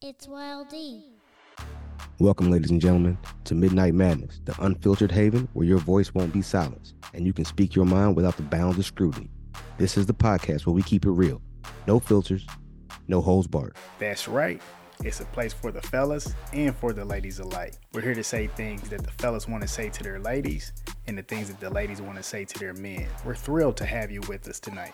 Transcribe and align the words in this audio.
It's 0.00 0.28
Wild 0.28 0.68
D. 0.68 1.02
Welcome, 2.20 2.52
ladies 2.52 2.70
and 2.70 2.80
gentlemen, 2.80 3.18
to 3.42 3.56
Midnight 3.56 3.94
Madness, 3.94 4.40
the 4.44 4.54
unfiltered 4.62 5.10
haven 5.10 5.48
where 5.54 5.66
your 5.66 5.78
voice 5.78 6.14
won't 6.14 6.32
be 6.32 6.40
silenced 6.40 6.94
and 7.14 7.26
you 7.26 7.32
can 7.32 7.44
speak 7.44 7.74
your 7.74 7.84
mind 7.84 8.14
without 8.14 8.36
the 8.36 8.44
bounds 8.44 8.78
of 8.78 8.86
scrutiny. 8.86 9.28
This 9.76 9.96
is 9.96 10.06
the 10.06 10.14
podcast 10.14 10.66
where 10.66 10.72
we 10.72 10.82
keep 10.82 11.04
it 11.04 11.10
real. 11.10 11.42
No 11.88 11.98
filters, 11.98 12.46
no 13.08 13.20
holes 13.20 13.48
barred. 13.48 13.74
That's 13.98 14.28
right. 14.28 14.62
It's 15.02 15.18
a 15.18 15.24
place 15.24 15.52
for 15.52 15.72
the 15.72 15.82
fellas 15.82 16.32
and 16.52 16.76
for 16.76 16.92
the 16.92 17.04
ladies 17.04 17.40
alike. 17.40 17.74
We're 17.92 18.02
here 18.02 18.14
to 18.14 18.22
say 18.22 18.46
things 18.46 18.88
that 18.90 19.02
the 19.02 19.10
fellas 19.10 19.48
want 19.48 19.62
to 19.62 19.68
say 19.68 19.88
to 19.88 20.02
their 20.04 20.20
ladies 20.20 20.72
and 21.08 21.16
the 21.16 21.22
things 21.22 21.48
that 21.48 21.58
the 21.58 21.70
ladies 21.70 22.02
want 22.02 22.16
to 22.18 22.22
say 22.22 22.44
to 22.44 22.58
their 22.58 22.74
men. 22.74 23.08
We're 23.24 23.34
thrilled 23.34 23.78
to 23.78 23.86
have 23.86 24.10
you 24.10 24.20
with 24.28 24.46
us 24.46 24.60
tonight. 24.60 24.92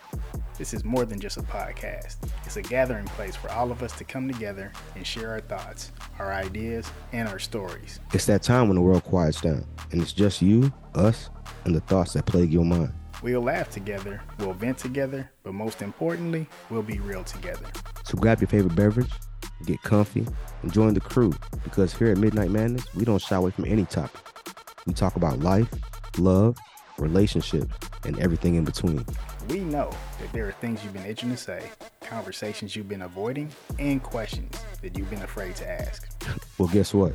This 0.57 0.73
is 0.73 0.85
more 0.85 1.05
than 1.05 1.19
just 1.19 1.37
a 1.37 1.43
podcast, 1.43 2.17
it's 2.47 2.57
a 2.57 2.63
gathering 2.63 3.07
place 3.07 3.35
for 3.35 3.51
all 3.51 3.73
of 3.73 3.83
us 3.83 3.93
to 3.99 4.05
come 4.05 4.31
together 4.31 4.71
and 4.95 5.05
share 5.05 5.33
our 5.33 5.41
thoughts, 5.41 5.91
our 6.21 6.33
ideas, 6.33 6.89
and 7.13 7.29
our 7.29 7.41
stories. 7.41 7.99
It's 8.13 8.27
that 8.27 8.45
time 8.45 8.69
when 8.69 8.77
the 8.77 8.81
world 8.81 9.03
quiets 9.03 9.41
down 9.41 9.67
and 9.91 10.01
it's 10.01 10.13
just 10.13 10.41
you, 10.41 10.73
us, 10.95 11.31
and 11.65 11.75
the 11.75 11.81
thoughts 11.81 12.13
that 12.13 12.27
plague 12.27 12.53
your 12.53 12.65
mind. 12.65 12.93
We'll 13.21 13.43
laugh 13.43 13.71
together, 13.71 14.23
we'll 14.39 14.53
vent 14.53 14.79
together, 14.79 15.29
but 15.43 15.55
most 15.55 15.83
importantly, 15.83 16.47
we'll 16.71 16.83
be 16.83 17.01
real 17.01 17.25
together. 17.25 17.67
So 18.05 18.17
grab 18.17 18.41
your 18.41 18.49
favorite 18.49 18.77
beverage, 18.77 19.11
get 19.67 19.83
comfy, 19.83 20.25
and 20.63 20.73
join 20.73 20.95
the 20.95 21.01
crew 21.01 21.33
because 21.65 21.93
here 21.93 22.13
at 22.13 22.19
Midnight 22.19 22.51
Madness, 22.51 22.87
we 22.95 23.05
don't 23.05 23.21
shy 23.21 23.35
away 23.35 23.51
from 23.51 23.65
any 23.65 23.85
topic. 23.87 24.21
We 24.87 24.93
talk 24.93 25.17
about 25.17 25.41
life, 25.41 25.69
love, 26.19 26.57
relationships, 26.99 27.73
and 28.05 28.19
everything 28.19 28.55
in 28.55 28.65
between. 28.65 29.05
We 29.49 29.61
know 29.61 29.91
that 30.21 30.33
there 30.33 30.49
are 30.49 30.53
things 30.53 30.83
you've 30.85 30.93
been 30.93 31.07
itching 31.07 31.31
to 31.31 31.37
say, 31.37 31.63
conversations 32.01 32.75
you've 32.77 32.89
been 32.89 33.03
avoiding, 33.03 33.51
and 33.79 34.03
questions 34.03 34.55
that 34.83 34.97
you've 34.97 35.11
been 35.11 35.23
afraid 35.23 35.57
to 35.57 35.71
ask. 35.71 36.09
Well, 36.59 36.69
guess 36.69 36.95
what? 36.95 37.13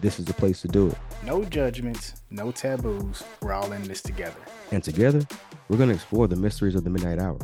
This 0.00 0.18
is 0.18 0.24
the 0.24 0.34
place 0.34 0.60
to 0.62 0.68
do 0.68 0.88
it. 0.88 0.98
No 1.24 1.44
judgments, 1.44 2.22
no 2.30 2.50
taboos. 2.50 3.22
We're 3.40 3.52
all 3.52 3.70
in 3.72 3.82
this 3.84 4.02
together. 4.02 4.34
And 4.72 4.82
together, 4.82 5.22
we're 5.68 5.76
going 5.76 5.90
to 5.90 5.94
explore 5.94 6.26
the 6.26 6.36
mysteries 6.36 6.74
of 6.74 6.84
the 6.84 6.90
midnight 6.90 7.18
hour, 7.18 7.38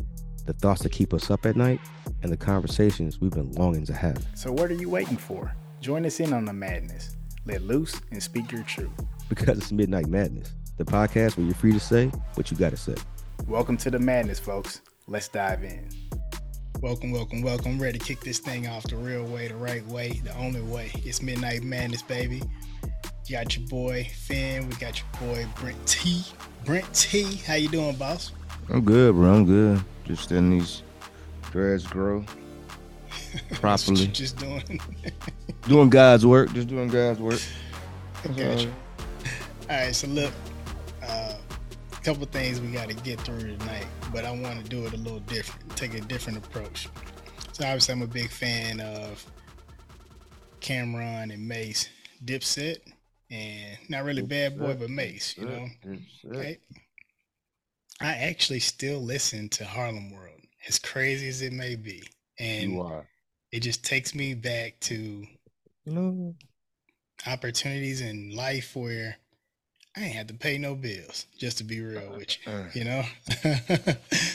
the 0.44 0.52
thoughts 0.54 0.82
that 0.82 0.90
keep 0.90 1.14
us 1.14 1.30
up 1.30 1.46
at 1.46 1.56
night, 1.56 1.80
and 2.22 2.32
the 2.32 2.36
conversations 2.36 3.20
we've 3.20 3.30
been 3.30 3.52
longing 3.52 3.86
to 3.86 3.92
have. 3.92 4.24
So, 4.34 4.50
what 4.50 4.70
are 4.70 4.74
you 4.74 4.90
waiting 4.90 5.16
for? 5.16 5.54
Join 5.80 6.04
us 6.04 6.18
in 6.18 6.32
on 6.32 6.44
the 6.44 6.52
madness. 6.52 7.16
Let 7.46 7.62
loose 7.62 8.00
and 8.10 8.22
speak 8.22 8.50
your 8.52 8.62
truth. 8.64 8.90
Because 9.28 9.58
it's 9.58 9.72
Midnight 9.72 10.06
Madness, 10.06 10.54
the 10.78 10.84
podcast 10.84 11.36
where 11.36 11.44
you're 11.44 11.56
free 11.56 11.72
to 11.72 11.80
say 11.80 12.06
what 12.34 12.50
you 12.50 12.56
got 12.56 12.70
to 12.70 12.76
say. 12.76 12.94
Welcome 13.48 13.76
to 13.78 13.90
the 13.90 13.98
madness, 13.98 14.38
folks. 14.38 14.80
Let's 15.08 15.26
dive 15.26 15.64
in. 15.64 15.88
Welcome, 16.80 17.10
welcome, 17.10 17.42
welcome. 17.42 17.72
I'm 17.72 17.82
ready 17.82 17.98
to 17.98 18.04
kick 18.04 18.20
this 18.20 18.38
thing 18.38 18.68
off 18.68 18.84
the 18.84 18.94
real 18.94 19.24
way, 19.24 19.48
the 19.48 19.56
right 19.56 19.84
way, 19.88 20.20
the 20.22 20.32
only 20.36 20.60
way. 20.60 20.92
It's 21.04 21.20
Midnight 21.20 21.64
Madness, 21.64 22.02
baby. 22.02 22.40
You 23.26 23.36
got 23.36 23.56
your 23.56 23.66
boy 23.66 24.08
Finn. 24.14 24.68
We 24.68 24.76
got 24.76 25.00
your 25.00 25.08
boy 25.20 25.46
Brent 25.60 25.84
T. 25.84 26.22
Brent 26.64 26.94
T. 26.94 27.24
How 27.44 27.54
you 27.54 27.68
doing, 27.68 27.96
boss? 27.96 28.30
I'm 28.68 28.84
good, 28.84 29.14
bro. 29.16 29.34
I'm 29.34 29.44
good. 29.46 29.82
Just 30.04 30.30
letting 30.30 30.50
these 30.50 30.84
dreads 31.50 31.84
grow 31.84 32.24
properly. 33.54 34.02
you 34.02 34.06
just 34.06 34.36
doing. 34.36 34.80
doing 35.62 35.90
God's 35.90 36.24
work. 36.24 36.52
Just 36.52 36.68
doing 36.68 36.88
God's 36.88 37.18
work. 37.18 37.40
I 38.24 38.28
got 38.28 38.60
you. 38.62 38.72
All 39.68 39.76
right, 39.76 39.94
so 39.94 40.06
look, 40.06 40.32
uh, 40.32 40.46
a 40.46 40.47
couple 42.02 42.24
things 42.26 42.60
we 42.60 42.68
got 42.68 42.88
to 42.88 42.94
get 42.94 43.20
through 43.20 43.56
tonight, 43.58 43.86
but 44.12 44.24
I 44.24 44.30
want 44.30 44.62
to 44.62 44.68
do 44.68 44.86
it 44.86 44.92
a 44.94 44.96
little 44.96 45.20
different, 45.20 45.76
take 45.76 45.94
a 45.94 46.00
different 46.00 46.38
approach. 46.38 46.88
So 47.52 47.64
obviously, 47.64 47.92
I'm 47.92 48.02
a 48.02 48.06
big 48.06 48.30
fan 48.30 48.80
of 48.80 49.24
Cam'ron 50.60 51.32
and 51.32 51.46
Mase, 51.46 51.88
Dipset, 52.24 52.78
and 53.30 53.78
not 53.88 54.04
really 54.04 54.22
Bad 54.22 54.58
Boy, 54.58 54.74
but 54.74 54.90
Mase. 54.90 55.34
You 55.38 55.46
know, 55.46 55.66
Okay. 56.30 56.58
I 58.00 58.12
actually 58.14 58.60
still 58.60 59.00
listen 59.00 59.48
to 59.50 59.64
Harlem 59.64 60.10
World, 60.12 60.40
as 60.68 60.78
crazy 60.78 61.28
as 61.28 61.42
it 61.42 61.52
may 61.52 61.74
be, 61.74 62.04
and 62.38 62.72
You 62.72 62.80
are. 62.82 63.08
it 63.50 63.60
just 63.60 63.84
takes 63.84 64.14
me 64.14 64.34
back 64.34 64.78
to 64.82 64.94
You 65.84 65.92
know, 65.92 66.34
opportunities 67.26 68.00
in 68.00 68.30
life 68.36 68.76
where 68.76 69.16
I 69.98 70.04
ain't 70.04 70.14
had 70.14 70.28
to 70.28 70.34
pay 70.34 70.58
no 70.58 70.76
bills, 70.76 71.26
just 71.36 71.58
to 71.58 71.64
be 71.64 71.80
real 71.80 72.12
with 72.16 72.36
you, 72.46 72.52
uh, 72.52 72.64
you 72.72 72.84
know. 72.84 73.02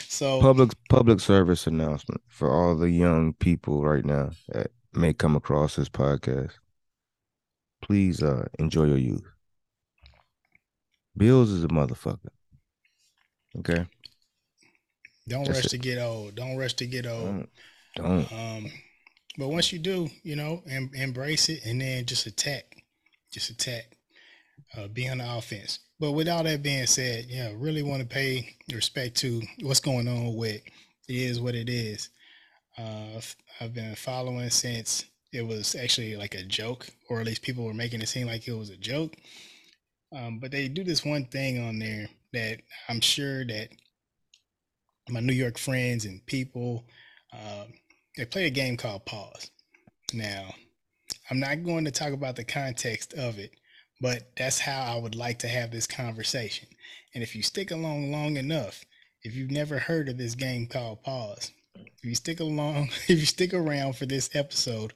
so 0.09 0.41
public 0.41 0.72
public 0.90 1.22
service 1.22 1.68
announcement 1.68 2.22
for 2.28 2.51
all 2.51 2.75
the 2.75 2.90
young 2.90 3.34
people 3.34 3.81
right 3.81 4.03
now 4.03 4.31
that 4.50 4.72
may 4.94 5.13
come 5.13 5.38
across 5.38 5.78
this 5.78 5.88
podcast. 5.88 6.51
Please 7.81 8.22
uh 8.22 8.47
enjoy 8.59 8.85
your 8.85 8.97
youth. 8.97 9.24
Bills 11.16 11.50
is 11.50 11.63
a 11.63 11.69
motherfucker. 11.69 12.31
Okay. 13.59 13.85
don't 15.30 15.45
that's 15.45 15.59
rush 15.59 15.66
it. 15.66 15.69
to 15.69 15.78
get 15.78 15.97
old. 15.97 16.35
Don't 16.35 16.57
rush 16.57 16.74
to 16.74 16.85
get 16.85 17.06
old. 17.06 17.47
Don't 17.95 18.28
don't. 18.28 18.34
Um, 18.34 18.72
but 19.38 19.47
once 19.47 19.72
you 19.72 19.80
do, 19.80 20.09
you 20.24 20.35
know, 20.35 20.62
em- 20.68 20.91
embrace 20.94 21.47
it 21.47 21.66
and 21.66 21.80
then 21.80 22.06
just 22.06 22.25
attack, 22.25 22.84
just 23.31 23.50
attack, 23.50 23.95
uh, 24.78 24.88
be 24.88 25.08
on 25.08 25.20
the 25.20 25.38
offense. 25.38 25.80
But 26.00 26.12
with 26.14 26.28
all 26.28 26.44
that 26.44 26.64
being 26.64 26.86
said, 26.86 27.26
yeah, 27.30 27.52
really 27.56 27.84
want 27.84 28.02
to 28.02 28.08
pay 28.08 28.56
respect 28.72 29.16
to 29.18 29.42
what's 29.62 29.80
going 29.80 30.08
on 30.08 30.36
with 30.36 30.62
it 31.08 31.16
is 31.16 31.40
what 31.40 31.56
it 31.56 31.70
is. 31.70 32.10
Uh, 32.78 33.22
I've 33.62 33.74
been 33.74 33.96
following 33.96 34.50
since 34.50 35.06
it 35.32 35.46
was 35.46 35.76
actually 35.76 36.16
like 36.16 36.36
a 36.36 36.44
joke, 36.44 36.88
or 37.10 37.20
at 37.20 37.26
least 37.26 37.42
people 37.42 37.66
were 37.66 37.74
making 37.74 38.02
it 38.02 38.10
seem 38.10 38.28
like 38.28 38.48
it 38.48 38.54
was 38.54 38.70
a 38.70 38.78
joke. 38.78 39.16
Um, 40.16 40.40
but 40.40 40.52
they 40.52 40.68
do 40.68 40.84
this 40.84 41.04
one 41.04 41.26
thing 41.26 41.64
on 41.64 41.80
there 41.80 42.08
that 42.34 42.62
I'm 42.88 43.02
sure 43.02 43.46
that 43.46 43.70
my 45.10 45.20
New 45.20 45.34
York 45.34 45.58
friends 45.58 46.06
and 46.06 46.26
people, 46.26 46.86
um, 47.34 47.74
they 48.16 48.26
play 48.26 48.46
a 48.46 48.52
game 48.52 48.78
called 48.78 49.06
Pause. 49.06 49.50
Now, 50.14 50.54
I'm 51.30 51.40
not 51.40 51.64
going 51.64 51.86
to 51.86 51.92
talk 51.92 52.14
about 52.14 52.36
the 52.36 52.44
context 52.44 53.14
of 53.14 53.40
it, 53.40 53.52
but 54.03 54.36
that's 54.36 54.59
how 54.59 54.81
I 54.81 54.97
would 54.97 55.16
like 55.16 55.40
to 55.40 55.47
have 55.47 55.72
this 55.72 55.88
conversation. 55.88 56.68
And 57.14 57.24
if 57.24 57.38
you 57.38 57.41
stick 57.41 57.72
along 57.72 58.12
long 58.12 58.36
enough, 58.36 58.84
if 59.22 59.34
you've 59.34 59.50
never 59.50 59.80
heard 59.80 60.09
of 60.09 60.18
this 60.18 60.36
game 60.36 60.68
called 60.68 61.03
Pause, 61.03 61.53
if 61.74 62.03
you 62.03 62.13
stick 62.13 62.42
along, 62.42 62.90
if 63.08 63.18
you 63.18 63.25
stick 63.25 63.53
around 63.53 63.96
for 63.96 64.06
this 64.06 64.30
episode 64.34 64.92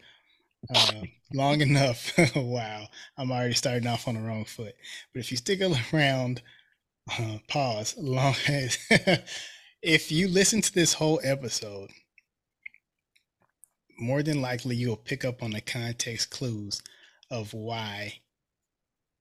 uh, 0.76 1.04
long 1.34 1.62
enough, 1.62 2.12
wow, 2.36 2.88
I'm 3.18 3.32
already 3.32 3.54
starting 3.54 3.88
off 3.88 4.10
on 4.10 4.16
the 4.16 4.20
wrong 4.20 4.44
foot. 4.44 4.76
But 5.14 5.22
if 5.22 5.32
you 5.32 5.38
stick 5.38 5.62
around, 5.94 6.42
uh, 7.18 7.38
pause 7.48 7.96
long 7.98 8.36
as 8.50 8.78
if 9.82 10.12
you 10.12 10.28
listen 10.28 10.60
to 10.60 10.74
this 10.74 10.96
whole 10.96 11.22
episode, 11.24 11.92
more 13.98 14.22
than 14.22 14.42
likely 14.42 14.76
you'll 14.76 14.98
pick 14.98 15.24
up 15.24 15.42
on 15.42 15.52
the 15.52 15.62
context 15.62 16.30
clues 16.30 16.82
of 17.32 17.54
why 17.54 18.20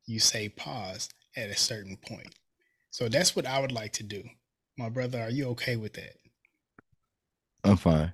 you 0.07 0.21
say 0.21 0.49
pause 0.49 1.09
at 1.37 1.51
a 1.51 1.57
certain 1.57 1.97
point. 1.97 2.35
So 2.91 3.09
that's 3.09 3.37
what 3.37 3.47
I 3.47 3.61
would 3.61 3.73
like 3.73 3.93
to 3.95 4.03
do. 4.03 4.23
My 4.79 4.89
brother, 4.89 5.21
are 5.21 5.31
you 5.31 5.49
okay 5.49 5.77
with 5.77 5.95
that? 5.95 6.17
I'm 7.65 7.77
fine. 7.77 8.13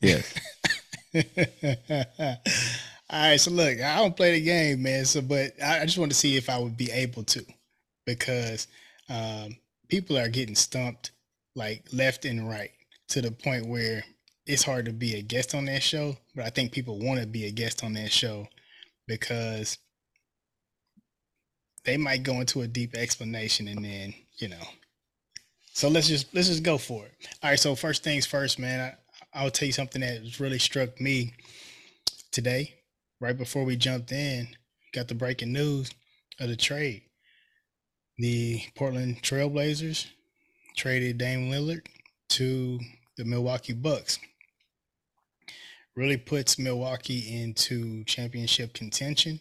Yes. 0.00 0.34
All 3.10 3.20
right, 3.20 3.40
so 3.40 3.50
look, 3.50 3.80
I 3.80 3.96
don't 3.98 4.16
play 4.16 4.32
the 4.32 4.44
game, 4.44 4.82
man. 4.82 5.04
So, 5.04 5.20
but 5.20 5.52
I 5.62 5.84
just 5.84 5.98
want 5.98 6.10
to 6.10 6.16
see 6.16 6.36
if 6.36 6.48
I 6.48 6.58
would 6.58 6.76
be 6.76 6.90
able 6.90 7.24
to, 7.24 7.44
because 8.06 8.66
um, 9.08 9.56
people 9.88 10.18
are 10.18 10.28
getting 10.28 10.54
stumped 10.54 11.12
like 11.54 11.84
left 11.92 12.24
and 12.24 12.48
right 12.48 12.70
to 13.08 13.20
the 13.20 13.30
point 13.30 13.66
where 13.66 14.02
it's 14.46 14.64
hard 14.64 14.86
to 14.86 14.92
be 14.92 15.14
a 15.14 15.22
guest 15.22 15.54
on 15.54 15.66
that 15.66 15.82
show. 15.82 16.16
But 16.34 16.44
I 16.46 16.50
think 16.50 16.72
people 16.72 16.98
want 16.98 17.20
to 17.20 17.26
be 17.26 17.46
a 17.46 17.50
guest 17.50 17.84
on 17.84 17.92
that 17.94 18.12
show 18.12 18.48
because 19.06 19.78
they 21.84 21.96
might 21.96 22.22
go 22.22 22.40
into 22.40 22.62
a 22.62 22.66
deep 22.66 22.94
explanation 22.94 23.68
and 23.68 23.84
then 23.84 24.14
you 24.38 24.48
know. 24.48 24.62
So 25.72 25.88
let's 25.88 26.08
just 26.08 26.34
let's 26.34 26.48
just 26.48 26.62
go 26.62 26.78
for 26.78 27.06
it. 27.06 27.12
All 27.42 27.50
right. 27.50 27.58
So 27.58 27.74
first 27.74 28.04
things 28.04 28.26
first, 28.26 28.58
man. 28.58 28.80
I, 28.80 28.94
I'll 29.38 29.50
tell 29.50 29.66
you 29.66 29.72
something 29.72 30.00
that 30.00 30.38
really 30.38 30.60
struck 30.60 31.00
me 31.00 31.34
today, 32.30 32.74
right 33.20 33.36
before 33.36 33.64
we 33.64 33.76
jumped 33.76 34.12
in. 34.12 34.48
Got 34.92 35.08
the 35.08 35.14
breaking 35.14 35.52
news 35.52 35.90
of 36.38 36.48
the 36.48 36.56
trade. 36.56 37.02
The 38.18 38.62
Portland 38.76 39.22
Trailblazers 39.22 40.06
traded 40.76 41.18
Dame 41.18 41.50
Lillard 41.50 41.86
to 42.30 42.78
the 43.16 43.24
Milwaukee 43.24 43.72
Bucks. 43.72 44.20
Really 45.96 46.16
puts 46.16 46.58
Milwaukee 46.58 47.40
into 47.42 48.04
championship 48.04 48.72
contention. 48.72 49.40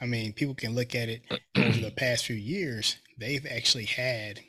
I 0.00 0.06
mean, 0.06 0.32
people 0.32 0.54
can 0.54 0.74
look 0.74 0.94
at 0.94 1.08
it 1.08 1.22
over 1.56 1.78
the 1.78 1.90
past 1.90 2.26
few 2.26 2.36
years. 2.36 2.96
They've 3.18 3.46
actually 3.46 3.86
had 3.86 4.40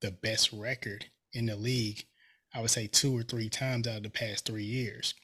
the 0.00 0.10
best 0.10 0.52
record 0.52 1.06
in 1.32 1.46
the 1.46 1.56
league, 1.56 2.04
I 2.54 2.60
would 2.60 2.70
say 2.70 2.86
two 2.86 3.16
or 3.16 3.22
three 3.22 3.48
times 3.48 3.88
out 3.88 3.98
of 3.98 4.02
the 4.02 4.10
past 4.10 4.46
three 4.46 4.64
years. 4.64 5.14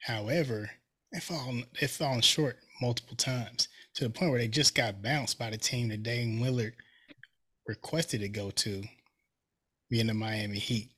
However, 0.00 0.70
they've 1.12 1.22
fallen 1.22 1.64
they've 1.80 1.90
fallen 1.90 2.22
short 2.22 2.58
multiple 2.80 3.16
times 3.16 3.68
to 3.94 4.04
the 4.04 4.10
point 4.10 4.30
where 4.30 4.40
they 4.40 4.48
just 4.48 4.74
got 4.74 5.02
bounced 5.02 5.38
by 5.38 5.50
the 5.50 5.58
team 5.58 5.88
that 5.88 6.02
Dame 6.02 6.40
Lillard 6.40 6.72
requested 7.66 8.20
to 8.22 8.28
go 8.28 8.50
to, 8.50 8.82
being 9.90 10.08
the 10.08 10.14
Miami 10.14 10.58
Heat. 10.58 10.90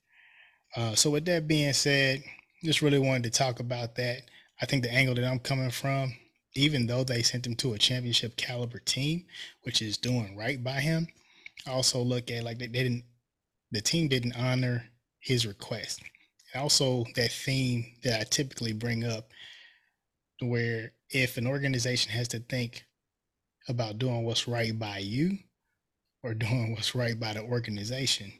Uh, 0.76 0.94
so 0.94 1.10
with 1.10 1.24
that 1.26 1.46
being 1.46 1.72
said, 1.72 2.22
just 2.64 2.82
really 2.82 2.98
wanted 2.98 3.24
to 3.24 3.30
talk 3.30 3.60
about 3.60 3.96
that. 3.96 4.22
I 4.62 4.66
think 4.66 4.82
the 4.82 4.92
angle 4.92 5.14
that 5.16 5.24
I'm 5.24 5.40
coming 5.40 5.70
from, 5.70 6.14
even 6.54 6.86
though 6.86 7.04
they 7.04 7.22
sent 7.22 7.46
him 7.46 7.56
to 7.56 7.74
a 7.74 7.78
championship 7.78 8.36
caliber 8.36 8.78
team, 8.78 9.24
which 9.62 9.82
is 9.82 9.96
doing 9.96 10.36
right 10.36 10.62
by 10.62 10.80
him, 10.80 11.08
I 11.66 11.70
also 11.70 12.00
look 12.00 12.30
at 12.30 12.44
like 12.44 12.58
they, 12.58 12.66
didn't 12.68 13.04
the 13.72 13.80
team 13.80 14.08
didn't 14.08 14.36
honor 14.36 14.84
his 15.20 15.46
request. 15.46 16.02
And 16.52 16.62
also 16.62 17.04
that 17.16 17.32
theme 17.32 17.84
that 18.04 18.20
I 18.20 18.24
typically 18.24 18.72
bring 18.72 19.04
up 19.04 19.30
where 20.40 20.92
if 21.10 21.36
an 21.36 21.46
organization 21.46 22.12
has 22.12 22.28
to 22.28 22.38
think 22.38 22.84
about 23.68 23.98
doing 23.98 24.24
what's 24.24 24.46
right 24.46 24.78
by 24.78 24.98
you 24.98 25.38
or 26.22 26.34
doing 26.34 26.72
what's 26.72 26.94
right 26.94 27.18
by 27.18 27.32
the 27.32 27.42
organization, 27.42 28.32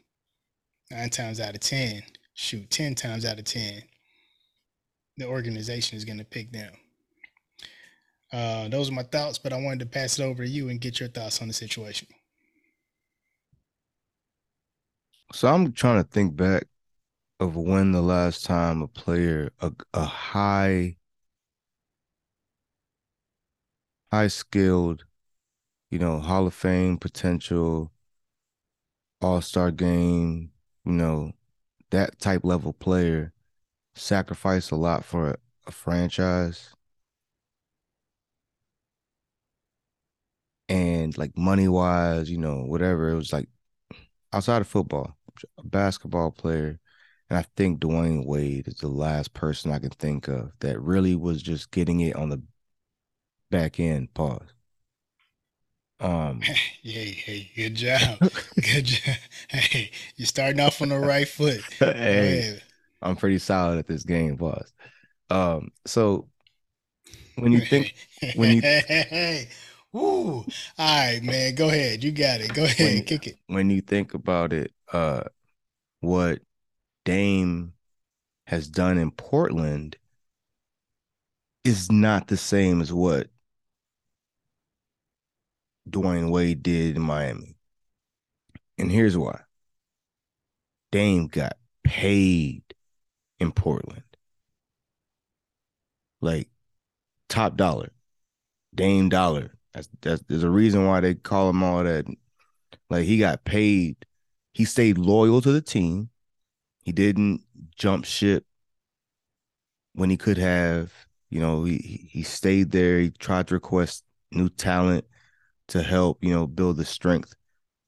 nine 0.91 1.09
times 1.09 1.39
out 1.39 1.55
of 1.55 1.61
10, 1.61 2.03
shoot, 2.33 2.69
10 2.69 2.95
times 2.95 3.25
out 3.25 3.39
of 3.39 3.45
10, 3.45 3.81
the 5.17 5.25
organization 5.25 5.97
is 5.97 6.05
going 6.05 6.17
to 6.17 6.25
pick 6.25 6.51
them. 6.51 6.71
Uh, 8.35 8.67
those 8.67 8.89
are 8.89 8.93
my 8.93 9.03
thoughts, 9.03 9.37
but 9.37 9.53
I 9.53 9.61
wanted 9.61 9.79
to 9.79 9.85
pass 9.85 10.19
it 10.19 10.23
over 10.23 10.43
to 10.43 10.49
you 10.49 10.67
and 10.67 10.81
get 10.81 10.99
your 10.99 11.07
thoughts 11.07 11.41
on 11.41 11.47
the 11.47 11.53
situation. 11.53 12.09
So 15.31 15.47
I'm 15.47 15.71
trying 15.71 16.03
to 16.03 16.09
think 16.09 16.35
back 16.35 16.65
of 17.39 17.55
when 17.55 17.93
the 17.93 18.01
last 18.01 18.45
time 18.45 18.81
a 18.81 18.89
player, 18.89 19.51
a, 19.61 19.71
a 19.93 20.03
high, 20.03 20.97
high 24.11 24.27
skilled, 24.27 25.05
you 25.89 25.97
know, 25.97 26.19
Hall 26.19 26.45
of 26.45 26.53
Fame 26.53 26.97
potential, 26.97 27.93
All 29.21 29.39
Star 29.39 29.71
game, 29.71 30.51
you 30.83 30.91
know, 30.91 31.31
that 31.91 32.19
type 32.19 32.43
level 32.43 32.73
player 32.73 33.31
sacrificed 33.95 34.71
a 34.71 34.75
lot 34.75 35.05
for 35.05 35.31
a, 35.31 35.37
a 35.67 35.71
franchise. 35.71 36.74
And 40.67 41.17
like 41.17 41.37
money 41.37 41.67
wise, 41.67 42.29
you 42.29 42.37
know, 42.37 42.63
whatever, 42.63 43.09
it 43.09 43.15
was 43.15 43.31
like 43.31 43.47
outside 44.33 44.61
of 44.61 44.67
football, 44.67 45.15
a 45.57 45.63
basketball 45.63 46.31
player. 46.31 46.79
And 47.29 47.39
I 47.39 47.45
think 47.55 47.79
Dwyane 47.79 48.25
Wade 48.25 48.67
is 48.67 48.75
the 48.75 48.87
last 48.87 49.33
person 49.33 49.71
I 49.71 49.79
can 49.79 49.89
think 49.91 50.27
of 50.27 50.51
that 50.59 50.79
really 50.79 51.15
was 51.15 51.41
just 51.41 51.71
getting 51.71 51.99
it 52.01 52.15
on 52.15 52.29
the 52.29 52.41
back 53.49 53.79
end. 53.79 54.13
Pause. 54.13 54.53
Um, 55.99 56.41
hey, 56.83 57.11
hey, 57.11 57.51
good 57.55 57.75
job, 57.75 58.19
good 58.55 58.85
job. 58.85 59.15
Hey, 59.49 59.91
you're 60.17 60.25
starting 60.25 60.59
off 60.59 60.81
on 60.81 60.89
the 60.89 60.99
right 60.99 61.27
foot. 61.27 61.61
hey, 61.79 62.59
I'm 63.01 63.15
pretty 63.15 63.39
solid 63.39 63.79
at 63.79 63.87
this 63.87 64.03
game. 64.03 64.37
Pause. 64.37 64.73
Um, 65.29 65.71
so 65.85 66.27
when 67.37 67.51
you 67.51 67.61
think 67.61 67.95
when 68.35 68.55
you 68.55 68.61
hey, 68.61 69.47
Woo. 69.95 70.43
All 70.43 70.45
right, 70.77 71.23
man. 71.23 71.55
Go 71.55 71.69
ahead. 71.69 72.03
You 72.03 72.11
got 72.11 72.41
it. 72.41 72.53
Go 72.53 72.65
ahead. 72.65 72.95
when, 72.95 73.03
Kick 73.05 73.27
it. 73.27 73.37
when 73.47 73.69
you 73.69 73.79
think 73.79 74.13
about 74.13 74.51
it, 74.51 74.73
uh, 74.91 75.23
what 76.01 76.39
Dame 77.05 77.71
has 78.45 78.67
done 78.67 78.97
in 78.97 79.09
Portland 79.11 79.95
is 81.63 81.89
not 81.89 82.27
the 82.27 82.35
same 82.35 82.81
as 82.81 82.91
what 82.91 83.27
Dwyane 85.89 86.29
Wade 86.29 86.61
did 86.61 86.97
in 86.97 87.01
Miami. 87.01 87.55
And 88.77 88.91
here's 88.91 89.17
why. 89.17 89.39
Dame 90.91 91.27
got 91.27 91.53
paid 91.85 92.63
in 93.39 93.53
Portland. 93.53 94.03
Like 96.19 96.49
top 97.29 97.55
dollar. 97.55 97.93
Dame 98.73 99.07
dollar. 99.07 99.51
That's, 99.75 99.89
that's 100.01 100.23
there's 100.29 100.43
a 100.43 100.51
reason 100.51 100.87
why 100.87 101.01
they 101.01 101.15
call 101.15 101.51
him 101.51 101.63
all 101.63 101.83
that. 101.83 102.05
Like 102.89 103.05
he 103.05 103.19
got 103.19 103.45
paid. 103.45 103.97
He 104.53 104.65
stayed 104.65 104.97
loyal 104.97 105.41
to 105.41 105.53
the 105.53 105.61
team. 105.61 106.09
He 106.83 106.91
didn't 106.91 107.43
jump 107.75 108.05
ship 108.05 108.45
when 109.93 110.09
he 110.09 110.17
could 110.17 110.37
have. 110.37 110.93
You 111.29 111.39
know, 111.41 111.63
he 111.65 112.09
he 112.11 112.23
stayed 112.23 112.71
there. 112.71 112.99
He 112.99 113.09
tried 113.11 113.47
to 113.47 113.55
request 113.55 114.03
new 114.31 114.49
talent 114.49 115.05
to 115.69 115.83
help, 115.83 116.19
you 116.23 116.33
know, 116.33 116.47
build 116.47 116.77
the 116.77 116.85
strength 116.85 117.35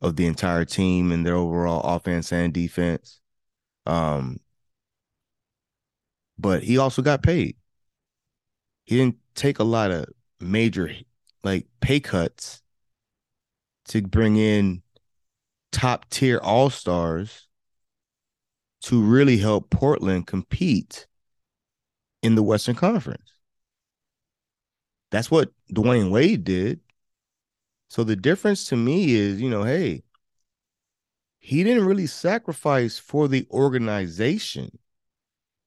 of 0.01 0.17
the 0.17 0.27
entire 0.27 0.65
team 0.65 1.11
and 1.11 1.25
their 1.25 1.35
overall 1.35 1.81
offense 1.95 2.33
and 2.33 2.53
defense. 2.53 3.21
Um, 3.85 4.39
but 6.37 6.63
he 6.63 6.77
also 6.77 7.01
got 7.01 7.23
paid. 7.23 7.55
He 8.85 8.97
didn't 8.97 9.17
take 9.35 9.59
a 9.59 9.63
lot 9.63 9.91
of 9.91 10.05
major 10.39 10.91
like 11.47 11.65
pay 11.79 12.01
cuts 12.01 12.61
to 13.85 14.01
bring 14.01 14.35
in 14.35 14.83
top 15.71 16.09
tier 16.09 16.39
all 16.39 16.69
stars 16.69 17.47
to 18.81 19.01
really 19.01 19.37
help 19.37 19.69
Portland 19.69 20.27
compete 20.27 21.07
in 22.21 22.35
the 22.35 22.43
Western 22.43 22.75
Conference. 22.75 23.31
That's 25.09 25.31
what 25.31 25.51
Dwyane 25.71 26.11
Wade 26.11 26.43
did. 26.43 26.81
So 27.89 28.03
the 28.03 28.17
difference 28.17 28.65
to 28.65 28.75
me 28.75 29.13
is, 29.15 29.41
you 29.41 29.49
know, 29.49 29.63
hey, 29.63 30.03
he 31.39 31.63
didn't 31.63 31.85
really 31.85 32.07
sacrifice 32.07 32.99
for 32.99 33.29
the 33.29 33.47
organization. 33.51 34.77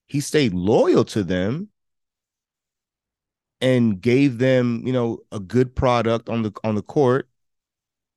He 0.07 0.21
stayed 0.21 0.53
loyal 0.53 1.05
to 1.07 1.25
them 1.25 1.71
and 3.61 4.01
gave 4.01 4.39
them, 4.39 4.83
you 4.87 4.93
know, 4.93 5.19
a 5.33 5.41
good 5.41 5.75
product 5.75 6.29
on 6.29 6.43
the 6.43 6.53
on 6.65 6.75
the 6.75 6.83
court 6.83 7.29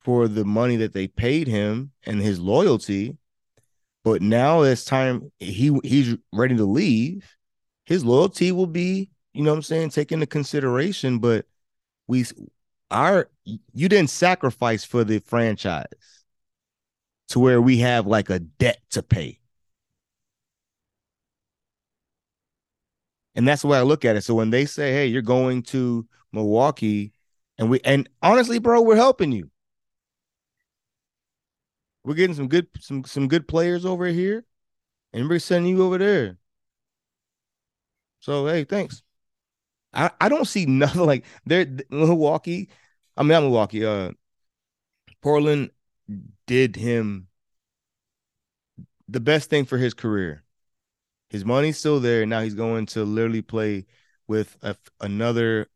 for 0.01 0.28
the 0.28 0.45
money 0.45 0.75
that 0.78 0.94
they 0.94 1.07
paid 1.07 1.48
him 1.48 1.92
and 2.06 2.22
his 2.22 2.40
loyalty. 2.40 3.18
But 4.04 4.22
now 4.22 4.63
it's 4.63 4.84
time 4.84 5.31
he 5.40 5.78
he's 5.84 6.16
ready 6.34 6.56
to 6.57 6.66
leave. 6.66 7.36
His 7.86 8.04
loyalty 8.04 8.51
will 8.51 8.68
be, 8.68 9.10
you 9.34 9.44
know 9.44 9.51
what 9.51 9.57
I'm 9.57 9.63
saying, 9.63 9.90
taken 9.90 10.16
into 10.16 10.28
consideration, 10.28 11.19
but 11.19 11.45
we 12.07 12.26
our 12.92 13.30
you 13.45 13.90
didn't 13.90 14.09
sacrifice 14.09 14.83
for 14.83 15.04
the 15.04 15.19
franchise 15.19 15.85
to 17.30 17.40
where 17.40 17.62
we 17.62 17.78
have 17.80 18.06
like 18.06 18.30
a 18.30 18.40
debt 18.40 18.81
to 18.92 19.02
pay. 19.02 19.40
And 23.35 23.47
that's 23.47 23.61
the 23.63 23.68
way 23.68 23.78
I 23.78 23.81
look 23.83 24.06
at 24.06 24.16
it. 24.16 24.23
So 24.23 24.35
when 24.35 24.52
they 24.52 24.66
say, 24.66 24.94
"Hey, 24.94 25.07
you're 25.07 25.21
going 25.21 25.63
to 25.63 26.07
Milwaukee," 26.31 27.13
and 27.57 27.69
we 27.69 27.80
and 27.83 28.09
honestly, 28.21 28.59
bro, 28.59 28.81
we're 28.81 28.95
helping 28.95 29.31
you. 29.31 29.49
We're 32.04 32.16
getting 32.16 32.35
some 32.35 32.47
good 32.47 32.68
some 32.80 33.04
some 33.06 33.28
good 33.28 33.47
players 33.47 33.85
over 33.85 34.06
here, 34.07 34.45
and 35.13 35.30
we're 35.30 35.40
sending 35.40 35.75
you 35.78 35.83
over 35.83 35.97
there. 35.97 36.37
So 38.19 38.47
hey, 38.47 38.63
thanks. 38.63 39.02
I 39.94 40.11
I 40.19 40.30
don't 40.30 40.45
see 40.45 40.66
nothing 40.68 41.06
like 41.06 41.25
there 41.45 41.66
Milwaukee. 41.90 42.69
I 43.18 43.23
mean, 43.23 43.30
not 43.30 43.42
Milwaukee. 43.44 43.85
Uh, 43.85 44.11
Portland 45.21 45.71
did 46.47 46.75
him 46.75 47.28
the 49.07 49.19
best 49.19 49.49
thing 49.49 49.66
for 49.66 49.78
his 49.78 49.94
career. 49.94 50.43
His 51.33 51.45
money's 51.45 51.80
still 51.80 51.99
there. 51.99 52.25
Now 52.28 52.42
he's 52.42 52.54
going 52.56 52.85
to 52.87 53.04
literally 53.04 53.42
play 53.42 53.87
with 54.28 54.56
a, 54.61 54.78
another 55.02 55.68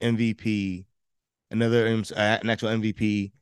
MVP, 0.00 0.86
another 1.50 1.86
an 1.86 2.50
actual 2.50 2.70
MVP. 2.70 3.32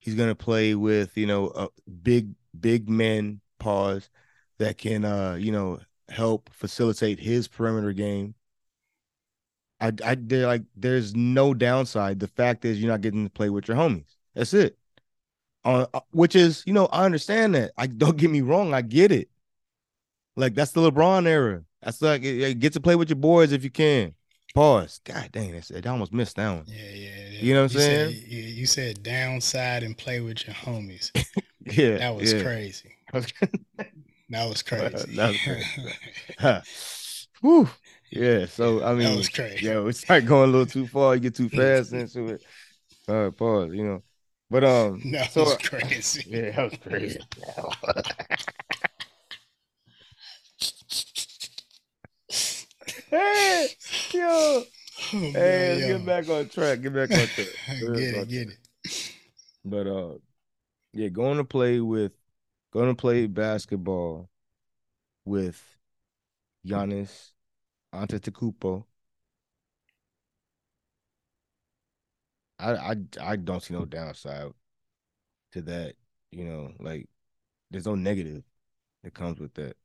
He's 0.00 0.16
going 0.16 0.28
to 0.28 0.34
play 0.34 0.74
with 0.74 1.16
you 1.16 1.26
know 1.26 1.48
a 1.50 1.68
big 2.02 2.34
big 2.58 2.88
men 2.88 3.40
pause 3.60 4.10
that 4.58 4.78
can 4.78 5.04
uh 5.04 5.34
you 5.40 5.52
know 5.52 5.80
help 6.08 6.50
facilitate 6.52 7.20
his 7.20 7.48
perimeter 7.48 7.92
game. 7.92 8.34
I 9.80 9.92
I 10.04 10.14
like 10.14 10.62
there's 10.76 11.14
no 11.14 11.54
downside. 11.54 12.20
The 12.20 12.28
fact 12.28 12.64
is 12.64 12.80
you're 12.80 12.90
not 12.90 13.00
getting 13.02 13.24
to 13.24 13.30
play 13.30 13.50
with 13.50 13.68
your 13.68 13.76
homies. 13.76 14.16
That's 14.34 14.54
it. 14.54 14.78
Uh, 15.64 15.86
which 16.12 16.36
is 16.36 16.64
you 16.66 16.72
know 16.72 16.86
I 16.86 17.04
understand 17.04 17.54
that. 17.54 17.72
I 17.78 17.86
don't 17.88 18.16
get 18.16 18.30
me 18.30 18.40
wrong. 18.42 18.74
I 18.74 18.82
get 18.82 19.12
it. 19.12 19.30
Like 20.36 20.54
that's 20.54 20.72
the 20.72 20.80
LeBron 20.90 21.26
era. 21.26 21.62
That's 21.82 22.00
like 22.02 22.22
get 22.22 22.72
to 22.72 22.80
play 22.80 22.96
with 22.96 23.08
your 23.08 23.16
boys 23.16 23.52
if 23.52 23.62
you 23.64 23.70
can. 23.70 24.14
Pause. 24.54 25.00
God 25.04 25.30
dang, 25.32 25.52
that's, 25.52 25.72
I 25.72 25.88
almost 25.88 26.12
missed 26.12 26.36
that 26.36 26.50
one. 26.52 26.64
Yeah, 26.68 26.76
yeah. 26.94 27.10
yeah. 27.30 27.38
You 27.40 27.54
know 27.54 27.62
what 27.62 27.72
I'm 27.72 27.78
saying? 27.80 28.12
Said, 28.14 28.22
you, 28.28 28.42
you 28.42 28.66
said 28.66 29.02
downside 29.02 29.82
and 29.82 29.96
play 29.98 30.20
with 30.20 30.46
your 30.46 30.54
homies. 30.54 31.10
yeah, 31.66 31.98
That 31.98 32.14
was 32.14 32.32
yeah. 32.32 32.42
crazy. 32.42 32.92
That 34.30 34.48
was 34.48 34.62
crazy. 34.62 35.16
That 35.16 35.28
was 35.28 35.40
crazy. 35.42 35.66
Huh. 36.38 36.60
Whew. 37.42 37.68
Yeah, 38.10 38.46
so 38.46 38.82
I 38.82 38.94
mean, 38.94 39.10
that 39.10 39.16
was 39.16 39.28
crazy. 39.28 39.66
yeah, 39.66 39.80
we 39.80 39.92
start 39.92 40.24
going 40.24 40.48
a 40.48 40.52
little 40.52 40.66
too 40.66 40.86
far, 40.86 41.14
you 41.14 41.20
get 41.20 41.34
too 41.34 41.48
fast 41.48 41.92
into 41.92 42.28
it. 42.28 42.42
All 43.08 43.24
right, 43.24 43.36
pause, 43.36 43.72
you 43.74 43.84
know. 43.84 44.02
But 44.50 44.64
um, 44.64 45.02
That 45.12 45.30
so 45.30 45.44
was 45.44 45.56
crazy. 45.58 46.24
yeah, 46.28 46.50
that 46.52 46.70
was 46.70 46.78
crazy. 46.78 47.20
Hey, 53.18 53.68
yo, 54.12 54.64
Oh, 55.12 55.32
hey, 55.32 55.74
let's 55.74 55.82
yo. 55.82 55.86
get 55.86 56.04
back 56.04 56.28
on 56.28 56.48
track. 56.48 56.80
Get 56.82 56.94
back 56.94 57.14
on 57.14 57.28
track. 57.28 57.48
get 57.94 58.14
it, 58.14 58.14
on 58.14 58.26
get 58.28 58.48
it. 58.48 58.58
But 59.64 59.86
uh, 59.86 60.14
yeah, 60.92 61.08
going 61.08 61.38
to 61.38 61.44
play 61.44 61.80
with, 61.80 62.12
going 62.72 62.88
to 62.88 62.94
play 62.94 63.26
basketball 63.26 64.30
with 65.24 65.78
Giannis 66.66 67.32
Antetokounmpo. 67.94 68.86
I 72.58 72.72
I 72.92 72.96
I 73.20 73.36
don't 73.36 73.62
see 73.62 73.74
no 73.74 73.84
downside 73.84 74.52
to 75.52 75.62
that. 75.62 75.96
You 76.30 76.44
know, 76.44 76.72
like 76.80 77.08
there's 77.70 77.86
no 77.86 77.94
negative 77.94 78.44
that 79.04 79.14
comes 79.14 79.40
with 79.40 79.54
that. 79.54 79.76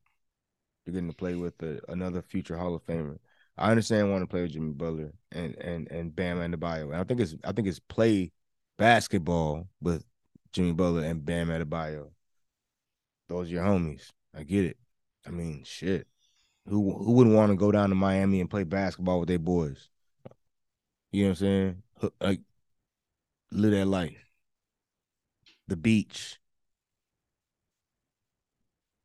You're 0.84 0.94
getting 0.94 1.10
to 1.10 1.16
play 1.16 1.34
with 1.34 1.62
a, 1.62 1.80
another 1.88 2.22
future 2.22 2.56
Hall 2.56 2.74
of 2.74 2.84
mm-hmm. 2.86 3.10
Famer. 3.10 3.18
I 3.58 3.70
understand 3.70 4.10
wanting 4.10 4.26
to 4.26 4.30
play 4.30 4.42
with 4.42 4.52
Jimmy 4.52 4.72
Butler 4.72 5.12
and 5.32 5.54
and 5.56 5.90
and 5.90 6.16
Bam 6.16 6.38
Adebayo. 6.38 6.84
And 6.92 6.96
I 6.96 7.04
think 7.04 7.20
it's 7.20 7.34
I 7.44 7.52
think 7.52 7.68
it's 7.68 7.78
play 7.78 8.32
basketball 8.78 9.68
with 9.80 10.04
Jimmy 10.52 10.72
Butler 10.72 11.04
and 11.04 11.24
Bam 11.24 11.48
Adebayo. 11.48 12.10
Those 13.28 13.48
are 13.48 13.52
your 13.52 13.64
homies. 13.64 14.10
I 14.34 14.44
get 14.44 14.64
it. 14.64 14.78
I 15.26 15.30
mean, 15.30 15.62
shit. 15.64 16.06
Who 16.66 16.96
who 16.96 17.12
wouldn't 17.12 17.36
want 17.36 17.50
to 17.50 17.56
go 17.56 17.70
down 17.70 17.90
to 17.90 17.94
Miami 17.94 18.40
and 18.40 18.50
play 18.50 18.64
basketball 18.64 19.20
with 19.20 19.28
their 19.28 19.38
boys? 19.38 19.90
You 21.12 21.24
know 21.24 21.28
what 21.30 21.30
I'm 21.30 21.36
saying? 21.36 21.82
Like 22.20 22.40
live 23.52 23.72
that 23.72 23.86
life. 23.86 24.30
The 25.68 25.76
beach. 25.76 26.38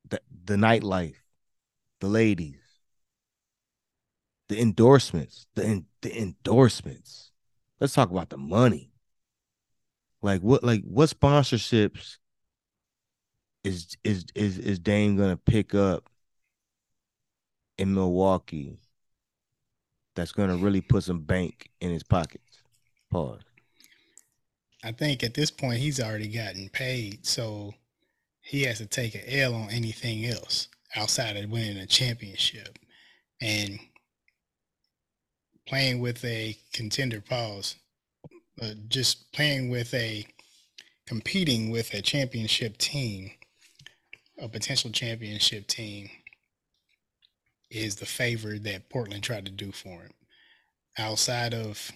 The 0.09 0.21
the 0.45 0.55
nightlife. 0.55 1.15
The 2.01 2.07
ladies. 2.07 2.59
The 4.49 4.59
endorsements. 4.59 5.47
The 5.55 5.83
the 6.01 6.21
endorsements. 6.21 7.31
Let's 7.79 7.93
talk 7.93 8.11
about 8.11 8.29
the 8.29 8.37
money. 8.37 8.91
Like 10.21 10.41
what 10.41 10.63
like 10.63 10.83
what 10.83 11.09
sponsorships 11.09 12.17
is 13.63 13.95
is 14.03 14.25
is 14.35 14.57
is 14.57 14.79
Dame 14.79 15.17
gonna 15.17 15.37
pick 15.37 15.73
up 15.73 16.09
in 17.77 17.93
Milwaukee 17.93 18.79
that's 20.15 20.31
gonna 20.31 20.57
really 20.57 20.81
put 20.81 21.03
some 21.03 21.21
bank 21.21 21.69
in 21.81 21.91
his 21.91 22.03
pockets? 22.03 22.61
Pause. 23.11 23.41
I 24.83 24.91
think 24.91 25.23
at 25.23 25.33
this 25.33 25.51
point 25.51 25.79
he's 25.79 25.99
already 25.99 26.27
gotten 26.27 26.69
paid, 26.69 27.25
so 27.25 27.73
he 28.41 28.63
has 28.63 28.77
to 28.77 28.85
take 28.85 29.15
an 29.15 29.23
L 29.27 29.55
on 29.55 29.69
anything 29.71 30.25
else 30.25 30.67
outside 30.95 31.37
of 31.37 31.49
winning 31.49 31.77
a 31.77 31.85
championship. 31.85 32.79
And 33.41 33.79
playing 35.67 35.99
with 35.99 36.23
a 36.23 36.57
contender 36.73 37.21
pause, 37.21 37.75
uh, 38.61 38.71
just 38.87 39.31
playing 39.33 39.69
with 39.69 39.93
a 39.93 40.25
competing 41.05 41.69
with 41.69 41.93
a 41.93 42.01
championship 42.01 42.77
team, 42.77 43.31
a 44.39 44.47
potential 44.47 44.91
championship 44.91 45.67
team, 45.67 46.09
is 47.69 47.95
the 47.95 48.05
favor 48.05 48.57
that 48.57 48.89
Portland 48.89 49.23
tried 49.23 49.45
to 49.45 49.51
do 49.51 49.71
for 49.71 50.01
him. 50.01 50.11
Outside 50.97 51.53
of 51.53 51.91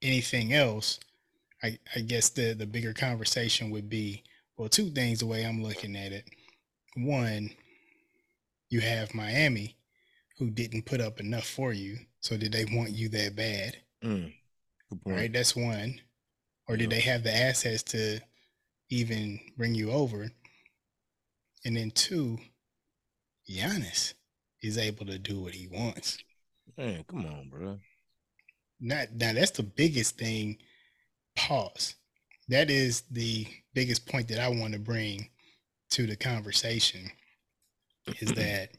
anything 0.00 0.52
else, 0.54 0.98
I, 1.62 1.78
I 1.94 2.00
guess 2.00 2.30
the 2.30 2.54
the 2.54 2.66
bigger 2.66 2.92
conversation 2.92 3.70
would 3.70 3.88
be 3.88 4.22
well, 4.56 4.68
two 4.68 4.90
things 4.90 5.20
the 5.20 5.26
way 5.26 5.44
I'm 5.44 5.62
looking 5.62 5.96
at 5.96 6.12
it. 6.12 6.24
One, 6.96 7.50
you 8.70 8.80
have 8.80 9.14
Miami, 9.14 9.76
who 10.38 10.50
didn't 10.50 10.86
put 10.86 11.00
up 11.00 11.20
enough 11.20 11.46
for 11.46 11.72
you, 11.72 11.98
so 12.20 12.36
did 12.36 12.52
they 12.52 12.64
want 12.64 12.90
you 12.90 13.08
that 13.10 13.36
bad? 13.36 13.76
Mm. 14.02 14.32
Right, 15.04 15.32
that's 15.32 15.54
one. 15.56 16.00
Or 16.68 16.76
did 16.76 16.90
Yeah. 16.90 16.96
they 16.96 17.00
have 17.02 17.22
the 17.22 17.34
assets 17.34 17.82
to 17.84 18.20
even 18.88 19.40
bring 19.56 19.74
you 19.74 19.90
over? 19.90 20.30
And 21.64 21.76
then 21.76 21.90
two, 21.90 22.38
Giannis 23.48 24.14
is 24.62 24.78
able 24.78 25.06
to 25.06 25.18
do 25.18 25.40
what 25.40 25.54
he 25.54 25.68
wants. 25.68 26.18
Man, 26.76 27.04
come 27.04 27.26
on, 27.26 27.48
bro. 27.48 27.80
Not 28.80 29.12
now 29.12 29.32
that's 29.32 29.52
the 29.52 29.62
biggest 29.62 30.18
thing. 30.18 30.58
Pause. 31.34 31.94
That 32.48 32.70
is 32.70 33.02
the 33.10 33.46
biggest 33.74 34.06
point 34.06 34.28
that 34.28 34.38
I 34.38 34.48
want 34.48 34.72
to 34.74 34.78
bring 34.78 35.30
to 35.90 36.06
the 36.06 36.16
conversation 36.16 37.10
is 38.20 38.32
that 38.32 38.70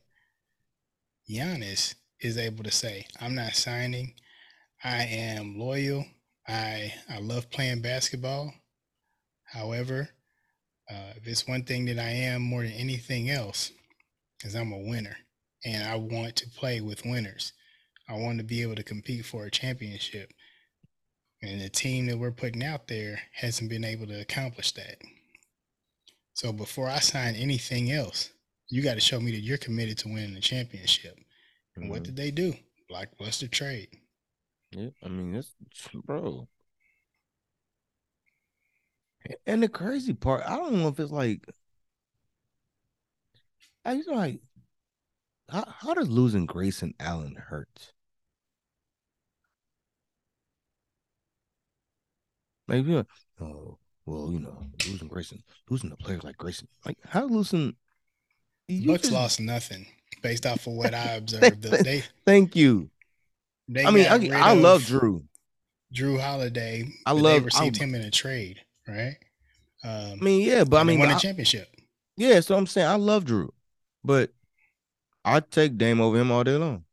Giannis 1.29 1.95
is 2.21 2.37
able 2.37 2.63
to 2.63 2.71
say, 2.71 3.05
I'm 3.19 3.35
not 3.35 3.55
signing. 3.55 4.13
I 4.83 5.03
am 5.03 5.57
loyal. 5.57 6.05
I 6.47 6.93
I 7.09 7.19
love 7.19 7.49
playing 7.49 7.81
basketball. 7.81 8.53
However, 9.43 10.09
uh, 10.89 11.13
if 11.17 11.27
it's 11.27 11.47
one 11.47 11.63
thing 11.63 11.85
that 11.85 11.99
I 11.99 12.09
am 12.09 12.41
more 12.41 12.63
than 12.63 12.71
anything 12.71 13.29
else, 13.29 13.71
is 14.43 14.55
I'm 14.55 14.71
a 14.71 14.77
winner 14.77 15.17
and 15.65 15.83
I 15.83 15.95
want 15.95 16.35
to 16.37 16.49
play 16.49 16.81
with 16.81 17.05
winners. 17.05 17.53
I 18.07 18.13
want 18.13 18.37
to 18.37 18.43
be 18.43 18.61
able 18.61 18.75
to 18.75 18.83
compete 18.83 19.25
for 19.25 19.45
a 19.45 19.51
championship. 19.51 20.31
And 21.41 21.61
the 21.61 21.69
team 21.69 22.07
that 22.07 22.17
we're 22.17 22.31
putting 22.31 22.63
out 22.63 22.87
there 22.87 23.19
hasn't 23.33 23.69
been 23.69 23.83
able 23.83 24.07
to 24.07 24.21
accomplish 24.21 24.71
that. 24.73 24.97
So 26.37 26.53
before 26.53 26.87
I 26.87 26.99
sign 26.99 27.33
anything 27.33 27.91
else, 27.91 28.29
you 28.69 28.83
got 28.83 28.93
to 28.93 28.99
show 28.99 29.19
me 29.19 29.31
that 29.31 29.39
you're 29.39 29.57
committed 29.57 29.97
to 29.97 30.07
winning 30.07 30.35
the 30.35 30.39
championship. 30.39 31.17
And 31.75 31.89
what 31.89 32.03
Mhm. 32.03 32.05
did 32.05 32.15
they 32.15 32.29
do? 32.29 32.53
Blockbuster 32.87 33.49
trade. 33.49 33.89
Yeah, 34.71 34.89
I 35.01 35.07
mean 35.09 35.31
that's 35.33 35.55
bro. 36.05 36.47
And 39.45 39.63
the 39.63 39.69
crazy 39.69 40.13
part, 40.13 40.43
I 40.45 40.55
don't 40.57 40.73
know 40.73 40.87
if 40.89 40.99
it's 40.99 41.11
like, 41.11 41.45
I 43.83 43.95
just 43.97 44.09
like, 44.09 44.39
how 45.49 45.65
how 45.67 45.93
does 45.93 46.09
losing 46.09 46.45
Grayson 46.45 46.93
Allen 47.01 47.35
hurt? 47.35 47.91
Maybe, 52.67 52.95
uh, 52.95 53.03
oh, 53.41 53.77
well, 54.07 54.31
you 54.31 54.39
know, 54.39 54.57
losing 54.87 55.07
Grayson, 55.07 55.43
losing 55.69 55.89
the 55.91 55.97
players 55.97 56.23
like 56.23 56.37
Grayson, 56.37 56.67
like 56.85 56.97
how 57.05 57.25
losing. 57.25 57.75
Bucks 58.67 59.03
just- 59.03 59.11
lost 59.13 59.39
nothing 59.39 59.85
based 60.21 60.45
off 60.45 60.65
of 60.67 60.73
what 60.73 60.93
I 60.93 61.13
observed. 61.15 61.61
they 61.61 62.03
Thank 62.25 62.55
you. 62.55 62.89
they 63.69 63.85
I 63.85 63.91
mean, 63.91 64.07
I, 64.33 64.49
I 64.49 64.53
love 64.53 64.81
Jrue. 64.83 65.23
Jrue 65.93 66.19
Holiday. 66.19 66.87
I 67.05 67.11
love- 67.11 67.41
they 67.41 67.45
received 67.45 67.79
I- 67.79 67.83
him 67.83 67.95
in 67.95 68.01
a 68.01 68.11
trade, 68.11 68.61
right? 68.87 69.15
Um, 69.83 70.13
I 70.21 70.23
mean, 70.23 70.41
yeah, 70.47 70.63
but 70.63 70.77
I 70.77 70.83
mean, 70.83 70.99
won 70.99 71.11
a 71.11 71.15
I- 71.15 71.17
championship. 71.19 71.69
Yeah, 72.17 72.39
so 72.39 72.55
I'm 72.57 72.65
saying 72.65 72.87
I 72.87 72.95
love 72.95 73.25
Jrue, 73.25 73.49
but 74.03 74.31
I'd 75.23 75.51
take 75.51 75.77
Dame 75.77 76.01
over 76.01 76.17
him 76.17 76.31
all 76.31 76.43
day 76.43 76.55
long. 76.55 76.83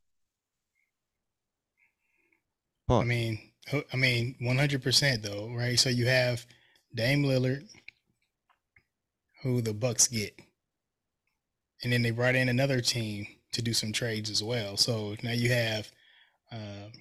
I 2.90 3.02
mean, 3.04 3.38
I 3.92 3.96
mean, 3.96 4.36
one 4.40 4.58
hundred 4.58 4.82
percent 4.82 5.22
though, 5.22 5.48
right? 5.50 5.78
So 5.78 5.88
you 5.88 6.06
have 6.06 6.44
Dame 6.94 7.24
Lillard, 7.24 7.64
who 9.42 9.60
the 9.60 9.74
Bucks 9.74 10.08
get, 10.08 10.38
and 11.82 11.92
then 11.92 12.02
they 12.02 12.10
brought 12.10 12.34
in 12.36 12.48
another 12.48 12.80
team 12.80 13.26
to 13.52 13.62
do 13.62 13.72
some 13.72 13.92
trades 13.92 14.30
as 14.30 14.42
well. 14.42 14.76
So 14.76 15.16
now 15.22 15.32
you 15.32 15.50
have, 15.50 15.90
um, 16.52 16.92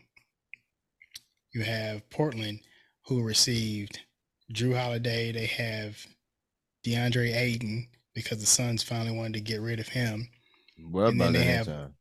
you 1.53 1.61
have 1.63 2.09
Portland, 2.09 2.59
who 3.05 3.21
received 3.23 3.99
Jrue 4.53 4.77
Holiday. 4.77 5.31
They 5.31 5.45
have 5.45 5.97
DeAndre 6.85 7.35
Ayton 7.35 7.87
because 8.13 8.39
the 8.39 8.45
Suns 8.45 8.83
finally 8.83 9.15
wanted 9.15 9.33
to 9.33 9.41
get 9.41 9.61
rid 9.61 9.79
of 9.79 9.87
him. 9.89 10.29
Well, 10.79 11.07
and 11.07 11.19
then 11.21 11.29
about 11.29 11.39
they 11.39 11.45
that 11.45 11.57
have- 11.57 11.65
time. 11.67 11.93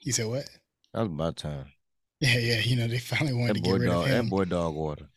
You 0.00 0.12
said 0.12 0.26
what? 0.26 0.48
That 0.92 1.00
was 1.02 1.08
about 1.08 1.36
time. 1.36 1.66
Yeah, 2.20 2.38
yeah. 2.38 2.60
You 2.60 2.76
know 2.76 2.86
they 2.88 2.98
finally 2.98 3.32
wanted 3.34 3.56
That 3.56 3.64
to 3.64 3.70
get 3.70 3.80
rid 3.80 3.86
dog. 3.88 4.04
of 4.04 4.10
him. 4.10 4.24
That 4.26 4.30
boy 4.30 4.44
dog 4.44 4.74
water. 4.74 5.08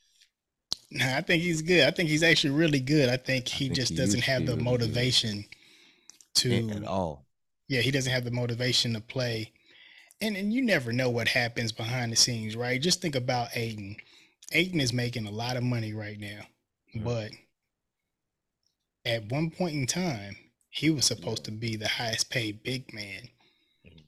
Nah, 0.95 1.17
I 1.17 1.21
think 1.21 1.43
he's 1.43 1.61
good. 1.61 1.85
I 1.87 1.91
think 1.91 2.09
he's 2.09 2.23
actually 2.23 2.51
really 2.51 2.79
good. 2.79 3.09
I 3.09 3.17
think 3.17 3.47
he 3.47 3.65
think 3.65 3.75
just 3.75 3.91
he 3.91 3.95
doesn't 3.97 4.23
have 4.23 4.45
the 4.45 4.53
really 4.53 4.63
motivation 4.63 5.45
to 6.35 6.69
At, 6.69 6.83
all. 6.85 7.25
yeah, 7.67 7.81
he 7.81 7.91
doesn't 7.91 8.11
have 8.11 8.23
the 8.23 8.31
motivation 8.31 8.93
to 8.93 9.01
play. 9.01 9.51
And 10.21 10.37
and 10.37 10.53
you 10.53 10.61
never 10.63 10.93
know 10.93 11.09
what 11.09 11.27
happens 11.27 11.71
behind 11.73 12.11
the 12.11 12.15
scenes, 12.15 12.55
right? 12.55 12.81
Just 12.81 13.01
think 13.01 13.15
about 13.15 13.49
Ayton. 13.55 13.97
Ayton 14.53 14.79
is 14.79 14.93
making 14.93 15.27
a 15.27 15.31
lot 15.31 15.57
of 15.57 15.63
money 15.63 15.93
right 15.93 16.19
now. 16.19 16.41
But 16.95 17.31
at 19.05 19.29
one 19.29 19.49
point 19.51 19.75
in 19.75 19.85
time, 19.85 20.37
he 20.69 20.89
was 20.89 21.05
supposed 21.05 21.43
to 21.45 21.51
be 21.51 21.75
the 21.75 21.87
highest 21.87 22.29
paid 22.29 22.63
big 22.63 22.93
man. 22.93 23.29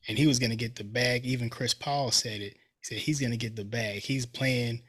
and 0.07 0.17
he 0.17 0.25
was 0.27 0.39
going 0.39 0.51
to 0.51 0.55
get 0.55 0.75
the 0.75 0.83
bag. 0.85 1.25
Even 1.25 1.49
Chris 1.49 1.73
Paul 1.73 2.11
said 2.11 2.39
it. 2.41 2.53
He 2.53 2.83
said 2.83 2.97
he's 2.99 3.19
going 3.19 3.31
to 3.31 3.37
get 3.37 3.55
the 3.57 3.65
bag. 3.65 4.03
He's 4.03 4.25
playing 4.25 4.81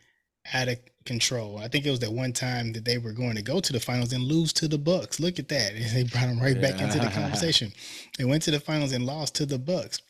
out 0.53 0.69
of 0.69 0.79
control. 1.05 1.59
I 1.59 1.69
think 1.69 1.87
it 1.87 1.91
was 1.91 2.01
that 2.01 2.13
one 2.13 2.33
time 2.33 2.73
that 2.75 2.85
they 2.85 2.99
were 2.99 3.13
going 3.13 3.37
to 3.37 3.43
go 3.43 3.61
to 3.61 3.73
the 3.73 3.81
finals 3.81 4.13
and 4.13 4.23
lose 4.23 4.53
to 4.55 4.69
the 4.69 4.79
Bucks. 4.79 5.19
Look 5.19 5.39
at 5.39 5.49
that. 5.49 5.73
And 5.77 5.97
they 5.97 6.05
brought 6.05 6.29
him 6.29 6.41
right 6.41 6.61
back 6.61 6.81
into 6.81 6.99
the 6.99 7.11
conversation. 7.15 7.73
They 8.19 8.25
went 8.25 8.43
to 8.45 8.51
the 8.51 8.61
finals 8.61 8.93
and 8.93 9.07
lost 9.07 9.35
to 9.37 9.47
the 9.47 9.59
Bucks. 9.59 10.03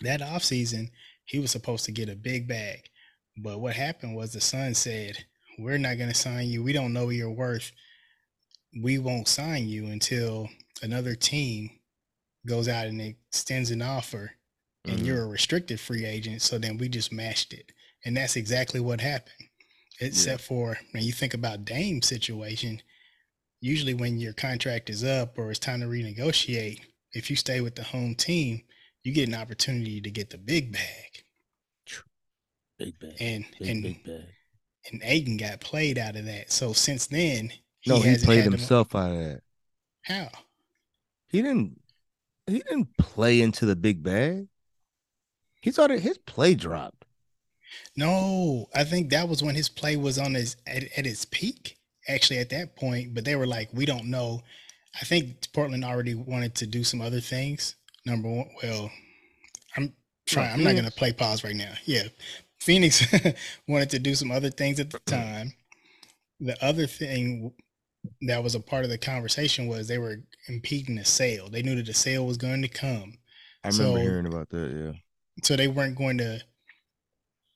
That 0.00 0.20
offseason, 0.20 0.90
he 1.24 1.38
was 1.38 1.50
supposed 1.50 1.84
to 1.84 1.92
get 1.92 2.08
a 2.08 2.16
big 2.16 2.48
bag. 2.48 2.88
But 3.36 3.60
what 3.60 3.74
happened 3.74 4.16
was 4.16 4.32
the 4.32 4.40
Sun 4.40 4.74
said, 4.74 5.24
We're 5.58 5.78
not 5.78 5.98
going 5.98 6.10
to 6.10 6.14
sign 6.14 6.48
you. 6.48 6.62
We 6.62 6.72
don't 6.72 6.92
know 6.92 7.10
your 7.10 7.30
worth. 7.30 7.72
We 8.82 8.98
won't 8.98 9.28
sign 9.28 9.68
you 9.68 9.86
until 9.86 10.48
another 10.82 11.14
team 11.14 11.70
goes 12.46 12.68
out 12.68 12.86
and 12.86 13.00
extends 13.00 13.70
an 13.70 13.82
offer 13.82 14.32
and 14.84 14.98
mm-hmm. 14.98 15.06
you're 15.06 15.22
a 15.22 15.28
restricted 15.28 15.80
free 15.80 16.04
agent. 16.04 16.42
So 16.42 16.58
then 16.58 16.78
we 16.78 16.88
just 16.88 17.12
matched 17.12 17.52
it. 17.52 17.72
And 18.08 18.16
that's 18.16 18.36
exactly 18.36 18.80
what 18.80 19.02
happened. 19.02 19.48
Except 20.00 20.40
yeah. 20.40 20.46
for 20.46 20.78
when 20.92 21.02
you 21.02 21.12
think 21.12 21.34
about 21.34 21.66
Dame's 21.66 22.06
situation, 22.06 22.80
usually 23.60 23.92
when 23.92 24.16
your 24.16 24.32
contract 24.32 24.88
is 24.88 25.04
up 25.04 25.36
or 25.36 25.50
it's 25.50 25.58
time 25.58 25.80
to 25.80 25.86
renegotiate, 25.86 26.80
if 27.12 27.28
you 27.28 27.36
stay 27.36 27.60
with 27.60 27.74
the 27.74 27.82
home 27.82 28.14
team, 28.14 28.62
you 29.04 29.12
get 29.12 29.28
an 29.28 29.34
opportunity 29.34 30.00
to 30.00 30.10
get 30.10 30.30
the 30.30 30.38
big 30.38 30.72
bag. 30.72 31.22
Big 32.78 32.98
bag. 32.98 33.12
And 33.20 33.44
big, 33.58 33.68
and 33.68 33.82
big 33.82 34.04
bag. 34.04 34.24
and 34.90 35.02
Ayton 35.04 35.36
got 35.36 35.60
played 35.60 35.98
out 35.98 36.16
of 36.16 36.24
that. 36.24 36.50
So 36.50 36.72
since 36.72 37.08
then, 37.08 37.52
he 37.80 37.90
no, 37.90 38.00
he 38.00 38.16
played 38.16 38.44
himself 38.44 38.94
out 38.94 39.10
of 39.10 39.18
that. 39.18 39.42
How? 40.00 40.30
He 41.28 41.42
didn't. 41.42 41.78
He 42.46 42.60
didn't 42.60 42.96
play 42.96 43.42
into 43.42 43.66
the 43.66 43.76
big 43.76 44.02
bag. 44.02 44.48
He 45.60 45.72
thought 45.72 45.90
it, 45.90 46.00
his 46.00 46.16
play 46.16 46.54
dropped. 46.54 46.97
No, 47.96 48.66
I 48.74 48.84
think 48.84 49.10
that 49.10 49.28
was 49.28 49.42
when 49.42 49.54
his 49.54 49.68
play 49.68 49.96
was 49.96 50.18
on 50.18 50.34
his 50.34 50.56
at, 50.66 50.84
at 50.96 51.06
its 51.06 51.24
peak. 51.24 51.76
Actually, 52.08 52.38
at 52.38 52.48
that 52.50 52.74
point, 52.74 53.12
but 53.12 53.24
they 53.24 53.36
were 53.36 53.46
like, 53.46 53.68
we 53.72 53.84
don't 53.84 54.06
know. 54.06 54.40
I 54.98 55.04
think 55.04 55.52
Portland 55.52 55.84
already 55.84 56.14
wanted 56.14 56.54
to 56.56 56.66
do 56.66 56.82
some 56.82 57.02
other 57.02 57.20
things. 57.20 57.74
Number 58.06 58.30
one, 58.30 58.48
well, 58.62 58.90
I'm 59.76 59.92
trying. 60.26 60.52
I'm 60.52 60.64
not 60.64 60.72
going 60.72 60.86
to 60.86 60.90
play 60.90 61.12
pause 61.12 61.44
right 61.44 61.54
now. 61.54 61.72
Yeah, 61.84 62.04
Phoenix 62.60 63.06
wanted 63.68 63.90
to 63.90 63.98
do 63.98 64.14
some 64.14 64.30
other 64.30 64.50
things 64.50 64.80
at 64.80 64.90
the 64.90 65.00
time. 65.00 65.52
The 66.40 66.56
other 66.64 66.86
thing 66.86 67.52
that 68.22 68.42
was 68.42 68.54
a 68.54 68.60
part 68.60 68.84
of 68.84 68.90
the 68.90 68.98
conversation 68.98 69.66
was 69.66 69.86
they 69.86 69.98
were 69.98 70.22
impeding 70.48 70.96
the 70.96 71.04
sale. 71.04 71.48
They 71.48 71.62
knew 71.62 71.76
that 71.76 71.86
the 71.86 71.94
sale 71.94 72.26
was 72.26 72.36
going 72.36 72.62
to 72.62 72.68
come. 72.68 73.18
I 73.64 73.68
remember 73.68 73.98
so, 73.98 74.02
hearing 74.02 74.26
about 74.26 74.48
that. 74.50 74.72
Yeah. 74.72 75.00
So 75.42 75.56
they 75.56 75.68
weren't 75.68 75.96
going 75.96 76.18
to. 76.18 76.40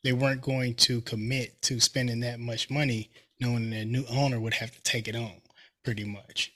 They 0.04 0.12
weren't 0.12 0.40
going 0.40 0.74
to 0.76 1.00
commit 1.02 1.62
to 1.62 1.78
spending 1.80 2.20
that 2.20 2.40
much 2.40 2.70
money, 2.70 3.10
knowing 3.40 3.70
that 3.70 3.86
new 3.86 4.04
owner 4.10 4.40
would 4.40 4.54
have 4.54 4.72
to 4.72 4.82
take 4.82 5.06
it 5.06 5.14
on, 5.14 5.40
pretty 5.84 6.04
much. 6.04 6.52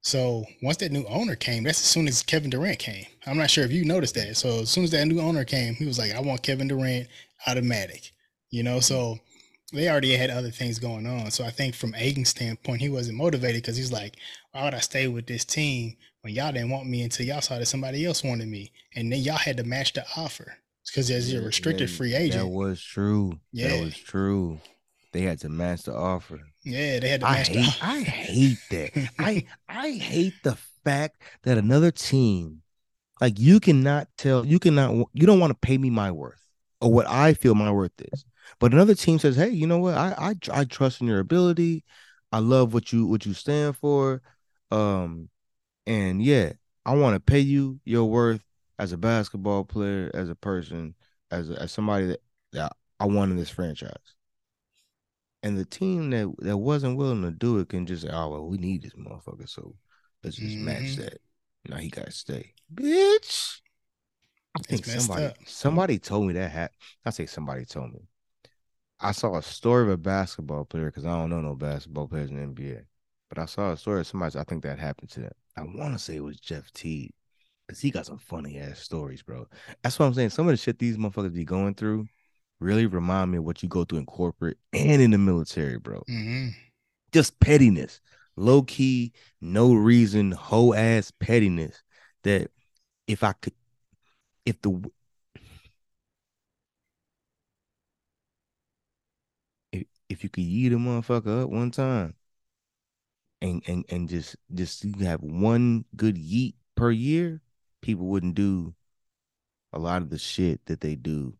So 0.00 0.44
once 0.62 0.78
that 0.78 0.90
new 0.90 1.04
owner 1.04 1.36
came, 1.36 1.62
that's 1.62 1.80
as 1.80 1.86
soon 1.86 2.08
as 2.08 2.22
Kevin 2.22 2.50
Durant 2.50 2.78
came. 2.78 3.06
I'm 3.26 3.36
not 3.36 3.50
sure 3.50 3.64
if 3.64 3.70
you 3.70 3.84
noticed 3.84 4.14
that. 4.16 4.36
So 4.36 4.62
as 4.62 4.70
soon 4.70 4.84
as 4.84 4.90
that 4.90 5.06
new 5.06 5.20
owner 5.20 5.44
came, 5.44 5.74
he 5.74 5.84
was 5.84 5.98
like, 5.98 6.12
"I 6.12 6.20
want 6.20 6.42
Kevin 6.42 6.66
Durant 6.66 7.08
automatic," 7.46 8.10
you 8.50 8.62
know. 8.62 8.80
So 8.80 9.20
they 9.72 9.88
already 9.88 10.16
had 10.16 10.30
other 10.30 10.50
things 10.50 10.80
going 10.80 11.06
on. 11.06 11.30
So 11.30 11.44
I 11.44 11.50
think 11.50 11.74
from 11.74 11.94
Ayton's 11.94 12.30
standpoint, 12.30 12.80
he 12.80 12.88
wasn't 12.88 13.18
motivated 13.18 13.62
because 13.62 13.76
he's 13.76 13.92
like, 13.92 14.16
"Why 14.50 14.64
would 14.64 14.74
I 14.74 14.80
stay 14.80 15.06
with 15.06 15.26
this 15.26 15.44
team 15.44 15.96
when 16.22 16.34
y'all 16.34 16.52
didn't 16.52 16.70
want 16.70 16.88
me 16.88 17.02
until 17.02 17.26
y'all 17.26 17.40
saw 17.40 17.58
that 17.58 17.66
somebody 17.66 18.04
else 18.04 18.24
wanted 18.24 18.48
me, 18.48 18.72
and 18.94 19.12
then 19.12 19.20
y'all 19.20 19.36
had 19.36 19.58
to 19.58 19.64
match 19.64 19.92
the 19.92 20.04
offer 20.16 20.56
because 20.86 21.10
as 21.10 21.32
a 21.32 21.40
restricted 21.40 21.90
free 21.90 22.14
agent." 22.14 22.42
That 22.42 22.48
was 22.48 22.82
true. 22.82 23.38
Yeah, 23.52 23.68
that 23.68 23.84
was 23.84 23.96
true. 23.96 24.60
They 25.12 25.22
had 25.22 25.40
to 25.40 25.48
match 25.48 25.82
the 25.82 25.94
offer. 25.94 26.40
Yeah, 26.64 27.00
they 27.00 27.08
had 27.08 27.20
to 27.20 27.26
I 27.26 27.36
match 27.38 27.48
hate, 27.48 27.56
the 27.56 27.76
I 27.82 28.00
hate 28.00 28.58
that. 28.70 29.10
I 29.18 29.46
I 29.68 29.90
hate 29.92 30.34
the 30.42 30.56
fact 30.84 31.22
that 31.42 31.58
another 31.58 31.90
team, 31.90 32.62
like 33.20 33.38
you 33.38 33.60
cannot 33.60 34.08
tell, 34.16 34.44
you 34.46 34.58
cannot, 34.58 35.08
you 35.12 35.26
don't 35.26 35.40
want 35.40 35.50
to 35.52 35.58
pay 35.66 35.78
me 35.78 35.90
my 35.90 36.10
worth 36.10 36.40
or 36.80 36.92
what 36.92 37.06
I 37.08 37.34
feel 37.34 37.54
my 37.54 37.70
worth 37.70 37.92
is. 38.12 38.24
But 38.58 38.72
another 38.72 38.94
team 38.94 39.18
says, 39.18 39.36
"Hey, 39.36 39.50
you 39.50 39.66
know 39.66 39.78
what? 39.78 39.94
I 39.94 40.34
I 40.52 40.60
I 40.60 40.64
trust 40.64 41.00
in 41.00 41.06
your 41.06 41.20
ability. 41.20 41.84
I 42.32 42.38
love 42.38 42.74
what 42.74 42.92
you 42.92 43.06
what 43.06 43.26
you 43.26 43.34
stand 43.34 43.76
for. 43.76 44.22
Um, 44.70 45.28
and 45.86 46.22
yeah, 46.22 46.52
I 46.86 46.94
want 46.94 47.14
to 47.16 47.20
pay 47.20 47.40
you 47.40 47.80
your 47.84 48.04
worth 48.06 48.42
as 48.82 48.90
a 48.90 48.98
basketball 48.98 49.64
player, 49.64 50.10
as 50.12 50.28
a 50.28 50.34
person, 50.34 50.94
as 51.30 51.50
a, 51.50 51.62
as 51.62 51.70
somebody 51.70 52.06
that, 52.06 52.20
that 52.52 52.76
I 52.98 53.06
want 53.06 53.30
in 53.30 53.36
this 53.36 53.50
franchise." 53.50 54.16
And 55.44 55.56
the 55.56 55.64
team 55.64 56.10
that 56.10 56.32
that 56.38 56.58
wasn't 56.58 56.96
willing 56.96 57.22
to 57.22 57.30
do 57.30 57.58
it 57.58 57.68
can 57.68 57.86
just 57.86 58.02
say, 58.02 58.10
"Oh 58.12 58.30
well, 58.30 58.46
we 58.46 58.58
need 58.58 58.82
this 58.82 58.94
motherfucker, 58.94 59.48
so 59.48 59.76
let's 60.24 60.36
just 60.36 60.56
mm-hmm. 60.56 60.64
match 60.64 60.96
that." 60.96 61.18
Now 61.68 61.76
he 61.76 61.88
got 61.88 62.06
to 62.06 62.12
stay, 62.12 62.54
bitch. 62.74 63.60
I 64.56 64.62
think 64.62 64.84
somebody 64.84 65.26
up. 65.26 65.36
somebody 65.46 65.98
told 65.98 66.26
me 66.26 66.34
that. 66.34 66.50
Ha- 66.50 66.68
I 67.04 67.10
say 67.10 67.26
somebody 67.26 67.64
told 67.64 67.92
me. 67.92 68.00
I 69.00 69.12
saw 69.12 69.36
a 69.36 69.42
story 69.42 69.84
of 69.84 69.90
a 69.90 69.96
basketball 69.96 70.64
player 70.64 70.86
because 70.86 71.04
I 71.04 71.10
don't 71.10 71.30
know 71.30 71.40
no 71.40 71.54
basketball 71.54 72.08
players 72.08 72.30
in 72.30 72.36
the 72.36 72.46
NBA, 72.46 72.82
but 73.28 73.38
I 73.38 73.46
saw 73.46 73.72
a 73.72 73.76
story 73.76 74.00
of 74.00 74.06
somebody. 74.08 74.38
I 74.38 74.44
think 74.44 74.64
that 74.64 74.78
happened 74.78 75.10
to 75.10 75.20
them. 75.20 75.32
I 75.56 75.62
want 75.62 75.92
to 75.92 75.98
say 75.98 76.16
it 76.16 76.24
was 76.24 76.38
Jeff 76.38 76.70
Teague 76.72 77.12
because 77.72 77.80
he 77.80 77.90
got 77.90 78.04
some 78.04 78.18
funny 78.18 78.58
ass 78.58 78.80
stories, 78.80 79.22
bro. 79.22 79.48
That's 79.82 79.98
what 79.98 80.04
I'm 80.04 80.12
saying. 80.12 80.28
Some 80.28 80.46
of 80.46 80.52
the 80.52 80.58
shit 80.58 80.78
these 80.78 80.98
motherfuckers 80.98 81.32
be 81.32 81.46
going 81.46 81.74
through 81.74 82.06
really 82.60 82.84
remind 82.84 83.30
me 83.30 83.38
of 83.38 83.44
what 83.44 83.62
you 83.62 83.68
go 83.68 83.84
through 83.84 83.98
in 83.98 84.04
corporate 84.04 84.58
and 84.74 85.00
in 85.00 85.12
the 85.12 85.18
military, 85.18 85.78
bro. 85.78 86.02
Mm-hmm. 86.06 86.48
Just 87.12 87.40
pettiness, 87.40 88.02
low 88.36 88.62
key, 88.62 89.14
no 89.40 89.72
reason, 89.72 90.32
whole 90.32 90.74
ass 90.74 91.10
pettiness. 91.18 91.82
That 92.24 92.50
if 93.06 93.24
I 93.24 93.32
could, 93.32 93.54
if 94.44 94.60
the 94.60 94.82
if, 99.72 99.84
if 100.10 100.22
you 100.22 100.28
could 100.28 100.44
eat 100.44 100.74
a 100.74 100.76
motherfucker 100.76 101.44
up 101.44 101.48
one 101.48 101.70
time 101.70 102.14
and 103.40 103.62
and 103.66 103.86
and 103.88 104.10
just 104.10 104.36
just 104.52 104.84
you 104.84 105.06
have 105.06 105.22
one 105.22 105.86
good 105.96 106.16
yeet 106.16 106.52
per 106.74 106.90
year, 106.90 107.40
people 107.82 108.06
wouldn't 108.06 108.34
do 108.34 108.74
a 109.72 109.78
lot 109.78 110.02
of 110.02 110.10
the 110.10 110.18
shit 110.18 110.64
that 110.66 110.80
they 110.80 110.94
do 110.94 111.34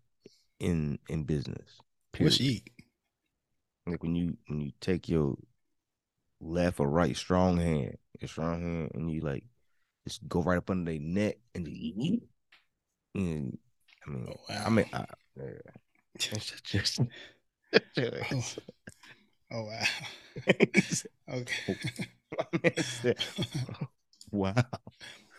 in 0.61 0.99
in 1.09 1.25
business. 1.25 1.81
Period. 2.13 2.33
What's 2.33 2.41
eat? 2.41 2.71
Like 3.87 4.03
when 4.03 4.15
you 4.15 4.37
when 4.49 4.61
you 4.61 4.73
take 4.81 5.09
your 5.09 5.37
left 6.41 6.81
or 6.81 6.89
right 6.89 7.17
strong 7.17 7.57
hand, 7.57 7.97
your 8.21 8.29
strong 8.29 8.61
hand, 8.61 8.91
and 8.95 9.11
you 9.11 9.21
like 9.21 9.45
just 10.07 10.27
go 10.29 10.43
right 10.43 10.59
up 10.59 10.71
under 10.71 10.91
their 10.91 11.01
neck 11.01 11.37
and 11.55 11.67
just, 11.67 12.23
and 13.15 13.59
I 14.07 14.11
mean, 14.11 14.27
oh, 14.29 14.37
wow. 14.49 14.63
I 14.67 14.71
mean, 14.71 14.87
I, 14.93 15.05
yeah. 15.37 15.45
it's 16.15 16.61
just, 16.63 17.01
oh. 17.97 18.43
oh 19.53 19.65
wow. 19.65 19.85
okay. 21.33 21.77
wow. 24.31 24.55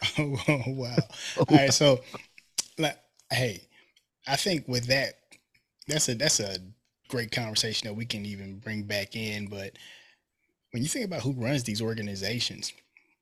Oh, 0.18 0.64
wow. 0.68 0.96
Oh, 1.38 1.46
All 1.50 1.58
right. 1.58 1.74
So, 1.74 2.02
like, 2.78 2.98
hey, 3.32 3.62
I 4.28 4.36
think 4.36 4.68
with 4.68 4.88
that, 4.88 5.16
that's 5.88 6.10
a 6.10 6.16
that's 6.16 6.40
a 6.40 6.58
great 7.10 7.32
conversation 7.32 7.88
that 7.88 7.94
we 7.96 8.06
can 8.06 8.26
even 8.26 8.60
bring 8.60 8.84
back 8.84 9.16
in. 9.16 9.48
But 9.48 9.78
when 10.72 10.84
you 10.84 10.90
think 10.90 11.06
about 11.06 11.22
who 11.22 11.34
runs 11.34 11.64
these 11.64 11.82
organizations, 11.82 12.74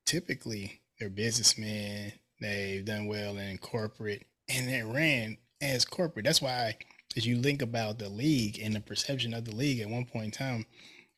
typically 0.05 0.81
they're 0.99 1.09
businessmen. 1.09 2.13
They've 2.39 2.85
done 2.85 3.07
well 3.07 3.37
in 3.37 3.57
corporate, 3.59 4.25
and 4.49 4.67
they 4.67 4.81
ran 4.83 5.37
as 5.61 5.85
corporate. 5.85 6.25
That's 6.25 6.41
why, 6.41 6.75
as 7.15 7.25
you 7.25 7.41
think 7.41 7.61
about 7.61 7.99
the 7.99 8.09
league 8.09 8.59
and 8.59 8.75
the 8.75 8.81
perception 8.81 9.33
of 9.33 9.45
the 9.45 9.55
league, 9.55 9.79
at 9.79 9.89
one 9.89 10.05
point 10.05 10.25
in 10.25 10.31
time, 10.31 10.65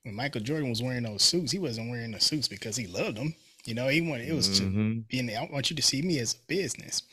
when 0.03 0.15
Michael 0.15 0.41
Jordan 0.41 0.69
was 0.69 0.81
wearing 0.81 1.03
those 1.03 1.23
suits, 1.23 1.51
he 1.51 1.59
wasn't 1.59 1.89
wearing 1.89 2.11
the 2.11 2.19
suits 2.19 2.47
because 2.47 2.75
he 2.75 2.87
loved 2.87 3.17
them. 3.17 3.35
You 3.65 3.75
know, 3.75 3.87
he 3.87 4.01
wanted 4.01 4.27
it 4.27 4.33
was 4.33 4.49
mm-hmm. 4.59 4.91
to 4.91 4.99
being. 5.09 5.29
I 5.29 5.47
want 5.51 5.69
you 5.69 5.75
to 5.75 5.81
see 5.81 6.01
me 6.01 6.19
as 6.19 6.33
a 6.33 6.37
business. 6.47 7.03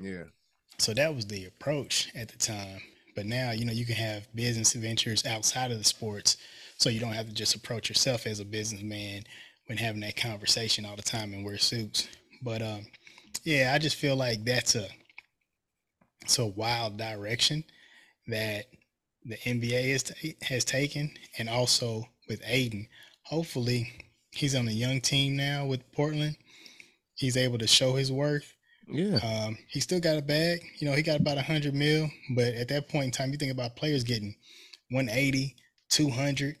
Yeah. 0.00 0.24
So 0.78 0.94
that 0.94 1.14
was 1.14 1.26
the 1.26 1.44
approach 1.44 2.08
at 2.14 2.28
the 2.28 2.38
time. 2.38 2.80
But 3.14 3.26
now, 3.26 3.50
you 3.50 3.64
know, 3.64 3.72
you 3.72 3.84
can 3.84 3.96
have 3.96 4.26
business 4.34 4.72
ventures 4.72 5.26
outside 5.26 5.70
of 5.70 5.78
the 5.78 5.84
sports. 5.84 6.38
So 6.78 6.88
you 6.88 7.00
don't 7.00 7.12
have 7.12 7.28
to 7.28 7.34
just 7.34 7.54
approach 7.54 7.88
yourself 7.90 8.26
as 8.26 8.40
a 8.40 8.44
businessman 8.44 9.24
when 9.66 9.76
having 9.76 10.00
that 10.00 10.16
conversation 10.16 10.86
all 10.86 10.96
the 10.96 11.02
time 11.02 11.34
and 11.34 11.44
wear 11.44 11.58
suits. 11.58 12.08
But 12.42 12.62
um, 12.62 12.86
yeah, 13.44 13.72
I 13.74 13.78
just 13.78 13.96
feel 13.96 14.16
like 14.16 14.44
that's 14.44 14.74
a 14.74 14.88
it's 16.22 16.38
a 16.38 16.46
wild 16.46 16.96
direction 16.96 17.64
that 18.26 18.66
the 19.24 19.36
NBA 19.36 19.92
has, 19.92 20.02
t- 20.04 20.36
has 20.42 20.64
taken, 20.64 21.10
and 21.38 21.48
also 21.48 22.04
with 22.28 22.40
Ayton. 22.46 22.88
Hopefully, 23.22 23.92
he's 24.40 24.54
on 24.54 24.66
a 24.68 24.72
young 24.72 25.00
team 25.00 25.36
now 25.36 25.66
with 25.66 25.80
Portland. 25.92 26.36
He's 27.14 27.36
able 27.36 27.58
to 27.58 27.66
show 27.66 27.94
his 27.94 28.10
worth 28.10 28.54
Yeah. 28.88 29.16
Um, 29.18 29.58
he 29.68 29.78
still 29.80 30.00
got 30.00 30.16
a 30.16 30.22
bag. 30.22 30.62
You 30.78 30.88
know, 30.88 30.96
he 30.96 31.02
got 31.02 31.20
about 31.20 31.36
100 31.36 31.74
mil. 31.74 32.10
But 32.34 32.54
at 32.54 32.68
that 32.68 32.88
point 32.88 33.04
in 33.04 33.10
time, 33.10 33.30
you 33.30 33.36
think 33.38 33.52
about 33.52 33.76
players 33.76 34.02
getting 34.02 34.34
180, 34.90 35.54
200. 35.90 36.56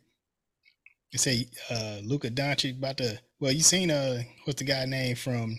You 1.10 1.18
say 1.18 1.46
uh, 1.70 2.00
Luka 2.04 2.30
Doncic 2.30 2.76
about 2.78 2.98
to, 2.98 3.18
well, 3.40 3.50
you 3.50 3.62
seen, 3.62 3.90
uh, 3.90 4.22
what's 4.44 4.58
the 4.58 4.64
guy 4.64 4.84
name 4.84 5.16
from 5.16 5.58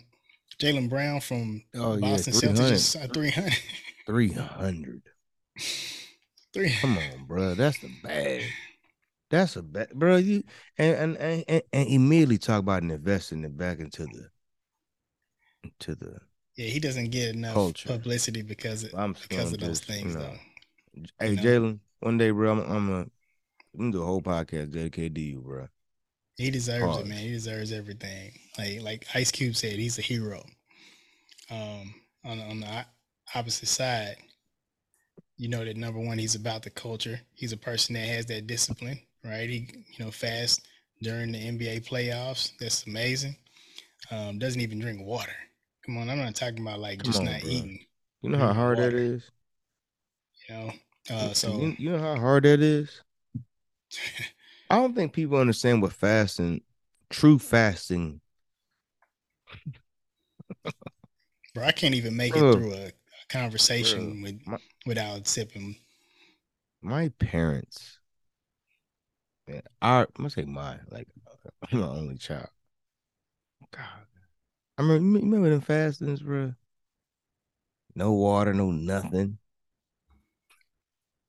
Jaylen 0.62 0.89
Brown 0.89 1.19
from 1.19 1.63
Oh, 1.75 1.95
yeah, 1.95 2.01
Boston 2.01 2.34
300. 2.34 2.73
Celtics? 2.73 3.03
Uh, 3.03 3.13
300. 3.13 3.53
300. 4.05 5.01
300. 6.53 6.79
Come 6.81 6.97
on, 6.97 7.25
bro. 7.27 7.55
That's 7.55 7.79
the 7.79 7.89
bag. 8.03 8.43
That's 9.31 9.55
a 9.55 9.63
bad, 9.63 9.89
bro. 9.93 10.17
You 10.17 10.43
and 10.77 11.17
and, 11.17 11.45
and 11.47 11.61
and 11.71 11.87
immediately 11.87 12.37
talk 12.37 12.59
about 12.59 12.83
investing 12.83 13.43
it 13.43 13.57
back 13.57 13.79
into 13.79 14.05
the 14.05 14.29
into 15.63 15.95
the. 15.95 16.19
Yeah, 16.57 16.67
he 16.67 16.79
doesn't 16.79 17.11
get 17.11 17.33
enough 17.33 17.53
Culture. 17.53 17.89
publicity 17.89 18.41
because 18.41 18.83
of, 18.83 18.93
I'm 18.93 19.13
because 19.13 19.53
of 19.53 19.59
those 19.59 19.79
just, 19.79 19.85
things, 19.85 20.13
you 20.13 20.19
know. 20.19 20.33
though. 20.95 21.03
Hey, 21.19 21.35
know? 21.35 21.41
Jaylen, 21.41 21.79
one 22.01 22.17
day, 22.17 22.29
bro, 22.31 22.51
I'm 22.51 22.59
I'm 22.59 22.89
a 22.89 22.99
I'm 22.99 23.09
gonna 23.77 23.91
do 23.91 24.03
a 24.03 24.05
whole 24.05 24.21
podcast 24.21 24.71
dedicated 24.71 25.15
to 25.15 25.21
you, 25.21 25.41
bro. 25.41 25.67
He 26.37 26.51
deserves 26.51 26.85
Pause. 26.85 26.99
it, 26.99 27.07
man. 27.07 27.19
He 27.19 27.31
deserves 27.31 27.71
everything. 27.71 28.33
Like 28.57 28.81
like 28.81 29.07
Ice 29.13 29.31
Cube 29.31 29.55
said, 29.55 29.73
he's 29.73 29.97
a 29.97 30.01
hero. 30.01 30.43
Um, 31.49 31.93
on 32.25 32.39
on 32.41 32.59
the 32.59 32.85
opposite 33.33 33.67
side, 33.69 34.17
you 35.37 35.47
know 35.47 35.63
that 35.63 35.77
number 35.77 35.99
one, 35.99 36.17
he's 36.17 36.35
about 36.35 36.63
the 36.63 36.69
culture. 36.69 37.21
He's 37.33 37.53
a 37.53 37.57
person 37.57 37.93
that 37.93 38.07
has 38.07 38.25
that 38.27 38.47
discipline, 38.47 38.99
right? 39.23 39.49
He 39.49 39.67
you 39.97 40.05
know 40.05 40.12
fast 40.12 40.62
during 41.01 41.31
the 41.31 41.39
NBA 41.39 41.79
playoffs. 41.81 42.51
That's 42.60 42.86
amazing. 42.88 43.36
Um, 44.12 44.39
doesn't 44.39 44.62
even 44.62 44.79
drink 44.79 45.01
water. 45.05 45.36
Come 45.86 45.97
on, 45.97 46.10
I'm 46.10 46.19
not 46.19 46.36
talking 46.36 46.62
about 46.62 46.79
like 46.79 46.99
Come 46.99 47.12
just 47.12 47.21
on, 47.21 47.25
not 47.25 47.41
bro. 47.41 47.49
eating. 47.51 47.79
You 48.21 48.29
know 48.29 48.38
how 48.38 48.53
hard 48.53 48.79
that 48.79 48.93
water. 48.93 48.97
is. 48.97 49.31
You 50.49 50.55
know, 50.55 50.71
uh, 51.10 51.34
so 51.34 51.51
you, 51.57 51.75
you 51.79 51.91
know 51.91 51.99
how 51.99 52.15
hard 52.17 52.43
that 52.43 52.60
is. 52.62 53.01
I 54.69 54.75
don't 54.77 54.95
think 54.95 55.13
people 55.13 55.38
understand 55.38 55.81
what 55.81 55.93
fasting, 55.93 56.62
true 57.10 57.39
fasting. 57.39 58.21
bro, 61.53 61.63
I 61.65 61.71
can't 61.71 61.95
even 61.95 62.15
make 62.15 62.36
it 62.36 62.51
through 62.51 62.73
a, 62.73 62.88
a 62.88 62.91
conversation 63.29 64.21
with 64.21 64.39
My- 64.45 64.60
without 64.86 65.27
sipping. 65.27 65.75
my 66.81 67.10
parents, 67.17 67.99
man, 69.47 69.62
our 69.82 70.01
I'm 70.01 70.08
gonna 70.17 70.30
say 70.30 70.43
my 70.45 70.77
like 70.89 71.08
I'm 71.71 71.82
the 71.82 71.88
only 71.88 72.17
child. 72.17 72.49
God, 73.71 73.86
I 74.77 74.82
remember 74.82 75.19
you 75.19 75.25
remember 75.25 75.49
them 75.49 75.62
fastings, 75.62 76.21
bro. 76.21 76.54
No 77.95 78.13
water, 78.13 78.54
no 78.54 78.71
nothing. 78.71 79.38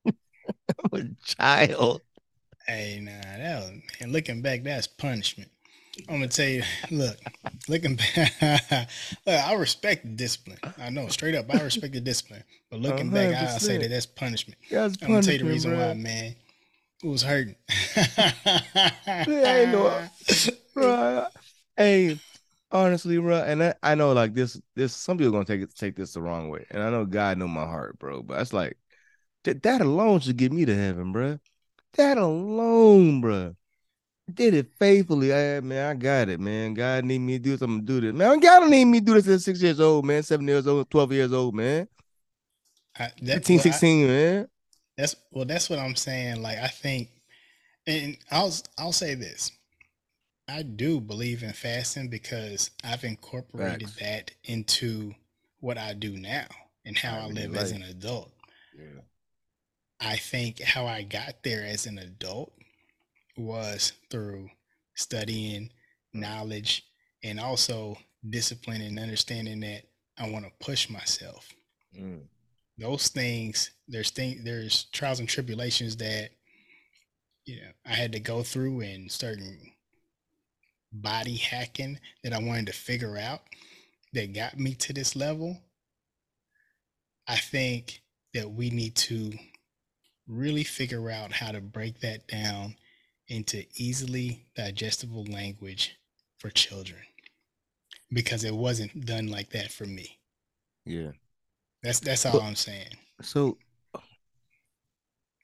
I'm 0.06 0.90
a 0.92 1.24
child. 1.24 2.02
Hey, 2.66 3.00
nah, 3.02 3.10
that 3.20 3.60
was, 3.60 3.70
man, 4.00 4.12
looking 4.12 4.40
back, 4.40 4.62
that's 4.62 4.86
punishment. 4.86 5.50
I'm 6.08 6.16
gonna 6.16 6.28
tell 6.28 6.48
you, 6.48 6.62
look, 6.90 7.16
looking 7.68 7.96
back, 7.96 8.88
look, 9.26 9.44
I 9.44 9.54
respect 9.54 10.04
the 10.04 10.10
discipline. 10.10 10.58
I 10.78 10.90
know, 10.90 11.08
straight 11.08 11.34
up, 11.34 11.52
I 11.52 11.60
respect 11.62 11.92
the 11.92 12.00
discipline. 12.00 12.44
But 12.70 12.80
looking 12.80 13.10
back, 13.10 13.34
I'll 13.34 13.58
say 13.58 13.78
that 13.78 13.90
that's 13.90 14.06
punishment. 14.06 14.58
That's 14.70 14.96
I'm 15.02 15.08
gonna 15.08 15.22
tell 15.22 15.34
you 15.34 15.40
the 15.40 15.44
reason 15.44 15.72
bro. 15.72 15.80
why, 15.80 15.94
man. 15.94 16.36
It 17.02 17.08
was 17.08 17.22
hurting. 17.22 17.56
ain't 19.26 19.72
no- 19.72 20.08
bro. 20.74 21.26
Hey, 21.76 22.18
honestly, 22.70 23.18
bro, 23.18 23.38
and 23.42 23.62
I, 23.62 23.74
I 23.82 23.94
know 23.96 24.12
like 24.12 24.34
this, 24.34 24.60
this 24.76 24.94
some 24.94 25.18
people 25.18 25.32
gonna 25.32 25.44
take 25.44 25.62
it 25.62 25.74
take 25.74 25.96
this 25.96 26.12
the 26.12 26.22
wrong 26.22 26.48
way, 26.48 26.64
and 26.70 26.82
I 26.82 26.90
know 26.90 27.04
God 27.04 27.38
know 27.38 27.48
my 27.48 27.64
heart, 27.64 27.98
bro. 27.98 28.22
But 28.22 28.40
it's 28.40 28.52
like 28.52 28.76
that, 29.44 29.62
that 29.64 29.80
alone 29.80 30.20
should 30.20 30.36
get 30.36 30.52
me 30.52 30.64
to 30.64 30.74
heaven, 30.76 31.12
bro. 31.12 31.38
That 31.94 32.18
alone, 32.18 33.20
bro. 33.20 33.56
Did 34.32 34.54
it 34.54 34.68
faithfully. 34.78 35.34
I 35.34 35.60
man, 35.60 35.90
I 35.90 35.94
got 35.94 36.28
it, 36.28 36.38
man. 36.38 36.74
God 36.74 37.04
need 37.04 37.18
me 37.18 37.38
to 37.38 37.42
do 37.42 37.56
something, 37.56 37.84
do 37.84 38.00
this. 38.00 38.14
Man, 38.14 38.38
God 38.38 38.60
don't 38.60 38.70
need 38.70 38.84
me 38.84 39.00
to 39.00 39.04
do 39.06 39.14
this 39.14 39.28
at 39.28 39.40
six 39.40 39.60
years 39.60 39.80
old, 39.80 40.04
man, 40.04 40.22
seven 40.22 40.46
years 40.46 40.66
old, 40.68 40.88
12 40.88 41.12
years 41.12 41.32
old, 41.32 41.54
man. 41.54 41.88
I, 42.96 43.10
that, 43.22 43.44
15, 43.44 43.56
well, 43.56 43.60
I- 43.60 43.70
16, 43.70 44.06
man. 44.06 44.48
That's 44.96 45.16
well, 45.30 45.44
that's 45.44 45.70
what 45.70 45.78
I'm 45.78 45.96
saying. 45.96 46.42
Like 46.42 46.58
I 46.58 46.68
think, 46.68 47.08
and 47.86 48.16
I'll 48.30 48.52
I'll 48.78 48.92
say 48.92 49.14
this. 49.14 49.50
I 50.48 50.62
do 50.62 51.00
believe 51.00 51.42
in 51.42 51.52
fasting 51.52 52.08
because 52.08 52.70
I've 52.84 53.04
incorporated 53.04 53.88
Facts. 53.88 54.00
that 54.00 54.30
into 54.44 55.14
what 55.60 55.78
I 55.78 55.94
do 55.94 56.16
now 56.16 56.46
and 56.84 56.98
how 56.98 57.14
I 57.14 57.22
Everyday 57.22 57.46
live 57.46 57.56
as 57.56 57.70
an 57.70 57.82
adult. 57.82 58.32
Yeah. 58.76 59.00
I 60.00 60.16
think 60.16 60.60
how 60.60 60.86
I 60.86 61.02
got 61.02 61.42
there 61.44 61.64
as 61.64 61.86
an 61.86 61.98
adult 61.98 62.52
was 63.36 63.92
through 64.10 64.50
studying, 64.94 65.70
knowledge, 66.12 66.84
and 67.22 67.38
also 67.38 67.96
discipline 68.28 68.82
and 68.82 68.98
understanding 68.98 69.60
that 69.60 69.84
I 70.18 70.28
want 70.28 70.44
to 70.44 70.50
push 70.64 70.90
myself 70.90 71.54
Mm. 71.98 72.22
Those 72.82 73.08
things 73.08 73.70
there's 73.88 74.10
thing 74.10 74.42
there's 74.44 74.84
trials 74.92 75.20
and 75.20 75.28
tribulations 75.28 75.96
that 75.96 76.30
you 77.44 77.56
know 77.56 77.68
I 77.86 77.94
had 77.94 78.12
to 78.12 78.20
go 78.20 78.42
through 78.42 78.80
and 78.80 79.10
certain 79.10 79.72
body 80.92 81.36
hacking 81.36 81.98
that 82.22 82.32
I 82.32 82.38
wanted 82.38 82.66
to 82.66 82.72
figure 82.72 83.16
out 83.16 83.40
that 84.12 84.34
got 84.34 84.58
me 84.58 84.74
to 84.74 84.92
this 84.92 85.16
level. 85.16 85.58
I 87.26 87.36
think 87.36 88.02
that 88.34 88.50
we 88.50 88.70
need 88.70 88.94
to 88.96 89.32
really 90.26 90.64
figure 90.64 91.10
out 91.10 91.32
how 91.32 91.52
to 91.52 91.60
break 91.60 92.00
that 92.00 92.26
down 92.28 92.76
into 93.28 93.64
easily 93.76 94.46
digestible 94.54 95.24
language 95.24 95.96
for 96.38 96.50
children 96.50 97.00
because 98.12 98.44
it 98.44 98.54
wasn't 98.54 99.06
done 99.06 99.28
like 99.28 99.50
that 99.50 99.72
for 99.72 99.86
me. 99.86 100.18
Yeah. 100.84 101.12
That's 101.82 102.00
that's 102.00 102.24
all 102.26 102.32
But- 102.32 102.42
I'm 102.42 102.54
saying. 102.56 102.96
So 103.22 103.58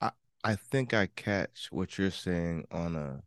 I 0.00 0.10
I 0.44 0.56
think 0.56 0.94
I 0.94 1.06
catch 1.06 1.68
what 1.70 1.98
you're 1.98 2.10
saying 2.10 2.66
on 2.70 2.96
a 2.96 3.22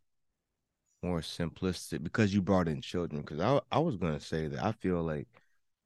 more 1.03 1.21
simplistic 1.21 2.03
because 2.03 2.33
you 2.33 2.41
brought 2.41 2.67
in 2.67 2.81
children. 2.81 3.21
Because 3.21 3.39
I 3.39 3.59
I 3.71 3.79
was 3.79 3.97
gonna 3.97 4.19
say 4.19 4.47
that 4.47 4.63
I 4.63 4.71
feel 4.73 5.01
like 5.03 5.27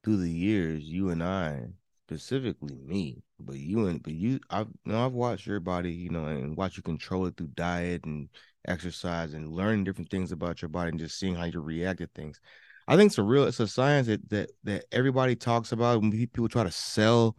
through 0.04 0.18
the 0.18 0.30
years, 0.30 0.84
you 0.84 1.10
and 1.10 1.22
I, 1.22 1.66
specifically 2.08 2.76
me, 2.76 3.22
but 3.40 3.56
you 3.56 3.86
and 3.86 4.02
but 4.02 4.12
you 4.14 4.40
I've 4.50 4.68
you 4.84 4.92
know 4.92 5.04
I've 5.06 5.12
watched 5.12 5.46
your 5.46 5.60
body, 5.60 5.92
you 5.92 6.10
know, 6.10 6.26
and 6.26 6.56
watch 6.56 6.76
you 6.76 6.82
control 6.82 7.26
it 7.26 7.36
through 7.36 7.48
diet 7.48 8.04
and 8.04 8.28
exercise 8.68 9.34
and 9.34 9.52
learning 9.52 9.84
different 9.84 10.10
things 10.10 10.32
about 10.32 10.60
your 10.62 10.68
body 10.68 10.90
and 10.90 10.98
just 10.98 11.18
seeing 11.18 11.34
how 11.34 11.44
you 11.44 11.60
react 11.60 12.00
to 12.00 12.06
things. 12.08 12.40
I 12.88 12.96
think 12.96 13.10
it's 13.10 13.18
a 13.18 13.22
real 13.22 13.44
it's 13.44 13.60
a 13.60 13.66
science 13.66 14.06
that 14.06 14.28
that 14.30 14.50
that 14.64 14.84
everybody 14.92 15.36
talks 15.36 15.72
about 15.72 16.00
when 16.00 16.10
people 16.12 16.48
try 16.48 16.62
to 16.64 16.70
sell 16.70 17.36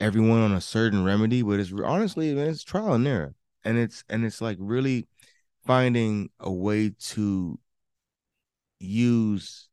everyone 0.00 0.40
on 0.40 0.52
a 0.52 0.60
certain 0.60 1.04
remedy, 1.04 1.42
but 1.42 1.60
it's 1.60 1.72
honestly, 1.84 2.30
it's 2.30 2.64
trial 2.64 2.94
and 2.94 3.06
error, 3.06 3.34
and 3.64 3.78
it's 3.78 4.04
and 4.08 4.24
it's 4.24 4.40
like 4.40 4.56
really 4.60 5.06
finding 5.66 6.30
a 6.40 6.50
way 6.50 6.90
to 6.98 7.58
use 8.78 9.68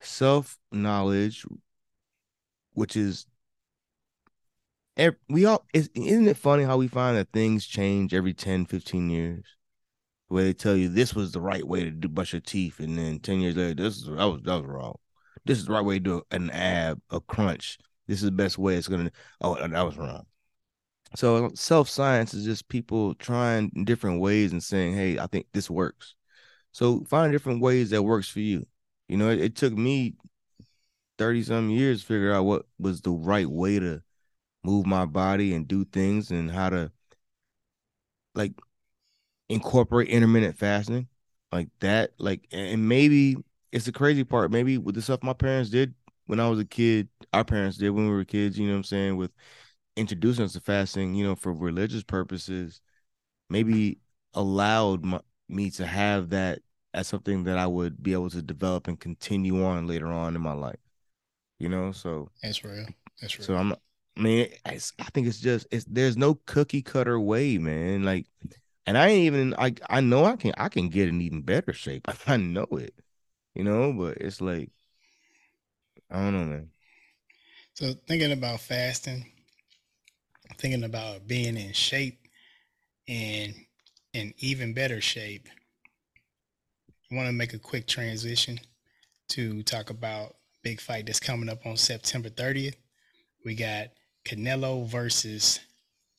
self 0.00 0.58
knowledge, 0.72 1.44
which 2.74 2.96
is 2.96 3.26
we 5.28 5.44
all 5.44 5.64
is 5.74 5.90
isn't 5.94 6.28
it 6.28 6.36
funny 6.36 6.64
how 6.64 6.76
we 6.76 6.88
find 6.88 7.16
that 7.16 7.30
things 7.32 7.66
change 7.66 8.14
every 8.14 8.32
10 8.34 8.64
15 8.64 9.10
years 9.10 9.53
where 10.34 10.42
they 10.42 10.52
tell 10.52 10.74
you 10.74 10.88
this 10.88 11.14
was 11.14 11.30
the 11.30 11.40
right 11.40 11.64
way 11.64 11.84
to 11.84 11.92
do 11.92 12.08
brush 12.08 12.32
your 12.32 12.40
teeth 12.40 12.80
and 12.80 12.98
then 12.98 13.20
10 13.20 13.38
years 13.38 13.54
later 13.54 13.74
this 13.84 13.98
is 13.98 14.06
that 14.06 14.24
was 14.24 14.42
that 14.42 14.56
was 14.56 14.64
wrong. 14.64 14.96
This 15.44 15.58
is 15.58 15.66
the 15.66 15.72
right 15.72 15.84
way 15.84 15.94
to 15.94 16.00
do 16.00 16.22
an 16.32 16.50
ab 16.50 17.00
a 17.10 17.20
crunch. 17.20 17.78
This 18.08 18.18
is 18.18 18.24
the 18.24 18.32
best 18.32 18.58
way 18.58 18.74
it's 18.74 18.88
gonna 18.88 19.12
oh 19.40 19.54
that 19.54 19.86
was 19.86 19.96
wrong. 19.96 20.26
So 21.14 21.52
self 21.54 21.88
science 21.88 22.34
is 22.34 22.44
just 22.44 22.66
people 22.66 23.14
trying 23.14 23.70
different 23.84 24.20
ways 24.20 24.50
and 24.50 24.60
saying 24.60 24.94
hey 24.94 25.20
i 25.20 25.28
think 25.28 25.46
this 25.52 25.70
works. 25.70 26.16
So 26.72 27.04
find 27.04 27.30
different 27.30 27.60
ways 27.60 27.90
that 27.90 28.02
works 28.02 28.28
for 28.28 28.40
you. 28.40 28.66
You 29.08 29.18
know 29.18 29.30
it, 29.30 29.40
it 29.40 29.54
took 29.54 29.72
me 29.72 30.16
30 31.16 31.44
some 31.44 31.70
years 31.70 32.00
to 32.00 32.06
figure 32.08 32.32
out 32.32 32.44
what 32.44 32.66
was 32.80 33.02
the 33.02 33.12
right 33.12 33.48
way 33.48 33.78
to 33.78 34.02
move 34.64 34.84
my 34.84 35.06
body 35.06 35.54
and 35.54 35.68
do 35.68 35.84
things 35.84 36.32
and 36.32 36.50
how 36.50 36.70
to 36.70 36.90
like 38.34 38.50
incorporate 39.48 40.08
intermittent 40.08 40.56
fasting 40.56 41.06
like 41.52 41.68
that 41.80 42.10
like 42.18 42.46
and 42.52 42.88
maybe 42.88 43.36
it's 43.72 43.84
the 43.84 43.92
crazy 43.92 44.24
part 44.24 44.50
maybe 44.50 44.78
with 44.78 44.94
the 44.94 45.02
stuff 45.02 45.22
my 45.22 45.32
parents 45.32 45.70
did 45.70 45.94
when 46.26 46.40
i 46.40 46.48
was 46.48 46.58
a 46.58 46.64
kid 46.64 47.08
our 47.32 47.44
parents 47.44 47.76
did 47.76 47.90
when 47.90 48.08
we 48.08 48.14
were 48.14 48.24
kids 48.24 48.58
you 48.58 48.66
know 48.66 48.72
what 48.72 48.78
i'm 48.78 48.84
saying 48.84 49.16
with 49.16 49.30
introducing 49.96 50.44
us 50.44 50.54
to 50.54 50.60
fasting 50.60 51.14
you 51.14 51.24
know 51.24 51.36
for 51.36 51.52
religious 51.52 52.02
purposes 52.02 52.80
maybe 53.50 53.98
allowed 54.32 55.04
my, 55.04 55.20
me 55.48 55.70
to 55.70 55.86
have 55.86 56.30
that 56.30 56.60
as 56.94 57.06
something 57.06 57.44
that 57.44 57.58
i 57.58 57.66
would 57.66 58.02
be 58.02 58.12
able 58.12 58.30
to 58.30 58.42
develop 58.42 58.88
and 58.88 58.98
continue 58.98 59.64
on 59.64 59.86
later 59.86 60.06
on 60.08 60.34
in 60.34 60.40
my 60.40 60.54
life 60.54 60.78
you 61.58 61.68
know. 61.68 61.92
So 61.92 62.30
that's 62.42 62.64
real. 62.64 62.86
That's 63.20 63.38
real. 63.38 63.46
So 63.46 63.56
I'm. 63.56 63.74
I 64.16 64.20
mean, 64.20 64.48
I 64.64 64.78
think 65.12 65.26
it's 65.26 65.40
just 65.40 65.66
it's 65.72 65.84
there's 65.88 66.16
no 66.16 66.36
cookie 66.46 66.82
cutter 66.82 67.18
way, 67.18 67.58
man. 67.58 68.04
Like, 68.04 68.26
and 68.86 68.98
I 68.98 69.08
ain't 69.08 69.24
even 69.24 69.50
like 69.50 69.80
I 69.88 70.00
know 70.00 70.24
I 70.24 70.36
can 70.36 70.52
I 70.58 70.68
can 70.68 70.88
get 70.88 71.08
in 71.08 71.20
even 71.20 71.42
better 71.42 71.72
shape. 71.72 72.08
I 72.26 72.36
know 72.36 72.66
it, 72.72 72.94
you 73.54 73.64
know. 73.64 73.92
But 73.92 74.18
it's 74.18 74.40
like 74.40 74.70
I 76.10 76.16
don't 76.16 76.32
know, 76.32 76.44
man. 76.44 76.70
So 77.74 77.92
thinking 78.06 78.32
about 78.32 78.60
fasting, 78.60 79.26
thinking 80.58 80.84
about 80.84 81.26
being 81.26 81.56
in 81.56 81.72
shape 81.72 82.20
and 83.08 83.54
in 84.12 84.32
even 84.38 84.74
better 84.74 85.00
shape, 85.00 85.48
I 87.10 87.16
want 87.16 87.26
to 87.28 87.32
make 87.32 87.52
a 87.52 87.58
quick 87.58 87.86
transition 87.86 88.60
to 89.30 89.62
talk 89.64 89.90
about 89.90 90.36
big 90.62 90.80
fight 90.80 91.06
that's 91.06 91.20
coming 91.20 91.48
up 91.48 91.66
on 91.66 91.76
September 91.76 92.28
30th. 92.28 92.76
We 93.44 93.54
got 93.54 93.88
Canelo 94.24 94.86
versus 94.86 95.60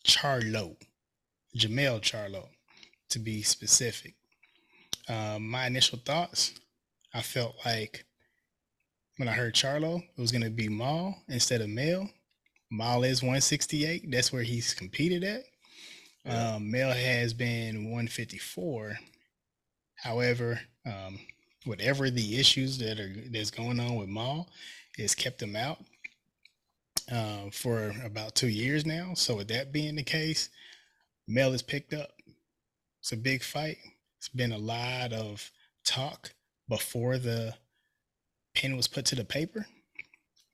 Charlo, 0.05 0.75
Jermell 1.57 2.01
Charlo, 2.01 2.47
to 3.09 3.19
be 3.19 3.41
specific. 3.41 4.15
Um, 5.07 5.47
my 5.49 5.67
initial 5.67 5.99
thoughts, 5.99 6.53
I 7.13 7.21
felt 7.21 7.55
like 7.65 8.05
when 9.17 9.29
I 9.29 9.33
heard 9.33 9.53
Charlo, 9.53 10.01
it 10.01 10.21
was 10.21 10.31
going 10.31 10.43
to 10.43 10.49
be 10.49 10.67
Maul 10.67 11.15
instead 11.27 11.61
of 11.61 11.69
Mel. 11.69 12.09
Maul 12.71 13.03
is 13.03 13.21
168. 13.21 14.11
That's 14.11 14.33
where 14.33 14.43
he's 14.43 14.73
competed 14.73 15.23
at. 15.23 15.43
Yeah. 16.25 16.55
Um, 16.55 16.71
Mel 16.71 16.91
has 16.91 17.33
been 17.33 17.85
154. 17.85 18.97
However, 19.95 20.59
um, 20.85 21.19
whatever 21.65 22.09
the 22.09 22.37
issues 22.39 22.77
that 22.79 22.99
are 22.99 23.13
that's 23.31 23.51
going 23.51 23.79
on 23.79 23.95
with 23.95 24.09
Maul 24.09 24.49
has 24.97 25.15
kept 25.15 25.41
him 25.41 25.55
out 25.55 25.79
uh, 27.11 27.49
for 27.51 27.93
about 28.03 28.35
two 28.35 28.47
years 28.47 28.85
now. 28.85 29.13
So 29.13 29.35
with 29.35 29.47
that 29.49 29.71
being 29.71 29.95
the 29.95 30.03
case, 30.03 30.49
Mel 31.27 31.53
is 31.53 31.61
picked 31.61 31.93
up. 31.93 32.09
It's 33.05 33.11
a 33.11 33.17
big 33.17 33.43
fight. 33.43 33.77
It's 34.17 34.29
been 34.29 34.51
a 34.51 34.57
lot 34.57 35.13
of 35.13 35.51
talk 35.85 36.31
before 36.67 37.19
the 37.19 37.53
pen 38.55 38.75
was 38.75 38.87
put 38.87 39.05
to 39.05 39.15
the 39.15 39.23
paper. 39.23 39.67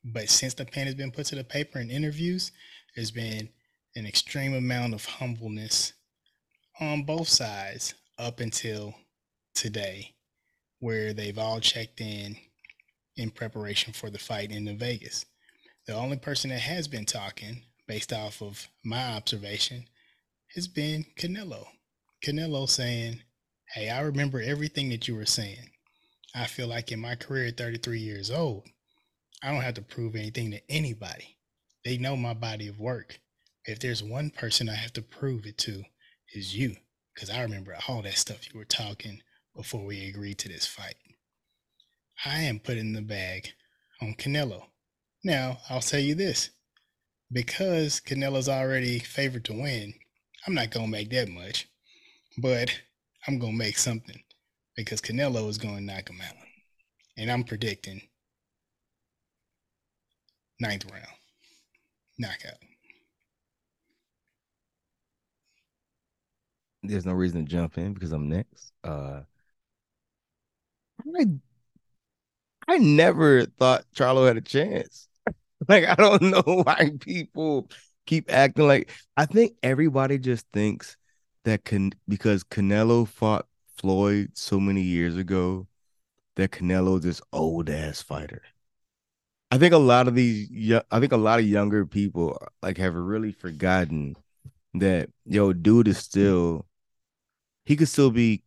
But 0.04 0.28
since 0.28 0.54
the 0.54 0.66
pen 0.66 0.86
has 0.88 0.96
been 0.96 1.12
put 1.12 1.28
to 1.28 1.36
the 1.36 1.46
paper 1.46 1.80
in 1.80 1.90
interviews, 1.90 2.52
there's 2.94 3.12
been 3.12 3.48
an 3.96 4.06
extreme 4.06 4.54
amount 4.54 4.94
of 4.94 5.06
humbleness 5.06 5.94
on 6.82 7.04
both 7.04 7.30
sides 7.30 7.94
up 8.20 8.42
until 8.42 8.96
today, 9.56 10.14
where 10.80 11.14
they've 11.14 11.40
all 11.40 11.62
checked 11.62 12.02
in 12.02 12.36
in 13.16 13.30
preparation 13.30 13.94
for 13.94 14.10
the 14.10 14.20
fight 14.20 14.52
in 14.52 14.78
Vegas. 14.78 15.26
The 15.88 15.94
only 15.94 16.18
person 16.18 16.50
that 16.50 16.60
has 16.60 16.90
been 16.90 17.06
talking, 17.06 17.64
based 17.88 18.12
off 18.12 18.42
of 18.42 18.68
my 18.84 19.14
observation, 19.14 19.86
has 20.54 20.68
been 20.68 21.06
Canelo. 21.18 21.68
Canelo 22.24 22.70
saying, 22.70 23.22
Hey, 23.74 23.90
I 23.90 24.02
remember 24.02 24.42
everything 24.42 24.90
that 24.90 25.08
you 25.08 25.16
were 25.16 25.26
saying. 25.26 25.72
I 26.36 26.46
feel 26.46 26.68
like 26.68 26.92
in 26.92 27.00
my 27.00 27.16
career 27.16 27.48
at 27.48 27.58
33 27.58 28.00
years 28.00 28.30
old, 28.30 28.68
I 29.42 29.52
don't 29.52 29.62
have 29.62 29.74
to 29.76 29.82
prove 29.82 30.16
anything 30.16 30.52
to 30.52 30.62
anybody. 30.70 31.38
They 31.84 31.98
know 31.98 32.16
my 32.16 32.34
body 32.34 32.68
of 32.68 32.80
work. 32.80 33.20
If 33.66 33.80
there's 33.80 34.04
one 34.04 34.30
person 34.30 34.70
I 34.70 34.76
have 34.76 34.94
to 34.94 35.02
prove 35.02 35.46
it 35.46 35.58
to, 35.60 35.84
is 36.34 36.56
you, 36.56 36.76
because 37.14 37.30
I 37.30 37.42
remember 37.42 37.76
all 37.88 38.02
that 38.04 38.18
stuff 38.18 38.52
you 38.52 38.60
were 38.60 38.66
talking 38.66 39.22
before 39.56 39.84
we 39.84 40.08
agreed 40.08 40.38
to 40.40 40.50
this 40.50 40.68
fight. 40.68 40.96
I 42.24 42.42
am 42.42 42.60
putting 42.60 42.94
the 42.94 43.02
bag 43.02 43.50
on 44.00 44.14
Canelo. 44.14 44.66
Now, 45.24 45.58
I'll 45.70 45.82
tell 45.82 46.00
you 46.00 46.14
this 46.14 46.52
because 47.32 48.00
Canelo's 48.00 48.50
already 48.50 49.00
favored 49.00 49.46
to 49.46 49.54
win, 49.54 49.96
I'm 50.46 50.54
not 50.54 50.72
going 50.72 50.86
to 50.86 50.92
make 50.92 51.10
that 51.12 51.30
much, 51.30 51.68
but 52.38 52.72
I'm 53.28 53.40
to 53.54 53.58
make 53.58 53.78
something 53.78 54.22
because 54.76 55.02
Canelo 55.02 55.48
is 55.50 55.58
to 55.76 55.82
knock 55.82 56.10
him 56.10 56.22
out. 56.22 56.36
And 57.18 57.32
I'm 57.32 57.44
predicting 57.44 58.02
ninth 60.60 60.86
round 60.92 61.06
knockout. 62.18 62.58
There's 66.84 67.06
no 67.06 67.14
reason 67.14 67.46
to 67.46 67.52
jump 67.52 67.78
in 67.78 67.94
because 67.94 68.12
I'm 68.12 68.28
next. 68.30 68.72
Uh, 68.84 69.22
I 71.16 71.26
I 72.68 72.78
never 72.78 73.46
thought 73.46 73.86
Charlo 73.96 74.28
had 74.28 74.38
a 74.38 74.42
chance. 74.42 75.08
like 75.68 75.86
I 75.86 75.96
don't 75.96 76.22
know 76.48 76.64
why 76.64 76.92
people 77.00 77.70
keep 78.06 78.32
acting 78.32 78.68
like 78.68 78.90
I 79.16 79.26
think 79.26 79.54
everybody 79.62 80.18
just 80.18 80.48
thinks 80.52 80.98
that 81.44 81.66
can 81.66 81.92
because 82.08 82.44
Canelo 82.44 83.08
fought 83.08 83.48
Floyd 83.78 84.32
so 84.34 84.60
many 84.60 84.82
years 84.82 85.18
ago 85.18 85.68
that 86.36 86.52
Canelo 86.52 86.98
is 86.98 87.04
this 87.04 87.22
old 87.34 87.70
ass 87.70 88.02
fighter. 88.02 88.42
I 89.52 89.58
think 89.58 89.74
a 89.74 89.78
lot 89.78 90.08
of 90.08 90.16
these 90.16 90.50
I 90.92 91.00
think 91.00 91.12
a 91.12 91.18
lot 91.18 91.40
of 91.40 91.46
younger 91.46 91.86
people 91.86 92.38
like 92.62 92.78
have 92.78 92.96
really 92.96 93.32
forgotten 93.32 94.16
that 94.74 95.10
yo 95.26 95.52
dude 95.52 95.90
is 95.90 95.98
still 95.98 96.66
he 97.66 97.76
could 97.76 97.90
still 97.90 98.12
be 98.12 98.44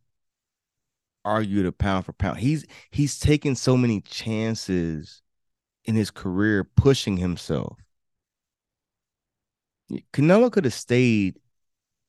argued 1.23 1.65
a 1.65 1.71
pound 1.71 2.05
for 2.05 2.13
pound. 2.13 2.39
He's 2.39 2.65
he's 2.91 3.19
taken 3.19 3.55
so 3.55 3.77
many 3.77 4.01
chances 4.01 5.21
in 5.83 5.95
his 5.95 6.11
career 6.11 6.63
pushing 6.63 7.17
himself. 7.17 7.77
Canelo 10.13 10.51
could 10.51 10.65
have 10.65 10.73
stayed 10.73 11.39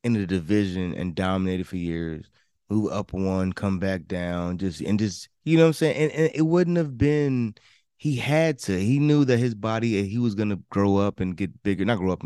in 0.04 0.12
the 0.12 0.26
division 0.26 0.94
and 0.94 1.14
dominated 1.14 1.66
for 1.66 1.76
years, 1.76 2.26
move 2.68 2.92
up 2.92 3.12
one, 3.12 3.52
come 3.52 3.78
back 3.78 4.06
down, 4.06 4.59
just 4.59 4.80
and 4.80 4.98
just 4.98 5.28
you 5.44 5.56
know 5.56 5.64
what 5.64 5.68
I'm 5.68 5.72
saying. 5.74 5.96
And, 5.96 6.12
and 6.12 6.30
it 6.35 6.42
wouldn't 6.42 6.76
have 6.76 6.96
been. 6.98 7.54
He 7.98 8.16
had 8.16 8.59
to. 8.61 8.78
He 8.78 8.98
knew 8.98 9.24
that 9.24 9.38
his 9.38 9.54
body 9.54 10.00
uh, 10.00 10.04
he 10.04 10.18
was 10.18 10.35
gonna 10.35 10.59
grow 10.70 10.96
up 10.96 11.20
and 11.20 11.37
get 11.37 11.62
bigger. 11.62 11.85
Not 11.85 11.98
grow 11.98 12.12
up, 12.12 12.22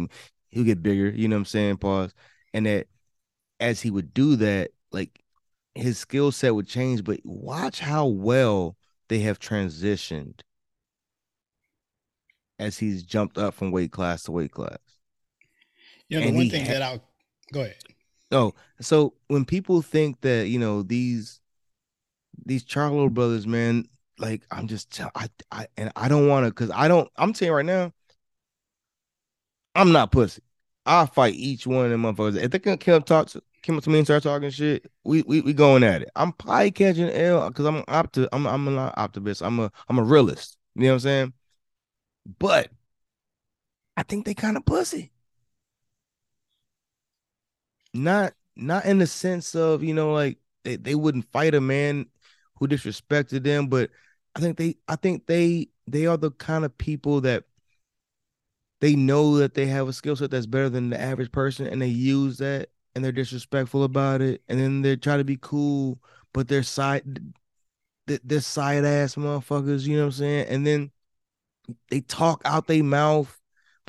he'll 0.48 0.64
get 0.64 0.82
bigger. 0.82 1.08
You 1.10 1.28
know 1.28 1.36
what 1.36 1.40
I'm 1.40 1.44
saying? 1.46 1.76
Pause. 1.78 2.12
And 2.52 2.66
that 2.66 2.86
as 3.60 3.80
he 3.80 3.90
would 3.90 4.12
do 4.12 4.36
that, 4.36 4.70
like 4.90 5.22
his 5.74 5.98
skill 5.98 6.32
set 6.32 6.54
would 6.54 6.66
change. 6.66 7.04
But 7.04 7.20
watch 7.24 7.80
how 7.80 8.06
well 8.06 8.76
they 9.08 9.20
have 9.20 9.38
transitioned 9.38 10.40
as 12.58 12.78
he's 12.78 13.02
jumped 13.02 13.38
up 13.38 13.54
from 13.54 13.70
weight 13.70 13.90
class 13.90 14.24
to 14.24 14.32
weight 14.32 14.52
class. 14.52 14.78
You 16.08 16.20
know, 16.20 16.26
the 16.26 16.32
one 16.32 16.50
thing 16.50 16.66
ha- 16.66 16.72
that 16.72 16.82
I'll 16.82 17.02
go 17.52 17.60
ahead. 17.62 17.76
Oh, 18.32 18.54
so 18.80 19.14
when 19.28 19.44
people 19.44 19.82
think 19.82 20.20
that 20.20 20.48
you 20.48 20.58
know 20.58 20.82
these 20.82 21.40
these 22.44 22.64
Charlo 22.64 23.10
brothers, 23.10 23.46
man, 23.46 23.86
like 24.18 24.42
I'm 24.50 24.68
just 24.68 25.00
I 25.14 25.28
I 25.50 25.66
and 25.76 25.92
I 25.96 26.08
don't 26.08 26.28
want 26.28 26.46
to 26.46 26.50
because 26.50 26.70
I 26.70 26.88
don't. 26.88 27.10
I'm 27.16 27.32
telling 27.32 27.50
you 27.50 27.56
right 27.56 27.64
now, 27.66 27.92
I'm 29.74 29.92
not 29.92 30.12
pussy. 30.12 30.42
I'll 30.86 31.06
fight 31.06 31.34
each 31.34 31.66
one 31.66 31.86
of 31.86 31.90
them 31.90 32.02
motherfuckers. 32.02 32.42
If 32.42 32.50
they 32.50 32.58
can 32.58 32.78
come 32.78 33.02
talk 33.02 33.28
to 33.28 33.42
come 33.62 33.76
up 33.76 33.84
to 33.84 33.90
me 33.90 33.98
and 33.98 34.06
start 34.06 34.22
talking 34.22 34.50
shit, 34.50 34.90
we 35.04 35.22
we, 35.22 35.40
we 35.40 35.52
going 35.52 35.82
at 35.84 36.02
it. 36.02 36.10
I'm 36.16 36.32
probably 36.32 36.70
catching 36.70 37.10
L 37.10 37.48
because 37.48 37.66
I'm 37.66 37.82
opti- 37.84 38.28
I'm 38.32 38.46
I'm 38.46 38.68
a 38.68 38.92
optimist. 38.96 39.42
I'm 39.42 39.58
a 39.60 39.72
I'm 39.88 39.98
a 39.98 40.04
realist. 40.04 40.56
You 40.74 40.82
know 40.82 40.88
what 40.88 40.94
I'm 40.94 41.00
saying? 41.00 41.32
But 42.38 42.70
I 43.96 44.02
think 44.02 44.24
they 44.24 44.34
kind 44.34 44.56
of 44.56 44.64
pussy. 44.64 45.10
Not 47.94 48.34
not 48.56 48.84
in 48.84 48.98
the 48.98 49.06
sense 49.06 49.54
of, 49.54 49.82
you 49.82 49.94
know, 49.94 50.12
like 50.12 50.38
they, 50.64 50.76
they 50.76 50.94
wouldn't 50.94 51.30
fight 51.32 51.54
a 51.54 51.60
man 51.60 52.06
who 52.56 52.68
disrespected 52.68 53.42
them, 53.44 53.68
but 53.68 53.90
I 54.34 54.40
think 54.40 54.58
they 54.58 54.76
I 54.88 54.96
think 54.96 55.26
they 55.26 55.68
they 55.86 56.06
are 56.06 56.16
the 56.16 56.30
kind 56.32 56.64
of 56.64 56.76
people 56.78 57.20
that 57.22 57.44
they 58.80 58.96
know 58.96 59.36
that 59.38 59.54
they 59.54 59.66
have 59.66 59.88
a 59.88 59.92
skill 59.92 60.16
set 60.16 60.30
that's 60.30 60.46
better 60.46 60.68
than 60.68 60.90
the 60.90 61.00
average 61.00 61.32
person 61.32 61.66
and 61.66 61.80
they 61.82 61.86
use 61.88 62.38
that 62.38 62.70
and 62.94 63.04
they're 63.04 63.12
disrespectful 63.12 63.84
about 63.84 64.20
it 64.20 64.42
and 64.48 64.58
then 64.58 64.82
they 64.82 64.96
try 64.96 65.16
to 65.16 65.24
be 65.24 65.38
cool 65.40 65.98
but 66.32 66.48
they're 66.48 66.62
side 66.62 67.32
they're 68.06 68.40
side 68.40 68.84
ass 68.84 69.14
motherfuckers 69.14 69.86
you 69.86 69.96
know 69.96 70.02
what 70.04 70.06
i'm 70.06 70.12
saying? 70.12 70.46
And 70.48 70.66
then 70.66 70.90
they 71.90 72.00
talk 72.00 72.42
out 72.44 72.66
their 72.66 72.84
mouth, 72.84 73.39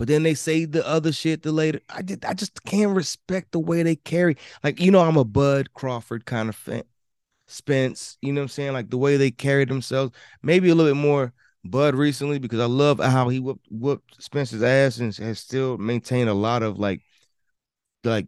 but 0.01 0.07
then 0.07 0.23
they 0.23 0.33
say 0.33 0.65
the 0.65 0.83
other 0.87 1.11
shit 1.11 1.43
the 1.43 1.51
later. 1.51 1.79
I 1.87 2.01
did 2.01 2.25
I 2.25 2.33
just 2.33 2.63
can't 2.63 2.95
respect 2.95 3.51
the 3.51 3.59
way 3.59 3.83
they 3.83 3.95
carry. 3.95 4.35
Like, 4.63 4.79
you 4.79 4.89
know, 4.89 5.01
I'm 5.01 5.15
a 5.15 5.23
Bud 5.23 5.75
Crawford 5.75 6.25
kind 6.25 6.49
of 6.49 6.55
fan. 6.55 6.81
Spence, 7.45 8.17
you 8.19 8.33
know 8.33 8.41
what 8.41 8.45
I'm 8.45 8.49
saying? 8.49 8.73
Like 8.73 8.89
the 8.89 8.97
way 8.97 9.17
they 9.17 9.29
carry 9.29 9.63
themselves. 9.63 10.17
Maybe 10.41 10.71
a 10.71 10.73
little 10.73 10.91
bit 10.91 10.99
more 10.99 11.33
Bud 11.63 11.93
recently 11.93 12.39
because 12.39 12.59
I 12.59 12.65
love 12.65 12.97
how 12.97 13.29
he 13.29 13.39
whooped, 13.39 13.67
whooped 13.69 14.23
Spence's 14.23 14.63
ass 14.63 14.97
and 14.97 15.15
has 15.17 15.37
still 15.37 15.77
maintained 15.77 16.29
a 16.29 16.33
lot 16.33 16.63
of 16.63 16.79
like 16.79 17.03
like 18.03 18.25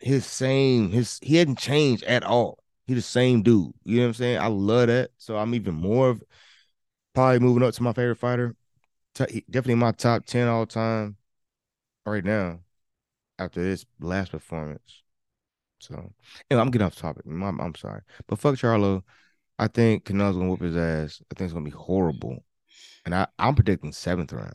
his 0.00 0.24
same 0.24 0.90
his 0.92 1.18
he 1.20 1.36
hadn't 1.36 1.58
changed 1.58 2.04
at 2.04 2.24
all. 2.24 2.64
He 2.86 2.94
the 2.94 3.02
same 3.02 3.42
dude. 3.42 3.74
You 3.84 3.96
know 3.96 4.04
what 4.04 4.08
I'm 4.08 4.14
saying? 4.14 4.38
I 4.38 4.46
love 4.46 4.86
that. 4.86 5.10
So 5.18 5.36
I'm 5.36 5.54
even 5.54 5.74
more 5.74 6.08
of 6.08 6.22
probably 7.14 7.40
moving 7.40 7.64
up 7.64 7.74
to 7.74 7.82
my 7.82 7.92
favorite 7.92 8.16
fighter 8.16 8.56
T- 9.14 9.44
definitely 9.50 9.74
my 9.76 9.92
top 9.92 10.24
ten 10.26 10.48
all 10.48 10.66
time 10.66 11.16
right 12.06 12.24
now. 12.24 12.60
After 13.38 13.62
this 13.62 13.84
last 13.98 14.30
performance, 14.30 15.02
so 15.80 16.12
and 16.50 16.60
I'm 16.60 16.70
getting 16.70 16.86
off 16.86 16.94
topic. 16.94 17.24
I'm, 17.26 17.42
I'm 17.42 17.74
sorry, 17.74 18.02
but 18.28 18.38
fuck 18.38 18.54
Charlo. 18.54 19.02
I 19.58 19.66
think 19.66 20.04
Canelo's 20.04 20.36
gonna 20.36 20.48
whoop 20.48 20.60
his 20.60 20.76
ass. 20.76 21.20
I 21.22 21.34
think 21.34 21.46
it's 21.46 21.52
gonna 21.52 21.64
be 21.64 21.70
horrible, 21.72 22.44
and 23.04 23.14
I 23.14 23.26
I'm 23.38 23.54
predicting 23.56 23.92
seventh 23.92 24.32
round. 24.32 24.54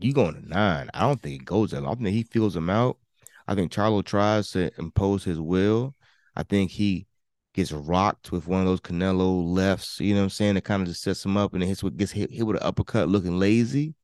You 0.00 0.12
going 0.12 0.34
to 0.34 0.48
nine? 0.48 0.90
I 0.94 1.02
don't 1.02 1.22
think 1.22 1.42
it 1.42 1.44
goes 1.44 1.70
that. 1.70 1.82
Long. 1.82 1.92
I 1.92 2.02
think 2.02 2.14
he 2.14 2.24
feels 2.24 2.56
him 2.56 2.70
out. 2.70 2.98
I 3.46 3.54
think 3.54 3.70
Charlo 3.70 4.04
tries 4.04 4.50
to 4.52 4.72
impose 4.78 5.22
his 5.22 5.38
will. 5.38 5.94
I 6.34 6.42
think 6.42 6.72
he 6.72 7.06
gets 7.54 7.72
rocked 7.72 8.32
with 8.32 8.46
one 8.46 8.60
of 8.60 8.66
those 8.66 8.80
Canelo 8.80 9.44
lefts, 9.46 10.00
you 10.00 10.14
know 10.14 10.20
what 10.20 10.24
I'm 10.24 10.30
saying? 10.30 10.56
It 10.56 10.64
kind 10.64 10.82
of 10.82 10.88
just 10.88 11.02
sets 11.02 11.24
him 11.24 11.36
up 11.36 11.54
and 11.54 11.62
it 11.62 11.66
hits 11.66 11.82
what 11.82 11.96
gets 11.96 12.12
hit, 12.12 12.30
hit 12.30 12.46
with 12.46 12.56
an 12.56 12.62
uppercut 12.62 13.08
looking 13.08 13.38
lazy. 13.38 13.94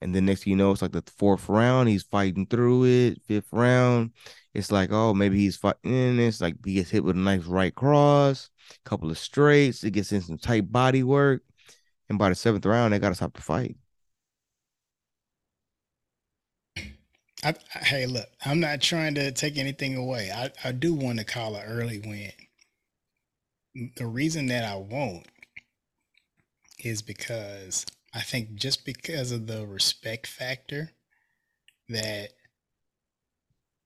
And 0.00 0.14
then 0.14 0.26
next 0.26 0.46
you 0.46 0.56
know, 0.56 0.72
it's 0.72 0.82
like 0.82 0.92
the 0.92 1.02
fourth 1.16 1.48
round, 1.48 1.88
he's 1.88 2.02
fighting 2.02 2.46
through 2.46 2.84
it. 2.84 3.22
Fifth 3.26 3.48
round, 3.52 4.12
it's 4.54 4.70
like, 4.70 4.92
oh, 4.92 5.14
maybe 5.14 5.38
he's 5.38 5.56
fighting. 5.56 6.18
It's 6.20 6.40
like 6.40 6.56
he 6.64 6.74
gets 6.74 6.90
hit 6.90 7.04
with 7.04 7.16
a 7.16 7.18
nice 7.18 7.44
right 7.44 7.74
cross, 7.74 8.50
couple 8.84 9.10
of 9.10 9.18
straights, 9.18 9.84
it 9.84 9.92
gets 9.92 10.12
in 10.12 10.22
some 10.22 10.38
tight 10.38 10.70
body 10.70 11.02
work. 11.02 11.42
And 12.08 12.18
by 12.18 12.28
the 12.28 12.34
seventh 12.34 12.66
round, 12.66 12.92
they 12.92 12.98
got 12.98 13.10
to 13.10 13.14
stop 13.14 13.34
the 13.34 13.42
fight. 13.42 13.76
I, 17.44 17.54
I, 17.74 17.78
hey, 17.78 18.06
look, 18.06 18.28
I'm 18.44 18.60
not 18.60 18.80
trying 18.80 19.14
to 19.16 19.30
take 19.32 19.56
anything 19.58 19.96
away. 19.96 20.30
I, 20.30 20.50
I 20.64 20.72
do 20.72 20.94
want 20.94 21.18
to 21.18 21.24
call 21.24 21.54
an 21.56 21.64
early 21.66 21.98
win. 21.98 22.32
The 23.96 24.06
reason 24.06 24.46
that 24.46 24.64
I 24.64 24.76
won't 24.76 25.26
is 26.82 27.02
because 27.02 27.84
I 28.14 28.20
think 28.20 28.54
just 28.54 28.84
because 28.84 29.32
of 29.32 29.46
the 29.46 29.66
respect 29.66 30.26
factor 30.26 30.92
that 31.88 32.30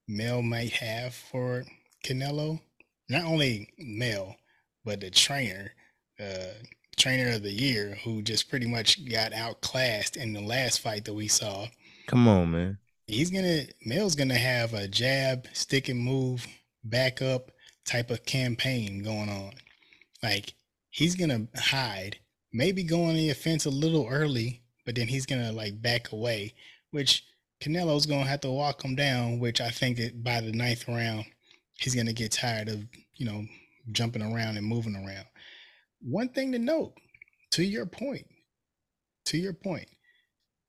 Mel 0.09 0.43
might 0.43 0.73
have 0.73 1.15
for 1.15 1.65
Canelo, 2.05 2.61
not 3.09 3.25
only 3.25 3.69
Mel, 3.79 4.37
but 4.85 5.01
the 5.01 5.11
trainer, 5.11 5.73
uh, 6.21 6.55
trainer 6.97 7.35
of 7.35 7.43
the 7.43 7.53
year, 7.53 7.99
who 8.05 8.23
just 8.23 8.49
pretty 8.49 8.67
much 8.67 9.09
got 9.09 9.33
outclassed 9.33 10.17
in 10.17 10.33
the 10.33 10.41
last 10.41 10.81
fight 10.81 11.05
that 11.05 11.15
we 11.15 11.29
saw. 11.29 11.67
Come 12.07 12.29
on, 12.29 12.51
man 12.51 12.79
he's 13.11 13.31
gonna 13.31 13.63
Mel's 13.85 14.15
gonna 14.15 14.35
have 14.35 14.73
a 14.73 14.89
jab, 14.89 15.47
stick 15.53 15.89
and 15.89 16.01
move, 16.01 16.47
back 16.85 17.21
up 17.21 17.51
type 17.85 18.11
of 18.11 18.25
campaign 18.25 19.03
going 19.03 19.29
on. 19.29 19.53
Like 20.23 20.55
he's 20.91 21.15
gonna 21.15 21.47
hide, 21.57 22.19
maybe 22.53 22.83
go 22.83 23.05
on 23.05 23.15
the 23.15 23.31
offense 23.31 23.65
a 23.65 23.71
little 23.71 24.07
early, 24.09 24.63
but 24.85 24.95
then 24.95 25.09
he's 25.09 25.27
gonna 25.27 25.53
like 25.53 25.81
back 25.81 26.13
away, 26.13 26.55
which 26.91 27.25
Canelo's 27.61 28.07
gonna 28.07 28.25
have 28.25 28.41
to 28.41 28.51
walk 28.51 28.85
him 28.85 28.95
down. 28.95 29.39
Which 29.39 29.61
I 29.61 29.71
think 29.71 29.99
that 29.99 30.23
by 30.23 30.41
the 30.41 30.53
ninth 30.53 30.87
round, 30.89 31.25
he's 31.79 31.95
gonna 31.95 32.13
get 32.13 32.33
tired 32.33 32.69
of 32.69 32.85
you 33.17 33.27
know 33.27 33.45
jumping 33.93 34.23
around 34.23 34.57
and 34.57 34.67
moving 34.67 34.95
around. 34.95 35.27
One 36.03 36.29
thing 36.29 36.53
to 36.53 36.59
note, 36.59 36.95
to 37.53 37.63
your 37.63 37.87
point, 37.87 38.27
to 39.27 39.39
your 39.39 39.53
point, 39.53 39.89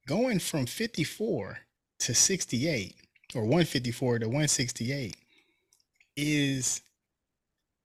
going 0.08 0.40
from 0.40 0.66
54 0.66 1.60
to 2.00 2.14
68 2.14 2.96
or 3.36 3.42
154 3.44 4.20
to 4.20 4.26
168 4.26 5.16
is 6.18 6.82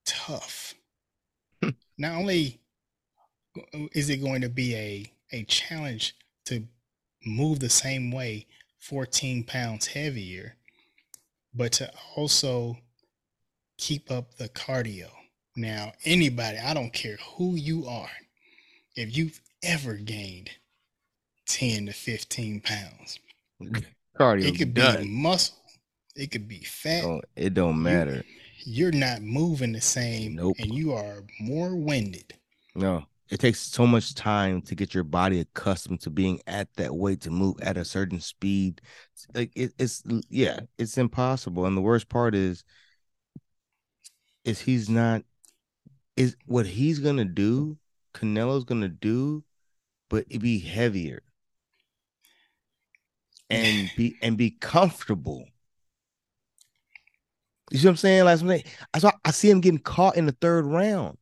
tough. 0.05 0.75
Not 1.99 2.13
only 2.13 2.61
is 3.93 4.11
it 4.11 4.23
going 4.23 4.43
to 4.43 4.49
be 4.49 4.75
a, 4.75 5.13
a 5.33 5.45
challenge 5.45 6.15
to 6.47 6.65
move 7.25 7.61
the 7.61 7.69
same 7.69 8.11
way 8.11 8.47
14 8.79 9.45
pounds 9.45 9.87
heavier, 9.87 10.57
but 11.55 11.73
to 11.73 11.91
also 12.15 12.77
keep 13.79 14.11
up 14.11 14.37
the 14.37 14.49
cardio. 14.49 15.09
Now, 15.57 15.93
anybody, 16.05 16.59
I 16.59 16.75
don't 16.75 16.93
care 16.93 17.17
who 17.37 17.55
you 17.55 17.87
are, 17.87 18.11
if 18.95 19.17
you've 19.17 19.41
ever 19.63 19.95
gained 19.95 20.51
10 21.47 21.87
to 21.87 21.93
15 21.93 22.61
pounds, 22.61 23.19
Cardio. 24.19 24.45
It 24.47 24.59
could 24.59 24.75
done. 24.75 25.03
be 25.03 25.09
muscle. 25.09 25.57
It 26.15 26.31
could 26.31 26.49
be 26.49 26.61
fat. 26.61 27.05
Oh, 27.05 27.21
it 27.35 27.55
don't 27.55 27.83
matter. 27.83 28.17
You, 28.17 28.23
are 28.81 28.93
not 28.93 29.23
moving 29.23 29.73
the 29.73 29.81
same. 29.81 30.35
Nope. 30.35 30.57
And 30.59 30.75
you 30.75 30.93
are 30.93 31.25
more 31.41 31.77
winded. 31.77 32.35
No. 32.75 33.07
It 33.29 33.41
takes 33.41 33.59
so 33.61 33.87
much 33.87 34.15
time 34.15 34.63
to 34.63 34.77
get 34.77 34.95
your 34.95 35.03
body 35.03 35.41
accustomed 35.41 36.01
to 36.03 36.11
being 36.11 36.41
at 36.47 36.73
that 36.77 36.95
weight 36.95 37.23
to 37.23 37.31
move 37.31 37.57
at 37.61 37.77
a 37.77 37.85
certain 37.85 38.21
speed. 38.21 38.81
Like 39.35 39.51
it, 39.57 39.73
it's 39.79 40.05
yeah, 40.29 40.61
it's 40.79 40.97
impossible. 40.97 41.67
And 41.67 41.77
the 41.77 41.81
worst 41.81 42.09
part 42.09 42.37
is, 42.37 42.63
is 44.45 44.61
he's 44.61 44.89
not 44.89 45.23
is 46.17 46.37
what 46.47 46.67
he's 46.67 47.01
gonna 47.01 47.25
do, 47.25 47.79
Canelo's 48.15 48.65
gonna 48.65 48.89
do, 48.89 49.43
but 50.09 50.25
it 50.31 50.41
be 50.41 50.61
heavier 50.61 51.23
and 53.51 53.91
be 53.97 54.17
and 54.23 54.37
be 54.37 54.51
comfortable. 54.51 55.47
You 57.71 57.79
see 57.79 57.87
what 57.87 57.93
I'm 57.93 57.97
saying? 57.97 58.25
Like 58.25 58.39
something, 58.39 58.63
I 58.95 58.99
saw 58.99 59.13
I 59.25 59.31
see 59.31 59.51
him 59.51 59.61
getting 59.61 59.79
caught 59.79 60.17
in 60.17 60.27
the 60.27 60.33
third 60.33 60.67
round. 60.67 61.19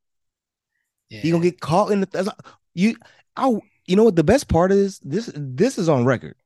Yeah. 1.09 1.20
He 1.20 1.30
gonna 1.30 1.42
get 1.42 1.61
caught 1.61 1.90
in 1.90 2.00
the 2.00 2.07
th- 2.07 2.26
you. 2.74 2.96
I 3.37 3.59
you 3.87 3.96
know 3.96 4.04
what 4.04 4.16
the 4.16 4.24
best 4.24 4.48
part 4.48 4.72
is? 4.72 4.98
This 5.00 5.30
this 5.35 5.78
is 5.78 5.88
on 5.88 6.04
record. 6.04 6.37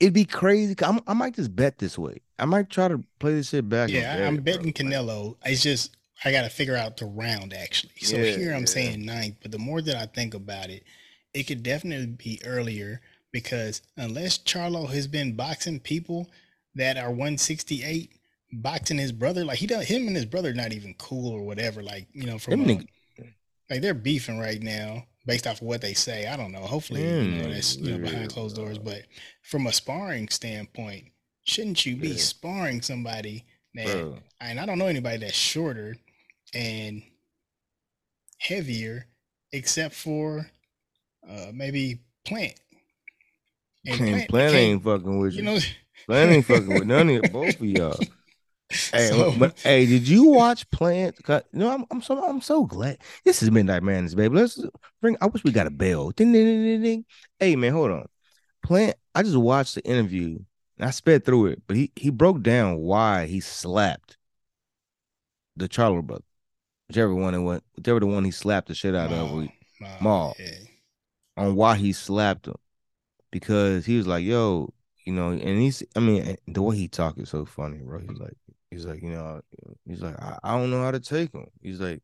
It'd 0.00 0.14
be 0.14 0.24
crazy. 0.24 0.74
I'm, 0.82 1.00
i 1.06 1.14
might 1.14 1.34
just 1.34 1.54
bet 1.54 1.78
this 1.78 1.96
way. 1.96 2.20
I 2.38 2.46
might 2.46 2.68
try 2.68 2.88
to 2.88 3.02
play 3.20 3.34
this 3.34 3.50
shit 3.50 3.68
back. 3.68 3.90
Yeah, 3.90 4.26
I'm 4.26 4.38
betting 4.38 4.72
bro. 4.72 4.90
Canelo. 4.90 5.36
It's 5.44 5.62
just 5.62 5.96
I 6.24 6.32
got 6.32 6.42
to 6.42 6.48
figure 6.48 6.76
out 6.76 6.96
the 6.96 7.06
round 7.06 7.52
actually. 7.52 7.92
So 8.00 8.16
yeah, 8.16 8.36
here 8.36 8.52
I'm 8.52 8.60
yeah. 8.60 8.66
saying 8.66 9.04
ninth, 9.04 9.36
but 9.40 9.50
the 9.50 9.58
more 9.58 9.82
that 9.82 9.96
I 9.96 10.06
think 10.06 10.34
about 10.34 10.70
it, 10.70 10.84
it 11.32 11.44
could 11.44 11.62
definitely 11.62 12.06
be 12.06 12.40
earlier 12.44 13.00
because 13.32 13.82
unless 13.96 14.38
Charlo 14.38 14.88
has 14.88 15.06
been 15.06 15.34
boxing 15.34 15.80
people 15.80 16.30
that 16.76 16.96
are 16.96 17.10
168, 17.10 18.12
boxing 18.62 18.98
his 18.98 19.12
brother, 19.12 19.44
like 19.44 19.58
he 19.58 19.66
don't 19.66 19.84
him 19.84 20.06
and 20.06 20.16
his 20.16 20.26
brother 20.26 20.52
not 20.54 20.72
even 20.72 20.94
cool 20.98 21.32
or 21.32 21.42
whatever. 21.44 21.82
Like, 21.82 22.08
you 22.12 22.26
know, 22.26 22.38
from 22.38 22.68
a, 22.68 22.80
like 23.70 23.80
they're 23.80 23.94
beefing 23.94 24.38
right 24.38 24.62
now 24.62 25.06
based 25.26 25.46
off 25.46 25.60
of 25.60 25.66
what 25.66 25.80
they 25.80 25.94
say. 25.94 26.26
I 26.26 26.36
don't 26.36 26.52
know. 26.52 26.60
Hopefully, 26.60 27.02
mm, 27.02 27.24
you 27.24 27.42
know, 27.42 27.52
that's 27.52 27.76
you 27.76 27.92
know 27.92 27.98
behind 27.98 28.30
closed 28.30 28.56
doors. 28.56 28.78
But 28.78 29.02
from 29.42 29.66
a 29.66 29.72
sparring 29.72 30.28
standpoint, 30.28 31.06
shouldn't 31.44 31.84
you 31.84 31.96
be 31.96 32.08
yeah. 32.08 32.16
sparring 32.16 32.82
somebody 32.82 33.44
that 33.74 33.86
Bro. 33.86 34.18
and 34.40 34.60
I 34.60 34.66
don't 34.66 34.78
know 34.78 34.86
anybody 34.86 35.18
that's 35.18 35.34
shorter 35.34 35.96
and 36.52 37.02
heavier 38.38 39.06
except 39.52 39.94
for 39.94 40.50
uh, 41.28 41.46
maybe 41.52 42.00
Plant. 42.24 42.54
And 43.86 43.98
Plant, 43.98 44.28
Plant 44.30 44.54
ain't 44.54 44.82
fucking 44.82 45.18
with 45.18 45.32
you. 45.32 45.38
You 45.38 45.44
know, 45.44 45.58
Plant 46.06 46.30
ain't 46.30 46.46
fucking 46.46 46.68
with 46.68 46.84
none 46.86 47.10
of 47.10 47.32
both 47.32 47.60
of 47.60 47.64
y'all. 47.64 47.98
Hey, 48.70 49.08
so, 49.08 49.32
but 49.38 49.58
hey, 49.60 49.86
did 49.86 50.08
you 50.08 50.24
watch 50.24 50.68
Plant? 50.70 51.16
You 51.28 51.42
know, 51.52 51.70
I'm, 51.70 51.84
I'm 51.90 52.02
so 52.02 52.24
I'm 52.24 52.40
so 52.40 52.64
glad 52.64 52.98
this 53.24 53.42
is 53.42 53.50
Midnight 53.50 53.82
Madness, 53.82 54.14
baby. 54.14 54.36
Let's 54.36 54.60
bring. 55.00 55.16
I 55.20 55.26
wish 55.26 55.44
we 55.44 55.52
got 55.52 55.66
a 55.66 55.70
bell. 55.70 56.10
Ding, 56.10 56.32
ding, 56.32 56.44
ding, 56.44 56.64
ding, 56.64 56.82
ding. 56.82 57.04
Hey, 57.38 57.56
man, 57.56 57.72
hold 57.72 57.90
on. 57.90 58.06
Plant. 58.64 58.96
I 59.14 59.22
just 59.22 59.36
watched 59.36 59.76
the 59.76 59.84
interview. 59.84 60.38
I 60.80 60.90
sped 60.90 61.24
through 61.24 61.46
it, 61.46 61.62
but 61.66 61.76
he 61.76 61.92
he 61.94 62.10
broke 62.10 62.42
down 62.42 62.78
why 62.78 63.26
he 63.26 63.40
slapped 63.40 64.16
the 65.56 65.68
Charlo 65.68 66.02
brother, 66.02 66.24
whichever 66.88 67.14
one 67.14 67.34
it 67.34 67.40
was, 67.40 67.60
whichever 67.76 68.00
the 68.00 68.06
one 68.06 68.24
he 68.24 68.30
slapped 68.30 68.68
the 68.68 68.74
shit 68.74 68.94
out 68.94 69.12
of, 69.12 69.30
Maul, 69.30 69.48
Maul 70.00 70.36
yeah. 70.38 70.50
on 71.36 71.54
why 71.54 71.76
he 71.76 71.92
slapped 71.92 72.48
him 72.48 72.56
because 73.30 73.84
he 73.86 73.96
was 73.96 74.06
like, 74.06 74.24
"Yo, 74.24 74.72
you 75.04 75.12
know," 75.12 75.30
and 75.30 75.60
he's, 75.60 75.82
I 75.94 76.00
mean, 76.00 76.36
the 76.48 76.62
way 76.62 76.76
he 76.76 76.88
talk 76.88 77.18
is 77.18 77.28
so 77.28 77.44
funny, 77.44 77.78
bro. 77.78 78.00
He's 78.00 78.18
like, 78.18 78.36
he's 78.74 78.86
like, 78.86 79.02
you 79.02 79.10
know, 79.10 79.40
he's 79.86 80.02
like, 80.02 80.20
I, 80.20 80.38
I 80.42 80.58
don't 80.58 80.70
know 80.70 80.82
how 80.82 80.90
to 80.90 81.00
take 81.00 81.32
him. 81.32 81.46
He's 81.62 81.80
like, 81.80 82.02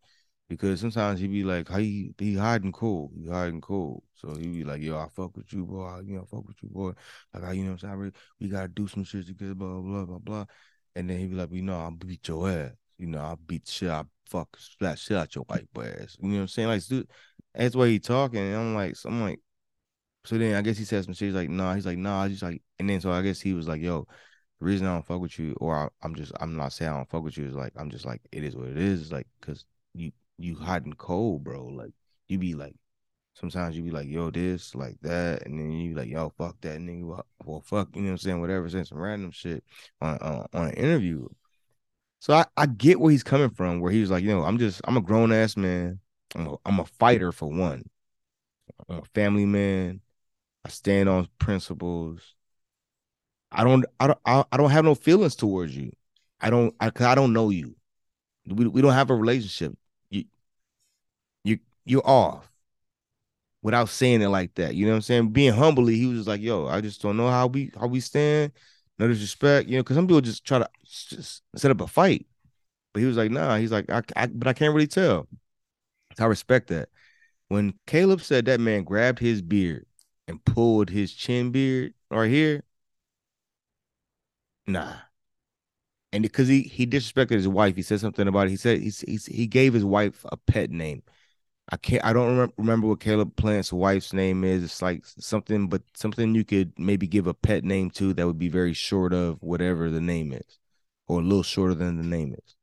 because 0.49 0.81
sometimes 0.81 1.21
he 1.21 1.27
be 1.29 1.45
like, 1.45 1.69
how 1.69 1.79
he 1.79 2.13
be 2.17 2.35
hiding 2.35 2.73
cool, 2.73 3.11
he 3.17 3.29
hiding 3.29 3.61
cool. 3.61 4.03
So 4.15 4.35
he 4.35 4.49
be 4.49 4.65
like, 4.65 4.83
yo, 4.83 4.99
I 4.99 5.09
fuck 5.09 5.37
with 5.37 5.53
you, 5.53 5.65
boy. 5.65 5.85
I, 5.85 6.01
you 6.01 6.17
know, 6.17 6.27
fuck 6.31 6.47
with 6.47 6.63
you, 6.63 6.69
boy. 6.69 6.93
Like, 7.35 7.45
I, 7.45 7.53
you 7.53 7.65
know, 7.65 7.73
what 7.73 7.85
I'm 7.85 8.01
saying, 8.01 8.13
we 8.41 8.49
gotta 8.49 8.69
do 8.69 8.87
some 8.87 9.05
shit 9.05 9.27
together, 9.27 9.55
blah 9.55 9.81
blah 9.81 10.05
blah 10.05 10.19
blah. 10.19 10.45
And 10.97 11.09
then 11.09 11.19
he 11.19 11.27
be 11.27 11.37
like, 11.37 11.53
you 11.53 11.63
know, 11.63 11.79
I'll 11.79 11.91
beat 11.91 12.27
your 12.27 12.49
ass. 12.49 12.73
You 12.99 13.07
know, 13.07 13.21
I'll 13.21 13.37
beat 13.47 13.69
shit, 13.69 13.91
I 13.91 14.05
fuck 14.29 14.57
splat 14.59 14.99
shit 14.99 15.17
out 15.17 15.35
your 15.35 15.45
white 15.45 15.73
boy 15.73 15.93
ass. 16.01 16.17
You 16.21 16.29
know 16.29 16.35
what 16.37 16.41
I'm 16.43 16.49
saying? 16.49 16.69
Like, 16.69 16.87
dude, 16.87 17.09
that's 17.55 17.77
why 17.77 17.89
he 17.89 17.99
talking. 17.99 18.41
And 18.41 18.57
I'm 18.57 18.75
like, 18.75 18.97
so 18.97 19.09
I'm 19.09 19.23
like, 19.23 19.41
so 20.25 20.37
then 20.37 20.55
I 20.55 20.63
guess 20.63 20.77
he 20.77 20.85
said 20.85 21.05
some 21.05 21.15
shit. 21.15 21.29
He's 21.29 21.35
like, 21.35 21.49
nah. 21.49 21.75
he's 21.75 21.87
like, 21.87 21.99
nah, 21.99 22.27
he's 22.29 22.43
like, 22.43 22.61
and 22.79 22.91
then 22.91 23.01
so 23.01 23.11
I 23.11 23.23
guess 23.23 23.41
he 23.41 23.55
was 23.55 23.67
like, 23.69 23.81
yo, 23.81 24.07
the 24.61 24.67
reason 24.67 24.87
I 24.87 24.93
don't 24.93 25.07
fuck 25.07 25.21
with 25.21 25.39
you, 25.39 25.57
or 25.61 25.91
I, 26.03 26.07
am 26.07 26.15
just, 26.15 26.33
I'm 26.41 26.57
not 26.57 26.73
saying 26.73 26.91
I 26.91 26.97
don't 26.97 27.09
fuck 27.09 27.25
with 27.25 27.39
you, 27.39 27.47
is 27.47 27.55
like, 27.55 27.73
I'm 27.77 27.91
just 27.91 28.05
like, 28.05 28.21
it 28.31 28.45
is 28.45 28.55
what 28.55 28.69
it 28.69 28.79
is, 28.79 29.11
like, 29.11 29.27
cause 29.41 29.65
you, 29.95 30.13
you 30.39 30.55
hot 30.55 30.85
and 30.85 30.97
cold, 30.97 31.45
bro. 31.45 31.67
Like, 31.67 31.93
you 32.29 32.39
be 32.39 32.55
like, 32.55 32.77
sometimes 33.35 33.77
you 33.77 33.83
be 33.83 33.91
like, 33.91 34.07
yo, 34.09 34.31
this, 34.31 34.75
like 34.75 34.99
that, 35.03 35.47
and 35.47 35.59
then 35.59 35.73
you 35.73 35.91
be 35.91 35.95
like, 36.01 36.09
yo, 36.09 36.33
fuck 36.37 36.61
that 36.61 36.79
nigga. 36.79 37.05
Well, 37.05 37.27
well, 37.45 37.61
fuck, 37.61 37.89
you 37.95 38.03
know 38.03 38.09
what 38.09 38.13
I'm 38.13 38.19
saying? 38.19 38.41
Whatever, 38.41 38.69
saying 38.69 38.85
some 38.85 38.99
random 38.99 39.31
shit 39.31 39.65
on 40.01 40.19
on, 40.19 40.47
on 40.53 40.69
an 40.69 40.75
interview. 40.75 41.27
So 42.21 42.35
I, 42.35 42.45
I 42.57 42.67
get 42.67 43.01
where 43.01 43.11
he's 43.11 43.23
coming 43.23 43.51
from, 43.51 43.81
where 43.81 43.91
he 43.91 44.01
was 44.03 44.11
like, 44.11 44.23
you 44.23 44.29
know, 44.29 44.45
I'm 44.45 44.59
just 44.59 44.83
I'm 44.85 44.97
a 44.99 45.01
grown 45.01 45.33
ass 45.33 45.57
man. 45.57 46.01
I'm 46.35 46.47
a, 46.47 46.57
I'm 46.67 46.79
a 46.79 46.85
fighter 46.85 47.33
for 47.33 47.49
one. 47.49 47.89
I'm 48.89 48.99
a 48.99 49.05
family 49.15 49.47
man. 49.47 50.01
I 50.65 50.69
stand 50.69 51.09
on 51.09 51.29
principles. 51.39 52.35
I 53.53 53.65
don't 53.65 53.85
I 53.99 54.07
don't 54.09 54.19
I 54.27 54.57
don't 54.57 54.71
have 54.71 54.85
no 54.85 54.95
feelings 54.95 55.37
towards 55.37 55.77
you. 55.77 55.93
I 56.41 56.51
don't 56.51 56.75
I 56.81 56.91
I 57.01 57.15
don't 57.15 57.33
know 57.33 57.51
you. 57.51 57.77
We 58.47 58.67
we 58.67 58.83
don't 58.83 58.93
have 58.93 59.11
a 59.11 59.15
relationship. 59.15 59.77
You 60.11 60.25
you 61.45 61.59
you're 61.85 62.07
off 62.07 62.51
without 63.63 63.89
saying 63.89 64.23
it 64.23 64.29
like 64.29 64.55
that. 64.55 64.75
You 64.75 64.87
know 64.87 64.93
what 64.93 64.97
I'm 64.97 65.03
saying? 65.03 65.31
Being 65.31 65.53
humbly, 65.53 65.97
he 65.97 66.07
was 66.07 66.19
just 66.19 66.29
like, 66.29 66.41
"Yo, 66.41 66.67
I 66.67 66.81
just 66.81 67.03
don't 67.03 67.17
know 67.17 67.29
how 67.29 67.47
we 67.47 67.73
how 67.79 67.87
we 67.87 68.01
stand. 68.01 68.53
No 68.99 69.09
disrespect, 69.09 69.69
you 69.69 69.77
know, 69.77 69.83
because 69.83 69.97
some 69.97 70.07
people 70.07 70.21
just 70.21 70.45
try 70.45 70.59
to 70.59 70.69
just 70.85 71.43
set 71.57 71.71
up 71.71 71.81
a 71.81 71.87
fight." 71.87 72.27
But 72.93 73.01
he 73.01 73.07
was 73.07 73.17
like, 73.17 73.31
"Nah." 73.31 73.57
He's 73.59 73.73
like, 73.73 73.91
I, 73.91 74.03
I 74.17 74.27
but 74.27 74.49
I 74.49 74.53
can't 74.53 74.75
really 74.75 74.87
tell." 74.87 75.29
I 76.19 76.27
respect 76.27 76.69
that. 76.69 76.89
When 77.49 77.75
Caleb 77.87 78.21
said 78.23 78.47
that 78.47 78.61
man 78.61 78.85
grabbed 78.85 79.19
his 79.21 79.43
beard 79.43 79.87
and 80.29 80.45
pulled 80.45 80.91
his 80.91 81.13
chin 81.13 81.51
beard 81.51 81.95
right 82.11 82.31
here, 82.31 82.65
nah. 84.71 84.95
And 86.13 86.23
because 86.23 86.49
he 86.49 86.63
he 86.63 86.87
disrespected 86.87 87.31
his 87.33 87.49
wife, 87.49 87.77
he 87.77 87.83
said 87.83 88.01
something 88.01 88.27
about 88.27 88.47
it. 88.49 88.51
He 88.51 88.57
said 88.57 88.81
he 88.81 88.91
he, 89.07 89.17
he 89.17 89.47
gave 89.47 89.75
his 89.75 89.85
wife 89.85 90.25
a 90.31 90.37
pet 90.37 90.71
name. 90.71 91.03
I 91.71 91.77
can't. 91.79 92.05
I 92.05 92.13
don't 92.13 92.29
remember, 92.31 92.55
remember 92.59 92.89
what 92.89 93.01
Caleb 93.01 93.37
Plant's 93.37 93.73
wife's 93.73 94.13
name 94.13 94.45
is. 94.45 94.65
It's 94.65 94.83
like 94.83 95.05
something, 95.07 95.69
but 95.69 95.83
something 95.95 96.35
you 96.35 96.45
could 96.45 96.79
maybe 96.79 97.07
give 97.09 97.27
a 97.29 97.35
pet 97.35 97.65
name 97.65 97.91
to 97.93 98.15
that 98.15 98.27
would 98.27 98.39
be 98.39 98.49
very 98.49 98.75
short 98.75 99.13
of 99.15 99.43
whatever 99.43 99.91
the 99.91 100.01
name 100.01 100.33
is, 100.33 100.59
or 101.09 101.21
a 101.21 101.25
little 101.25 101.43
shorter 101.45 101.75
than 101.75 101.99
the 101.99 102.05
name 102.09 102.35
is. 102.35 102.57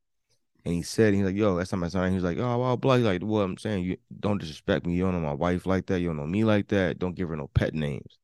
And 0.64 0.74
he 0.74 0.82
said, 0.82 1.14
he's 1.14 1.24
like, 1.24 1.36
"Yo, 1.36 1.56
that's 1.56 1.72
not 1.72 1.78
my 1.80 1.88
son." 1.88 2.10
He 2.10 2.16
was 2.16 2.24
like, 2.24 2.38
"Oh, 2.38 2.58
well, 2.58 2.76
blah." 2.76 2.96
He's 2.96 3.06
like, 3.06 3.22
"Well, 3.24 3.42
I'm 3.44 3.58
saying 3.58 3.84
you 3.84 3.98
don't 4.20 4.38
disrespect 4.38 4.86
me. 4.86 4.94
You 4.96 5.04
don't 5.04 5.14
know 5.14 5.20
my 5.20 5.34
wife 5.34 5.66
like 5.66 5.86
that. 5.86 6.00
You 6.00 6.08
don't 6.08 6.18
know 6.18 6.26
me 6.26 6.44
like 6.44 6.68
that. 6.68 6.98
Don't 6.98 7.16
give 7.16 7.28
her 7.30 7.36
no 7.36 7.48
pet 7.48 7.74
names." 7.74 8.18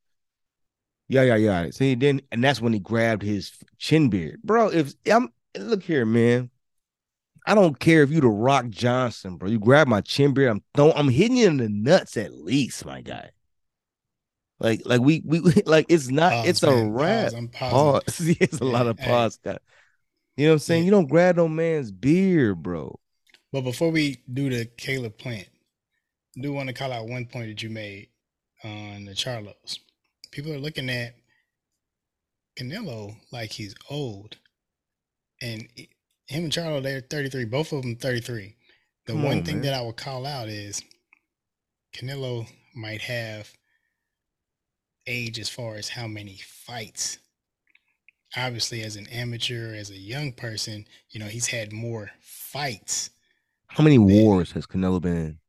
Yeah, 1.07 1.23
yeah, 1.23 1.35
yeah. 1.35 1.69
See, 1.71 1.95
then, 1.95 2.21
and 2.31 2.43
that's 2.43 2.61
when 2.61 2.73
he 2.73 2.79
grabbed 2.79 3.21
his 3.21 3.51
chin 3.77 4.09
beard, 4.09 4.41
bro. 4.43 4.69
If 4.69 4.93
I'm 5.11 5.31
look 5.57 5.83
here, 5.83 6.05
man. 6.05 6.49
I 7.47 7.53
don't 7.53 7.79
care 7.79 8.01
if 8.01 8.09
you 8.09 8.21
the 8.21 8.27
Rock 8.27 8.69
Johnson, 8.69 9.37
bro. 9.37 9.49
You 9.49 9.59
grab 9.59 9.87
my 9.87 10.01
chin 10.01 10.33
beard, 10.33 10.49
I'm 10.49 10.63
throwing, 10.73 10.93
I'm 10.95 11.09
hitting 11.09 11.37
you 11.37 11.47
in 11.47 11.57
the 11.57 11.69
nuts 11.69 12.17
at 12.17 12.33
least, 12.33 12.85
my 12.85 13.01
guy. 13.01 13.29
Like, 14.59 14.81
like 14.85 15.01
we, 15.01 15.21
we, 15.23 15.39
like 15.65 15.85
it's 15.89 16.09
not, 16.09 16.31
pause, 16.31 16.47
it's 16.47 16.63
man. 16.63 16.87
a 16.87 16.89
rap. 16.89 17.31
Pause. 17.31 17.49
pause. 17.53 18.01
it's 18.39 18.59
a 18.59 18.63
lot 18.63 18.87
of 18.87 18.97
pause. 18.97 19.39
Hey. 19.43 19.57
You 20.37 20.45
know 20.45 20.51
what 20.51 20.53
I'm 20.53 20.59
saying? 20.59 20.83
Yeah. 20.83 20.85
You 20.85 20.91
don't 20.91 21.09
grab 21.09 21.35
no 21.35 21.47
man's 21.47 21.91
beard, 21.91 22.63
bro. 22.63 22.99
But 23.51 23.61
before 23.61 23.91
we 23.91 24.17
do 24.33 24.49
the 24.49 24.65
Caleb 24.65 25.17
Plant, 25.17 25.47
I 26.37 26.41
do 26.41 26.51
want 26.51 26.67
to 26.67 26.73
call 26.73 26.91
out 26.91 27.07
one 27.07 27.25
point 27.25 27.47
that 27.47 27.63
you 27.63 27.69
made 27.69 28.09
on 28.63 29.05
the 29.05 29.11
Charlos. 29.11 29.79
People 30.35 30.51
are 30.51 30.59
looking 30.59 30.89
at 30.89 31.15
Canelo 32.59 33.15
like 33.31 33.53
he's 33.53 33.73
old, 33.89 34.35
and 35.41 35.69
him 36.27 36.43
and 36.43 36.51
Charlo, 36.51 36.83
they're 36.83 36.99
33. 36.99 37.45
Both 37.45 37.71
of 37.71 37.83
them 37.83 37.95
33. 37.95 38.53
The 39.05 39.13
Come 39.13 39.23
one 39.23 39.37
on, 39.37 39.45
thing 39.45 39.55
man. 39.55 39.63
that 39.63 39.73
I 39.75 39.81
would 39.81 39.95
call 39.95 40.25
out 40.25 40.49
is 40.49 40.83
Canelo 41.95 42.47
might 42.75 42.99
have 43.03 43.49
age 45.07 45.39
as 45.39 45.47
far 45.47 45.75
as 45.75 45.87
how 45.87 46.05
many 46.05 46.37
fights. 46.43 47.19
Obviously, 48.35 48.81
as 48.81 48.97
an 48.97 49.07
amateur, 49.07 49.73
as 49.73 49.89
a 49.89 49.97
young 49.97 50.33
person, 50.33 50.85
you 51.11 51.21
know, 51.21 51.27
he's 51.27 51.47
had 51.47 51.71
more 51.71 52.11
fights. 52.19 53.09
How 53.67 53.85
many 53.85 53.95
than, 53.95 54.07
wars 54.07 54.51
has 54.51 54.65
Canelo 54.65 54.99
been 54.99 55.15
in? 55.15 55.39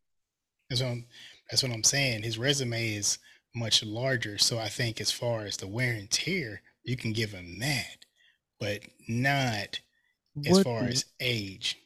That's 0.71 0.81
what, 0.81 0.91
I'm, 0.93 1.07
that's 1.51 1.65
what 1.65 1.73
I'm 1.73 1.83
saying. 1.83 2.23
His 2.23 2.39
resume 2.39 2.95
is 2.95 3.19
much 3.57 3.83
larger. 3.83 4.39
So 4.39 4.59
I 4.59 4.69
think 4.69 5.01
as 5.01 5.11
far 5.11 5.45
as 5.47 5.57
the 5.57 5.67
wear 5.67 5.93
and 5.95 6.11
tear, 6.11 6.63
you 6.85 6.97
can 6.97 7.13
give 7.13 7.33
him 7.33 7.59
that, 7.59 8.05
but 8.61 8.83
not 9.09 9.81
as 10.45 10.53
what, 10.53 10.65
far 10.65 10.85
as 10.85 11.07
age. 11.19 11.79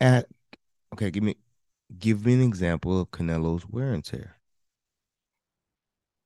At 0.00 0.26
okay, 0.94 1.10
give 1.10 1.22
me 1.22 1.36
give 1.98 2.24
me 2.24 2.34
an 2.34 2.42
example 2.42 2.98
of 3.00 3.10
Canelo's 3.10 3.68
wear 3.68 3.92
and 3.92 4.04
tear. 4.04 4.36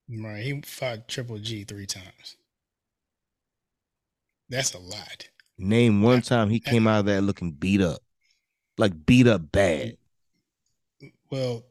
Right, 0.09 0.45
he 0.45 0.61
fought 0.61 1.09
Triple 1.09 1.39
G 1.39 1.65
three 1.65 1.87
times. 1.87 2.37
That's 4.49 4.75
a 4.75 4.79
lot. 4.79 5.29
Name 5.59 6.03
one 6.03 6.21
time 6.21 6.51
he 6.51 6.61
came 6.61 6.87
out 6.87 7.01
of 7.01 7.07
that 7.07 7.23
looking 7.23 7.53
beat 7.53 7.81
up, 7.81 8.03
like 8.77 9.07
beat 9.07 9.27
up 9.27 9.51
bad. 9.51 9.97
Well, 11.31 11.65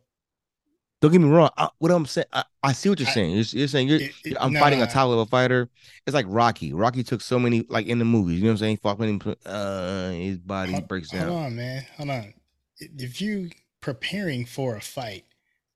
don't 1.02 1.12
get 1.12 1.20
me 1.20 1.30
wrong. 1.30 1.50
I, 1.58 1.68
what 1.80 1.90
I'm 1.90 2.06
saying, 2.06 2.28
I, 2.32 2.44
I 2.62 2.74
see 2.74 2.88
what 2.88 3.00
you're 3.00 3.10
saying. 3.10 3.32
You're, 3.32 3.44
you're 3.44 3.68
saying 3.68 3.88
you're, 3.88 4.02
it, 4.02 4.12
it, 4.24 4.38
I'm 4.40 4.54
nah, 4.54 4.60
fighting 4.60 4.84
a 4.84 4.88
top 4.88 5.10
level 5.10 5.26
fighter. 5.26 5.68
It's 6.06 6.14
like 6.14 6.28
Rocky. 6.30 6.74
Rocky 6.74 7.04
took 7.04 7.22
so 7.22 7.40
many, 7.40 7.66
like 7.70 7.88
in 7.88 7.98
the 7.98 8.06
movies. 8.06 8.38
You 8.38 8.44
know 8.44 8.50
what 8.50 8.54
I'm 8.54 8.58
saying? 8.58 8.72
He 8.72 8.78
fought 8.78 9.00
many. 9.00 9.20
Uh, 9.44 10.12
his 10.12 10.38
body 10.38 10.74
hold, 10.74 10.88
breaks 10.88 11.10
down. 11.10 11.28
Hold 11.28 11.44
on, 11.46 11.56
man. 11.56 11.86
Hold 11.98 12.10
on. 12.12 12.34
If 12.78 13.20
you 13.20 13.50
preparing 13.82 14.46
for 14.46 14.76
a 14.76 14.82
fight 14.82 15.26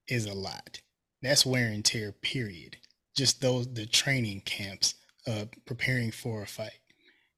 is 0.07 0.27
a 0.27 0.33
lot, 0.33 0.81
that's 1.23 1.43
wear 1.43 1.69
and 1.69 1.83
tear. 1.83 2.11
Period. 2.11 2.77
Just 3.17 3.41
those 3.41 3.73
the 3.73 3.87
training 3.87 4.41
camps 4.41 4.93
of 5.25 5.49
preparing 5.65 6.11
for 6.11 6.43
a 6.43 6.47
fight. 6.47 6.79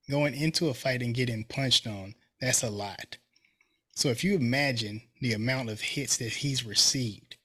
Going 0.09 0.33
into 0.33 0.67
a 0.67 0.73
fight 0.73 1.01
and 1.01 1.15
getting 1.15 1.45
punched 1.45 1.87
on, 1.87 2.15
that's 2.41 2.63
a 2.63 2.69
lot. 2.69 3.17
So 3.95 4.09
if 4.09 4.25
you 4.25 4.35
imagine 4.35 5.03
the 5.21 5.33
amount 5.33 5.69
of 5.69 5.79
hits 5.79 6.17
that 6.17 6.33
he's 6.33 6.65
received 6.65 7.36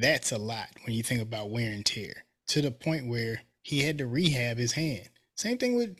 that's 0.00 0.32
a 0.32 0.38
lot 0.38 0.68
when 0.84 0.94
you 0.94 1.02
think 1.02 1.20
about 1.20 1.50
wear 1.50 1.70
and 1.70 1.84
tear 1.84 2.24
to 2.48 2.62
the 2.62 2.70
point 2.70 3.06
where 3.06 3.42
he 3.62 3.80
had 3.80 3.98
to 3.98 4.06
rehab 4.06 4.58
his 4.58 4.72
hand. 4.72 5.08
Same 5.36 5.58
thing 5.58 5.76
with 5.76 5.96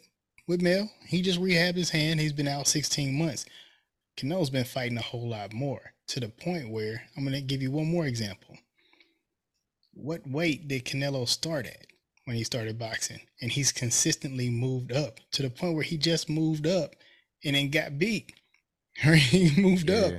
with 0.47 0.61
Mel. 0.61 0.91
He 1.07 1.23
just 1.23 1.41
rehabbed 1.41 1.77
his 1.77 1.91
hand. 1.91 2.19
He's 2.19 2.33
been 2.33 2.49
out 2.49 2.67
16 2.67 3.17
months. 3.17 3.47
Canelo's 4.17 4.51
been 4.51 4.65
fighting 4.65 4.99
a 4.99 5.03
whole 5.03 5.29
lot 5.29 5.53
more 5.53 5.93
to 6.09 6.19
the 6.19 6.29
point 6.29 6.71
where 6.71 7.03
I'm 7.17 7.23
going 7.23 7.35
to 7.35 7.41
give 7.41 7.63
you 7.63 7.71
one 7.71 7.87
more 7.87 8.07
example. 8.07 8.57
What 9.95 10.29
weight 10.29 10.67
did 10.67 10.85
Canelo 10.85 11.29
start 11.29 11.67
at 11.67 11.87
when 12.25 12.37
he 12.37 12.43
started 12.43 12.79
boxing? 12.79 13.21
And 13.41 13.53
he's 13.53 13.71
consistently 13.71 14.51
moved 14.51 14.93
up 14.93 15.21
to 15.33 15.43
the 15.43 15.51
point 15.51 15.75
where 15.75 15.85
he 15.85 15.97
just 15.97 16.29
moved 16.29 16.67
up 16.67 16.97
and 17.45 17.55
then 17.55 17.71
got 17.71 17.99
beat. 17.99 18.33
he 19.03 19.53
moved 19.61 19.89
yeah. 19.89 19.99
up 19.99 20.13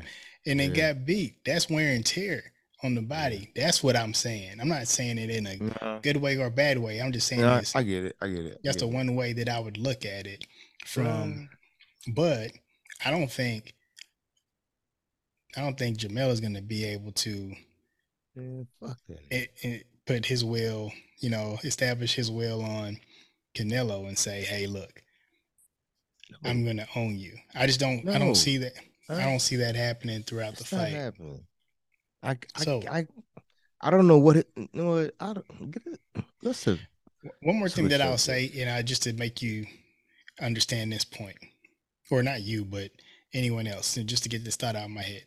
and 0.46 0.60
then 0.62 0.74
yeah. 0.74 0.94
got 0.94 1.06
beat. 1.06 1.44
That's 1.46 1.70
wear 1.70 1.94
and 1.94 2.06
tear 2.06 2.54
on 2.84 2.96
the 2.96 3.02
body. 3.02 3.52
That's 3.56 3.84
what 3.84 3.96
I'm 3.96 4.14
saying. 4.14 4.60
I'm 4.60 4.68
not 4.68 4.88
saying 4.88 5.18
it 5.18 5.30
in 5.30 5.48
a 5.48 5.58
no. 5.58 6.00
good 6.02 6.18
way 6.18 6.38
or 6.38 6.50
bad 6.50 6.80
way. 6.80 7.00
I'm 7.00 7.12
just 7.12 7.28
saying 7.28 7.42
no, 7.42 7.62
I 7.76 7.84
get 7.84 8.06
it. 8.06 8.16
I 8.22 8.28
get 8.28 8.46
it. 8.46 8.62
That's 8.64 8.78
the 8.78 8.88
it. 8.88 8.94
one 8.94 9.16
way 9.16 9.34
that 9.34 9.50
I 9.50 9.60
would 9.60 9.78
look 9.78 10.06
at 10.06 10.26
it 10.26 10.46
from. 10.86 11.08
Um, 11.08 11.50
but 12.08 12.52
I 13.06 13.12
don't 13.12 13.32
think 13.32 13.74
I 15.56 15.62
don't 15.62 15.78
think 15.78 15.98
Jermell 15.98 16.32
is 16.32 16.42
going 16.42 16.56
to 16.56 16.62
be 16.62 16.86
able 16.86 17.12
to. 17.12 17.54
It, 19.30 19.52
it 19.62 19.88
put 20.06 20.26
his 20.26 20.46
will, 20.46 20.92
you 21.20 21.30
know, 21.30 21.60
establish 21.64 22.16
his 22.16 22.32
will 22.32 22.64
on 22.64 22.98
Canelo 23.56 24.08
and 24.08 24.18
say, 24.18 24.42
"Hey, 24.44 24.68
look, 24.68 25.04
no. 26.42 26.50
I'm 26.50 26.64
going 26.64 26.78
to 26.78 26.88
own 26.96 27.18
you." 27.18 27.34
I 27.54 27.68
just 27.68 27.80
don't. 27.80 28.06
No. 28.06 28.14
I 28.14 28.20
don't 28.20 28.36
see 28.36 28.58
that. 28.58 28.74
I 29.10 29.24
don't 29.24 29.42
see 29.42 29.58
that 29.58 29.76
happening 29.76 30.24
throughout 30.24 30.54
it's 30.54 30.70
the 30.70 30.78
fight. 30.78 30.94
Happening. 30.94 31.44
I, 32.24 32.38
so, 32.58 32.82
I, 32.90 33.00
I, 33.00 33.08
I 33.82 33.90
don't 33.90 34.08
know 34.08 34.20
what 34.20 34.38
it. 34.38 34.48
You 34.56 34.70
know 34.74 34.92
what? 34.92 35.16
I 35.20 35.34
don't 35.34 35.72
get 35.72 35.84
it. 35.88 36.24
Listen. 36.42 36.80
One 37.42 37.60
more 37.60 37.70
thing 37.70 37.90
that 37.90 38.02
I'll 38.02 38.18
say, 38.18 38.50
you 38.54 38.66
know, 38.66 38.82
just 38.82 39.04
to 39.04 39.14
make 39.14 39.42
you 39.42 39.66
understand 40.42 40.92
this 40.92 41.06
point, 41.06 41.38
or 42.10 42.24
not 42.24 42.42
you, 42.42 42.66
but 42.66 42.90
anyone 43.34 43.68
else, 43.68 43.96
and 43.98 44.10
just 44.10 44.24
to 44.24 44.30
get 44.30 44.44
this 44.44 44.56
thought 44.56 44.76
out 44.76 44.86
of 44.86 44.92
my 44.92 45.04
head. 45.04 45.24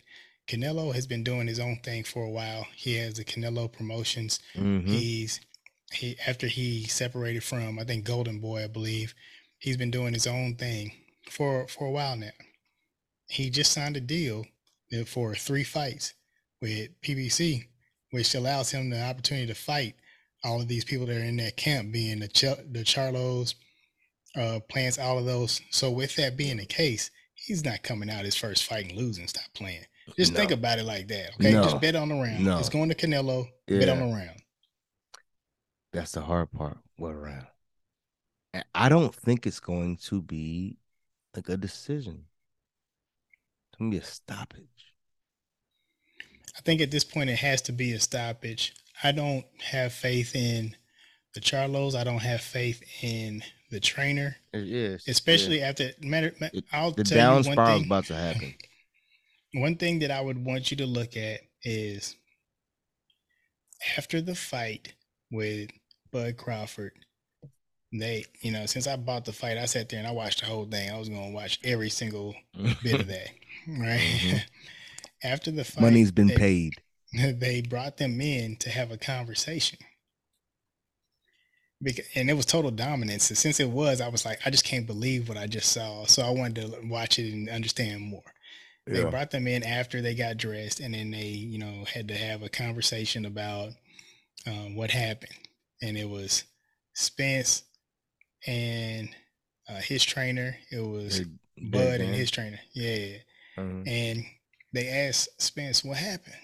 Canelo 0.46 0.94
has 0.94 1.06
been 1.06 1.24
doing 1.24 1.46
his 1.46 1.58
own 1.58 1.78
thing 1.82 2.04
for 2.04 2.22
a 2.22 2.30
while. 2.30 2.66
He 2.74 2.96
has 2.96 3.14
the 3.14 3.24
Canelo 3.24 3.72
Promotions. 3.72 4.40
Mm-hmm. 4.54 4.88
He's 4.88 5.40
he 5.92 6.16
after 6.26 6.46
he 6.46 6.84
separated 6.84 7.42
from 7.42 7.78
I 7.78 7.84
think 7.84 8.04
Golden 8.04 8.40
Boy, 8.40 8.64
I 8.64 8.66
believe. 8.66 9.14
He's 9.58 9.76
been 9.76 9.90
doing 9.90 10.12
his 10.12 10.26
own 10.26 10.56
thing 10.56 10.92
for 11.30 11.66
for 11.68 11.86
a 11.86 11.90
while 11.90 12.16
now. 12.16 12.30
He 13.28 13.50
just 13.50 13.72
signed 13.72 13.96
a 13.96 14.00
deal 14.00 14.44
for 15.06 15.34
three 15.34 15.64
fights 15.64 16.12
with 16.64 16.98
PBC, 17.02 17.66
which 18.10 18.34
allows 18.34 18.70
him 18.70 18.88
the 18.88 19.02
opportunity 19.02 19.46
to 19.48 19.54
fight 19.54 19.94
all 20.42 20.62
of 20.62 20.66
these 20.68 20.84
people 20.84 21.04
that 21.04 21.16
are 21.16 21.24
in 21.24 21.36
that 21.36 21.58
camp, 21.58 21.92
being 21.92 22.20
the 22.20 22.28
Ch- 22.28 22.56
the 22.72 22.82
Charlos, 22.84 23.54
uh, 24.34 24.60
plants, 24.70 24.98
all 24.98 25.18
of 25.18 25.26
those. 25.26 25.60
So 25.70 25.90
with 25.90 26.16
that 26.16 26.38
being 26.38 26.56
the 26.56 26.64
case, 26.64 27.10
he's 27.34 27.62
not 27.64 27.82
coming 27.82 28.08
out 28.08 28.24
his 28.24 28.34
first 28.34 28.64
fight 28.64 28.86
and 28.88 28.96
losing. 28.96 29.28
Stop 29.28 29.44
playing. 29.54 29.84
Just 30.16 30.32
No. 30.32 30.38
think 30.38 30.52
about 30.52 30.78
it 30.78 30.84
like 30.84 31.06
that. 31.08 31.34
Okay, 31.34 31.52
No. 31.52 31.64
just 31.64 31.80
bet 31.82 31.96
on 31.96 32.08
the 32.08 32.14
round. 32.14 32.42
No. 32.44 32.58
It's 32.58 32.68
going 32.70 32.88
to 32.88 32.94
Canelo. 32.94 33.46
Bet 33.66 33.88
on 33.90 34.00
the 34.00 34.14
round. 34.14 34.42
That's 35.92 36.12
the 36.12 36.22
hard 36.22 36.50
part. 36.50 36.78
What 36.96 37.12
around? 37.12 37.46
And 38.54 38.64
I 38.74 38.88
don't 38.88 39.14
think 39.14 39.46
it's 39.46 39.60
going 39.60 39.96
to 40.08 40.22
be 40.22 40.78
like 41.34 41.48
a 41.50 41.56
decision. 41.58 42.24
It's 43.68 43.78
gonna 43.78 43.90
be 43.90 43.98
a 43.98 44.04
stoppage. 44.04 44.83
I 46.56 46.60
think 46.60 46.80
at 46.80 46.90
this 46.90 47.04
point 47.04 47.30
it 47.30 47.38
has 47.38 47.62
to 47.62 47.72
be 47.72 47.92
a 47.92 48.00
stoppage. 48.00 48.74
I 49.02 49.12
don't 49.12 49.44
have 49.60 49.92
faith 49.92 50.34
in 50.36 50.76
the 51.34 51.40
Charlos. 51.40 51.94
I 51.94 52.04
don't 52.04 52.22
have 52.22 52.40
faith 52.40 52.82
in 53.02 53.42
the 53.70 53.80
trainer, 53.80 54.36
It 54.52 54.68
is, 54.68 55.04
especially 55.08 55.60
after 55.62 55.90
matter. 56.00 56.32
I'll 56.72 56.92
the 56.92 57.02
tell 57.02 57.42
you 57.42 57.48
one 57.48 57.56
thing. 57.66 57.86
about 57.86 58.04
to 58.06 58.14
happen. 58.14 58.54
One 59.56 59.76
thing 59.76 60.00
that 60.00 60.10
I 60.10 60.20
would 60.20 60.44
want 60.44 60.72
you 60.72 60.76
to 60.78 60.86
look 60.86 61.16
at 61.16 61.38
is 61.62 62.16
after 63.96 64.20
the 64.20 64.34
fight 64.34 64.94
with 65.30 65.70
Bud 66.10 66.36
Crawford. 66.36 66.92
They, 67.92 68.24
you 68.40 68.50
know, 68.50 68.66
since 68.66 68.88
I 68.88 68.96
bought 68.96 69.24
the 69.24 69.32
fight, 69.32 69.56
I 69.56 69.66
sat 69.66 69.88
there 69.88 70.00
and 70.00 70.08
I 70.08 70.10
watched 70.10 70.40
the 70.40 70.46
whole 70.46 70.64
thing. 70.64 70.90
I 70.90 70.98
was 70.98 71.08
going 71.08 71.28
to 71.30 71.34
watch 71.34 71.60
every 71.62 71.88
single 71.90 72.34
bit 72.82 73.00
of 73.00 73.06
that, 73.06 73.28
right? 73.68 74.00
Mhm. 74.00 74.42
After 75.24 75.50
the 75.50 75.64
fight, 75.64 75.82
Money's 75.82 76.12
been 76.12 76.28
they- 76.28 76.36
paid. 76.36 76.72
they 77.12 77.62
brought 77.62 77.96
them 77.96 78.20
in 78.20 78.56
to 78.56 78.70
have 78.70 78.90
a 78.90 78.98
conversation. 78.98 79.78
Because, 81.82 82.06
and 82.14 82.30
it 82.30 82.34
was 82.34 82.46
total 82.46 82.70
dominance. 82.70 83.28
And 83.30 83.36
since 83.38 83.60
it 83.60 83.68
was, 83.68 84.00
I 84.00 84.08
was 84.08 84.24
like, 84.24 84.40
I 84.46 84.50
just 84.50 84.64
can't 84.64 84.86
believe 84.86 85.28
what 85.28 85.36
I 85.36 85.46
just 85.46 85.70
saw. 85.72 86.06
So 86.06 86.22
I 86.22 86.30
wanted 86.30 86.72
to 86.72 86.88
watch 86.88 87.18
it 87.18 87.32
and 87.32 87.48
understand 87.48 88.02
more. 88.02 88.22
They 88.86 89.02
brought 89.04 89.30
them 89.30 89.46
in 89.46 89.62
after 89.62 90.02
they 90.02 90.14
got 90.14 90.36
dressed, 90.36 90.78
and 90.80 90.92
then 90.92 91.10
they, 91.10 91.28
you 91.28 91.58
know, 91.58 91.84
had 91.90 92.08
to 92.08 92.14
have 92.14 92.42
a 92.42 92.50
conversation 92.50 93.24
about 93.24 93.70
um, 94.46 94.76
what 94.76 94.90
happened. 94.90 95.32
And 95.80 95.96
it 95.96 96.08
was 96.08 96.44
Spence 96.92 97.62
and 98.46 99.08
uh, 99.70 99.80
his 99.80 100.04
trainer. 100.04 100.56
It 100.70 100.80
was 100.80 101.22
Bud 101.56 102.00
and 102.02 102.14
his 102.14 102.30
trainer. 102.30 102.60
Yeah. 102.74 103.16
Mhm. 103.56 103.88
And 103.88 104.24
they 104.74 104.88
asked 104.88 105.40
Spence 105.40 105.84
what 105.84 105.96
happened. 105.96 106.34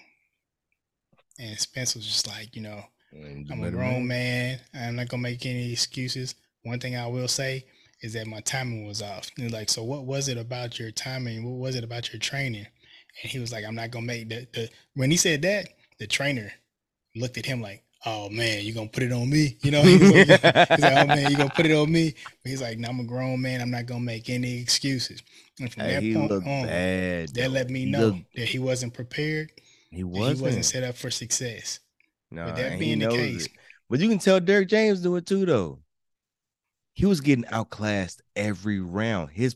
And 1.39 1.59
Spence 1.59 1.95
was 1.95 2.05
just 2.05 2.27
like, 2.27 2.55
you 2.55 2.61
know, 2.61 2.83
I'm 3.13 3.63
a 3.63 3.71
grown 3.71 4.07
man. 4.07 4.59
I'm 4.73 4.95
not 4.95 5.09
gonna 5.09 5.21
make 5.21 5.45
any 5.45 5.71
excuses. 5.71 6.35
One 6.63 6.79
thing 6.79 6.95
I 6.95 7.07
will 7.07 7.27
say 7.27 7.65
is 8.01 8.13
that 8.13 8.27
my 8.27 8.39
timing 8.39 8.87
was 8.87 9.01
off. 9.01 9.29
And 9.37 9.51
like, 9.51 9.69
so 9.69 9.83
what 9.83 10.05
was 10.05 10.29
it 10.29 10.37
about 10.37 10.79
your 10.79 10.91
timing? 10.91 11.43
What 11.43 11.59
was 11.59 11.75
it 11.75 11.83
about 11.83 12.11
your 12.13 12.19
training? 12.19 12.65
And 13.21 13.31
he 13.31 13.39
was 13.39 13.51
like, 13.51 13.65
I'm 13.65 13.75
not 13.75 13.91
gonna 13.91 14.05
make 14.05 14.29
the, 14.29 14.47
the 14.53 14.69
when 14.95 15.11
he 15.11 15.17
said 15.17 15.41
that, 15.41 15.67
the 15.99 16.07
trainer 16.07 16.51
looked 17.15 17.37
at 17.37 17.45
him 17.45 17.61
like, 17.61 17.83
Oh 18.05 18.29
man, 18.29 18.63
you 18.65 18.73
gonna 18.73 18.89
put 18.89 19.03
it 19.03 19.11
on 19.11 19.29
me? 19.29 19.57
You 19.61 19.71
know, 19.71 19.81
he 19.83 19.97
was 19.97 20.11
like, 20.11 20.29
he's 20.69 20.79
like, 20.79 20.97
Oh 20.97 21.05
man, 21.07 21.29
you 21.31 21.37
gonna 21.37 21.51
put 21.55 21.65
it 21.65 21.73
on 21.75 21.91
me? 21.91 22.13
But 22.43 22.49
he's 22.49 22.61
like, 22.61 22.77
no, 22.79 22.89
I'm 22.89 22.99
a 22.99 23.03
grown 23.03 23.41
man, 23.41 23.61
I'm 23.61 23.69
not 23.71 23.85
gonna 23.85 23.99
make 24.01 24.29
any 24.29 24.59
excuses. 24.59 25.21
And 25.59 25.71
from 25.71 25.83
Hey, 25.83 25.93
that 25.93 26.03
he 26.03 26.13
point 26.15 26.31
looked 26.31 26.47
on, 26.47 26.63
bad. 26.65 27.29
that 27.35 27.51
let 27.51 27.69
me 27.69 27.85
know 27.85 28.07
looked- 28.07 28.35
that 28.35 28.47
he 28.47 28.57
wasn't 28.59 28.93
prepared. 28.93 29.51
he 29.91 30.03
wasn't. 30.03 30.37
He 30.37 30.43
wasn't 30.43 30.65
set 30.65 30.83
up 30.83 30.95
for 30.95 31.11
success. 31.11 31.79
No, 32.31 32.45
With 32.45 32.55
that 32.55 32.79
being 32.79 33.01
he 33.01 33.05
the 33.05 33.11
case, 33.11 33.45
it. 33.45 33.51
But 33.89 33.99
you 33.99 34.07
can 34.09 34.19
tell 34.19 34.39
Derrick 34.39 34.69
James 34.69 35.01
do 35.01 35.15
it 35.17 35.25
too, 35.25 35.45
though. 35.45 35.79
He 36.93 37.05
was 37.05 37.21
getting 37.21 37.45
outclassed 37.47 38.21
every 38.35 38.79
round. 38.79 39.31
His, 39.31 39.55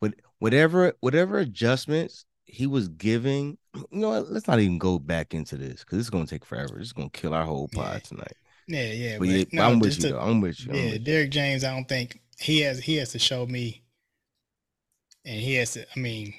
but 0.00 0.14
whatever 0.38 0.94
whatever 1.00 1.38
adjustments 1.38 2.24
he 2.54 2.66
was 2.66 2.88
giving, 2.88 3.58
you 3.74 3.86
know 3.92 4.10
what? 4.10 4.30
Let's 4.30 4.46
not 4.48 4.60
even 4.60 4.78
go 4.78 4.98
back 4.98 5.34
into 5.34 5.56
this 5.56 5.80
because 5.80 5.98
it's 5.98 6.10
gonna 6.10 6.26
take 6.26 6.44
forever. 6.44 6.78
It's 6.78 6.92
gonna 6.92 7.10
kill 7.10 7.34
our 7.34 7.44
whole 7.44 7.68
pod 7.68 7.94
Yeah. 7.94 7.98
tonight. 8.00 8.36
yeah, 8.68 8.92
yeah. 8.92 9.18
But 9.18 9.28
yeah, 9.28 9.66
I'm 9.66 9.78
with 9.78 9.96
you. 9.96 10.02
to- 10.02 10.08
though. 10.14 10.20
I'm 10.20 10.40
with 10.40 10.64
you. 10.64 10.72
I'm 10.72 10.76
Yeah, 10.78 10.84
with 10.84 10.92
you. 10.94 10.98
Derrick 11.00 11.30
James, 11.30 11.64
I 11.64 11.74
don't 11.74 11.88
think 11.88 12.20
he 12.38 12.60
has 12.60 12.78
he 12.80 12.96
has 12.96 13.12
to 13.12 13.18
show 13.18 13.46
me 13.46 13.82
and 15.24 15.40
he 15.40 15.54
has 15.54 15.72
to 15.72 15.84
I 15.96 15.98
mean, 16.00 16.34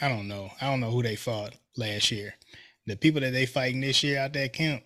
I 0.00 0.08
don't 0.08 0.28
know. 0.28 0.50
I 0.60 0.66
don't 0.70 0.80
know 0.80 0.90
who 0.90 1.02
they 1.02 1.16
fought 1.16 1.54
last 1.76 2.10
year. 2.10 2.34
The 2.86 2.96
people 2.96 3.20
that 3.20 3.32
they 3.32 3.46
fighting 3.46 3.80
this 3.80 4.02
year 4.02 4.18
out 4.18 4.32
that 4.32 4.52
camp, 4.52 4.82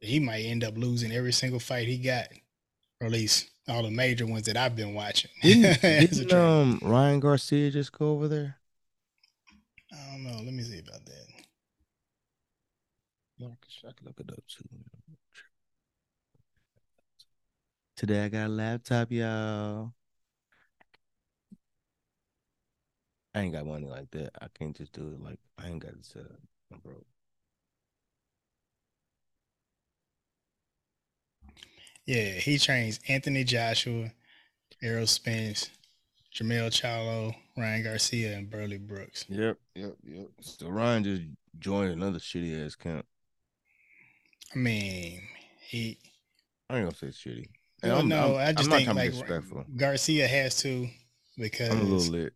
he 0.00 0.20
might 0.20 0.42
end 0.44 0.62
up 0.64 0.76
losing 0.76 1.10
every 1.12 1.32
single 1.32 1.58
fight 1.60 1.88
he 1.88 1.98
got. 1.98 2.28
Or 3.00 3.06
at 3.06 3.12
least 3.12 3.50
all 3.68 3.82
the 3.82 3.90
major 3.90 4.26
ones 4.26 4.46
that 4.46 4.56
I've 4.56 4.74
been 4.76 4.94
watching. 4.94 5.30
Didn't, 5.42 5.80
didn't 6.10 6.32
um 6.32 6.78
Ryan 6.82 7.20
Garcia 7.20 7.70
just 7.70 7.92
go 7.92 8.10
over 8.12 8.28
there? 8.28 8.57
I 9.92 9.96
don't 10.12 10.24
know. 10.24 10.42
Let 10.42 10.52
me 10.52 10.62
see 10.62 10.78
about 10.80 11.04
that. 11.06 11.26
Yeah, 13.38 13.48
I 13.48 13.92
can, 13.92 14.06
look 14.06 14.20
it 14.20 14.30
up 14.30 14.44
too. 14.46 14.68
Today 17.96 18.24
I 18.24 18.28
got 18.28 18.46
a 18.46 18.48
laptop, 18.48 19.10
y'all. 19.10 19.92
I 23.34 23.40
ain't 23.40 23.52
got 23.52 23.66
money 23.66 23.86
like 23.86 24.10
that. 24.12 24.30
I 24.40 24.46
can't 24.58 24.76
just 24.76 24.92
do 24.92 25.02
it 25.08 25.20
like 25.22 25.38
I 25.58 25.68
ain't 25.68 25.82
got 25.82 25.92
it 25.92 26.04
set 26.04 26.22
up. 26.22 26.40
I'm 26.72 26.80
broke. 26.80 27.06
Yeah, 32.06 32.32
he 32.32 32.58
trains 32.58 33.00
Anthony 33.08 33.44
Joshua, 33.44 34.12
Errol 34.82 35.06
Spence, 35.06 35.70
Jermell 36.34 36.70
Charlo, 36.70 37.34
Ryan 37.56 37.82
Garcia, 37.84 38.36
and 38.36 38.50
Burley 38.50 38.78
Brooks. 38.78 39.24
Yep, 39.28 39.56
yep, 39.74 39.94
yep. 40.04 40.26
So 40.40 40.68
Ryan 40.68 41.04
just 41.04 41.22
joined 41.58 41.92
another 41.92 42.18
shitty 42.18 42.64
ass 42.64 42.74
camp. 42.74 43.06
I 44.54 44.58
mean, 44.58 45.22
he. 45.60 45.98
I 46.70 46.78
ain't 46.78 46.84
gonna 46.86 47.12
say 47.12 47.28
shitty. 47.30 47.46
Well, 47.82 47.96
I'm- 47.96 48.08
no, 48.08 48.36
I'm- 48.36 48.48
I 48.48 48.52
just 48.52 48.64
I'm 48.64 48.70
not 48.70 48.76
think 48.76 48.84
trying 48.86 48.96
to 48.96 49.02
be 49.02 49.08
like 49.08 49.10
disrespectful. 49.12 49.64
Garcia 49.76 50.28
has 50.28 50.56
to 50.62 50.88
because 51.38 51.70
I'm 51.70 51.80
a 51.80 51.82
little 51.84 52.12
lit. 52.12 52.32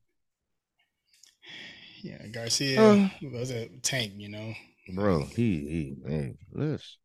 yeah, 2.02 2.26
Garcia 2.28 2.80
Uh. 2.80 3.08
was 3.22 3.50
a 3.50 3.68
tank, 3.80 4.14
you 4.16 4.28
know. 4.28 4.54
Bro, 4.94 5.26
he 5.26 5.60
he 5.60 5.96
hey, 6.06 6.38
let's 6.52 6.98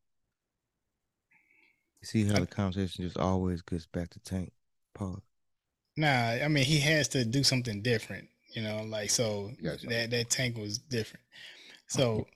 you 2.01 2.07
see 2.07 2.23
how 2.25 2.39
the 2.39 2.47
conversation 2.47 3.03
just 3.05 3.17
always 3.17 3.61
gets 3.61 3.85
back 3.85 4.09
to 4.11 4.19
tank. 4.19 4.51
Pause. 4.93 5.21
Nah, 5.97 6.31
I 6.43 6.47
mean 6.47 6.63
he 6.63 6.79
has 6.79 7.07
to 7.09 7.25
do 7.25 7.43
something 7.43 7.81
different, 7.81 8.29
you 8.53 8.61
know. 8.61 8.83
Like 8.83 9.09
so 9.09 9.51
Gotcha. 9.61 9.87
that 9.87 10.11
that 10.11 10.29
tank 10.29 10.57
was 10.57 10.77
different. 10.77 11.23
So, 11.87 12.27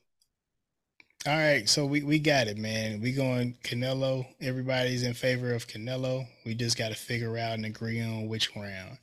all 1.28 1.38
right, 1.38 1.70
so 1.70 1.86
we 1.86 2.01
we 2.03 2.20
got 2.20 2.47
it, 2.47 2.57
man. 2.57 3.01
We 3.01 3.12
going 3.12 3.55
Canelo. 3.64 4.26
Everybody's 4.41 5.03
in 5.03 5.14
favor 5.14 5.53
of 5.53 5.68
Canelo. 5.68 6.26
We 6.45 6.55
just 6.55 6.78
got 6.78 6.89
to 6.89 6.95
figure 6.95 7.38
out 7.38 7.53
and 7.53 7.66
agree 7.66 8.01
on 8.01 8.28
which 8.28 8.55
round 8.55 8.97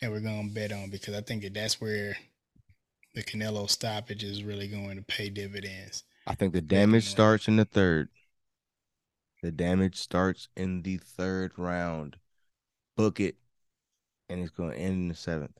that 0.00 0.10
we're 0.10 0.20
gonna 0.20 0.48
bet 0.48 0.72
on 0.72 0.90
because 0.90 1.14
I 1.14 1.20
think 1.22 1.42
that 1.42 1.54
that's 1.54 1.80
where 1.80 2.16
the 3.16 3.22
Canelo 3.22 3.68
stoppage 3.68 4.22
is 4.22 4.44
really 4.44 4.68
going 4.68 4.96
to 4.96 5.02
pay 5.02 5.30
dividends. 5.30 6.04
I 6.26 6.34
think 6.34 6.52
the 6.52 6.60
damage 6.60 7.08
starts 7.08 7.48
in 7.48 7.56
the 7.56 7.64
third. 7.64 8.10
The 9.42 9.50
damage 9.50 9.96
starts 9.96 10.48
in 10.54 10.82
the 10.82 10.98
third 10.98 11.52
round. 11.56 12.16
Book 12.96 13.18
it, 13.18 13.36
and 14.28 14.40
it's 14.40 14.50
going 14.50 14.70
to 14.70 14.78
end 14.78 14.94
in 14.94 15.08
the 15.08 15.14
seventh. 15.14 15.58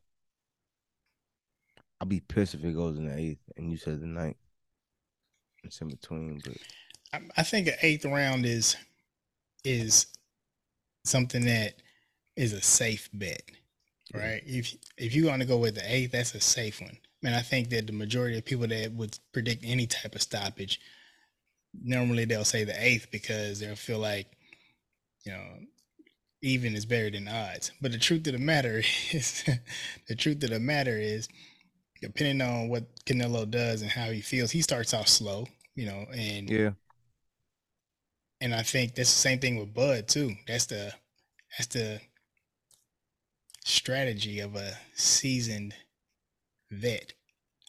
I'll 2.01 2.07
be 2.07 2.21
pissed 2.21 2.55
if 2.55 2.65
it 2.65 2.75
goes 2.75 2.99
in 2.99 3.07
the 3.07 3.17
eighth, 3.19 3.41
and 3.57 3.71
you 3.71 3.77
said 3.77 4.01
the 4.01 4.07
ninth. 4.07 4.37
It's 5.65 5.81
in 5.81 5.89
between, 5.89 6.41
but 6.45 6.57
I, 7.13 7.21
I 7.39 7.43
think 7.43 7.67
an 7.69 7.75
eighth 7.83 8.05
round 8.05 8.47
is 8.47 8.77
is 9.65 10.07
something 11.05 11.45
that 11.47 11.75
is 12.37 12.53
a 12.53 12.61
safe 12.61 13.09
bet, 13.13 13.43
Yeah. 14.15 14.21
right? 14.21 14.43
If 14.47 14.77
if 14.97 15.15
you 15.15 15.27
want 15.27 15.43
to 15.43 15.49
go 15.49 15.57
with 15.57 15.75
the 15.77 15.93
eighth, 15.93 16.13
that's 16.13 16.35
a 16.35 16.41
safe 16.41 16.81
one. 16.81 16.99
Man, 17.23 17.35
I 17.35 17.41
think 17.41 17.71
that 17.71 17.87
the 17.87 17.93
majority 17.93 18.39
of 18.39 18.45
people 18.45 18.67
that 18.69 18.93
would 18.93 19.19
predict 19.33 19.65
any 19.67 19.87
type 19.87 20.15
of 20.15 20.23
stoppage, 20.23 20.81
normally 21.83 22.27
they'll 22.27 22.45
say 22.45 22.63
the 22.65 22.81
eighth 22.81 23.11
because 23.11 23.59
they'll 23.59 23.75
feel 23.75 23.99
like, 23.99 24.27
you 25.25 25.33
know, 25.33 25.45
even 26.47 26.75
is 26.75 26.87
better 26.87 27.11
than 27.11 27.29
odds. 27.29 27.73
But 27.81 27.93
the 27.93 27.99
truth 27.99 28.27
of 28.27 28.33
the 28.33 28.39
matter 28.39 28.83
is, 29.13 29.45
the 30.09 30.15
truth 30.15 30.43
of 30.45 30.51
the 30.51 30.61
matter 30.61 30.97
is, 30.97 31.29
depending 32.01 32.47
on 32.47 32.69
what 32.69 33.05
Canelo 33.05 33.51
does 33.51 33.83
and 33.83 33.91
how 33.91 34.11
he 34.11 34.21
feels, 34.21 34.51
he 34.51 34.63
starts 34.63 34.95
off 34.95 35.09
slow, 35.09 35.47
you 35.75 35.87
know, 35.87 36.07
and 36.13 36.49
yeah, 36.49 36.71
and 38.41 38.55
I 38.55 38.63
think 38.63 38.95
that's 38.95 39.13
the 39.13 39.19
same 39.19 39.39
thing 39.39 39.57
with 39.57 39.75
Bud 39.75 40.09
too. 40.09 40.35
That's 40.47 40.67
the 40.67 40.93
that's 41.57 41.69
the 41.69 42.01
strategy 43.65 44.41
of 44.41 44.55
a 44.57 44.79
seasoned 44.95 45.75
vet. 46.71 47.13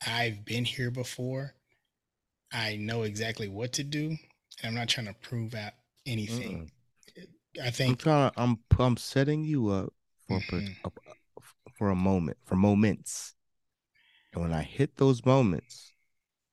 I've 0.06 0.46
been 0.46 0.66
here 0.66 0.92
before. 0.92 1.54
I 2.52 2.76
know 2.76 3.04
exactly 3.04 3.48
what 3.48 3.74
to 3.74 3.84
do. 3.84 4.10
And 4.10 4.66
I'm 4.66 4.76
not 4.76 4.90
trying 4.90 5.08
to 5.08 5.14
prove 5.14 5.56
out 5.56 5.74
anything. 6.06 6.72
I 7.64 7.70
think. 7.72 7.92
I'm 7.92 7.98
trying. 7.98 8.32
I'm 8.38 8.60
I'm 8.80 8.98
setting 8.98 9.44
you 9.44 9.70
up 9.70 9.94
for 10.28 10.40
Mhm. 10.40 10.76
a- 10.84 10.92
for 11.78 11.90
a 11.90 11.96
moment, 11.96 12.38
for 12.46 12.56
moments, 12.56 13.36
and 14.34 14.42
when 14.42 14.54
I 14.54 14.64
hit 14.64 14.96
those 14.98 15.26
moments, 15.26 15.94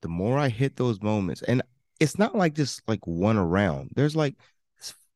the 0.03 0.09
more 0.09 0.39
I 0.39 0.49
hit 0.49 0.77
those 0.77 1.01
moments, 1.03 1.43
and 1.43 1.63
it's 2.01 2.19
not 2.19 2.35
like 2.35 2.55
just 2.55 2.83
like 2.89 3.07
one 3.07 3.37
around. 3.37 3.91
There's 3.95 4.17
like 4.17 4.37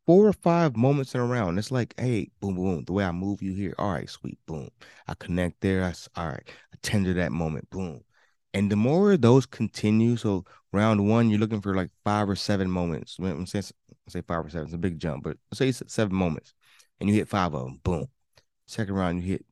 four 0.07 0.26
or 0.26 0.32
five 0.32 0.76
moments 0.76 1.14
in 1.14 1.20
a 1.20 1.26
round. 1.26 1.59
It's 1.59 1.70
like, 1.70 1.95
hey, 1.99 2.30
boom, 2.41 2.57
boom, 2.57 2.84
the 2.84 2.93
way 2.93 3.05
I 3.05 3.12
move 3.12 3.43
you 3.43 3.53
here. 3.55 3.74
All 3.78 3.93
right, 3.93 4.09
sweet, 4.09 4.39
boom. 4.47 4.70
I 5.07 5.14
connect 5.14 5.61
there. 5.61 5.84
I, 5.84 5.93
all 6.20 6.28
right, 6.28 6.49
I 6.72 6.76
tender 6.82 7.12
that 7.14 7.32
moment, 7.32 7.68
boom. 7.70 8.03
And 8.55 8.72
the 8.72 8.76
more 8.76 9.16
those 9.18 9.45
continue, 9.45 10.16
so 10.16 10.45
round 10.72 11.07
one, 11.09 11.28
you're 11.28 11.39
looking 11.39 11.61
for 11.61 11.74
like 11.76 11.91
five 12.05 12.28
or 12.28 12.36
seven 12.36 12.70
moments. 12.70 13.18
When 13.18 13.47
say, 13.47 13.61
say 14.11 14.22
five 14.22 14.44
or 14.44 14.50
seven, 14.50 14.66
it's 14.66 14.74
a 14.74 14.78
big 14.78 14.98
jump, 14.98 15.24
but 15.24 15.36
say 15.52 15.72
seven 15.72 16.14
moments, 16.14 16.54
and 17.00 17.09
you 17.09 17.14
hit 17.14 17.28
five 17.28 17.54
of 17.54 17.64
them, 17.64 17.80
boom. 17.82 18.06
Second 18.66 18.94
round, 18.94 19.22
you 19.22 19.32
hit 19.32 19.46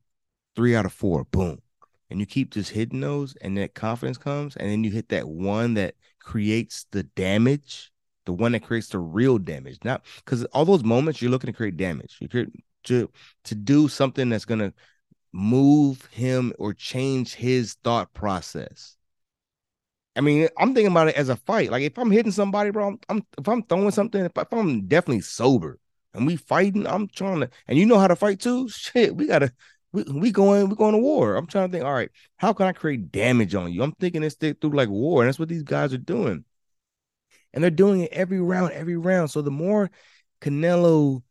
three 0.55 0.75
out 0.75 0.85
of 0.85 0.93
four, 0.93 1.23
boom. 1.25 1.61
And 2.09 2.19
you 2.19 2.25
keep 2.25 2.51
just 2.51 2.71
hitting 2.71 3.01
those, 3.01 3.35
and 3.41 3.57
that 3.57 3.73
confidence 3.73 4.17
comes, 4.17 4.55
and 4.55 4.69
then 4.69 4.83
you 4.83 4.91
hit 4.91 5.09
that 5.09 5.27
one 5.27 5.73
that 5.73 5.95
creates 6.19 6.85
the 6.91 7.03
damage, 7.03 7.91
the 8.25 8.31
one 8.33 8.53
that 8.53 8.63
creates 8.63 8.87
the 8.87 8.99
real 8.99 9.37
damage. 9.37 9.79
Not 9.83 10.05
because 10.17 10.45
all 10.45 10.65
those 10.65 10.83
moments 10.83 11.21
you're 11.21 11.31
looking 11.31 11.51
to 11.51 11.57
create 11.57 11.75
damage. 11.75 12.17
You 12.19 12.29
create 12.29 12.49
to 12.85 13.09
to 13.43 13.55
do 13.55 13.87
something 13.87 14.29
that's 14.29 14.45
gonna 14.45 14.73
move 15.33 16.05
him 16.11 16.53
or 16.57 16.73
change 16.73 17.33
his 17.33 17.73
thought 17.83 18.13
process. 18.13 18.95
I 20.17 20.21
mean, 20.21 20.49
I'm 20.57 20.73
thinking 20.73 20.91
about 20.91 21.09
it 21.09 21.15
as 21.15 21.29
a 21.29 21.35
fight. 21.35 21.71
Like 21.71 21.83
if 21.83 21.97
I'm 21.97 22.11
hitting 22.11 22.31
somebody, 22.31 22.71
bro, 22.71 22.87
I'm, 22.87 22.99
I'm 23.07 23.25
if 23.37 23.47
I'm 23.47 23.61
throwing 23.63 23.91
something, 23.91 24.25
if, 24.25 24.31
if, 24.35 24.51
I'm 24.51 24.87
definitely 24.87 25.21
sober 25.21 25.79
and 26.13 26.25
we 26.25 26.35
fighting, 26.35 26.87
I'm 26.87 27.07
trying 27.07 27.41
to, 27.41 27.49
and 27.67 27.77
you 27.77 27.85
know 27.85 27.99
how 27.99 28.07
to 28.07 28.15
fight 28.15 28.39
too. 28.39 28.67
Shit, 28.69 29.15
we 29.15 29.27
gotta, 29.27 29.53
we, 29.93 30.03
we 30.03 30.31
going, 30.31 30.69
we 30.69 30.75
going 30.75 30.93
to 30.93 30.99
war. 30.99 31.35
I'm 31.35 31.45
trying 31.45 31.69
to 31.69 31.71
think. 31.71 31.85
All 31.85 31.93
right, 31.93 32.09
how 32.37 32.51
can 32.53 32.65
I 32.65 32.73
create 32.73 33.11
damage 33.11 33.53
on 33.53 33.71
you? 33.71 33.83
I'm 33.83 33.93
thinking 33.93 34.21
this 34.21 34.33
through 34.35 34.55
like 34.63 34.89
war, 34.89 35.21
and 35.21 35.29
that's 35.29 35.39
what 35.39 35.49
these 35.49 35.63
guys 35.63 35.93
are 35.93 35.99
doing, 35.99 36.43
and 37.53 37.63
they're 37.63 37.69
doing 37.69 38.01
it 38.01 38.11
every 38.11 38.41
round, 38.41 38.73
every 38.73 38.97
round. 38.97 39.29
So 39.29 39.43
the 39.43 39.51
more 39.51 39.91
Canelo 40.41 41.21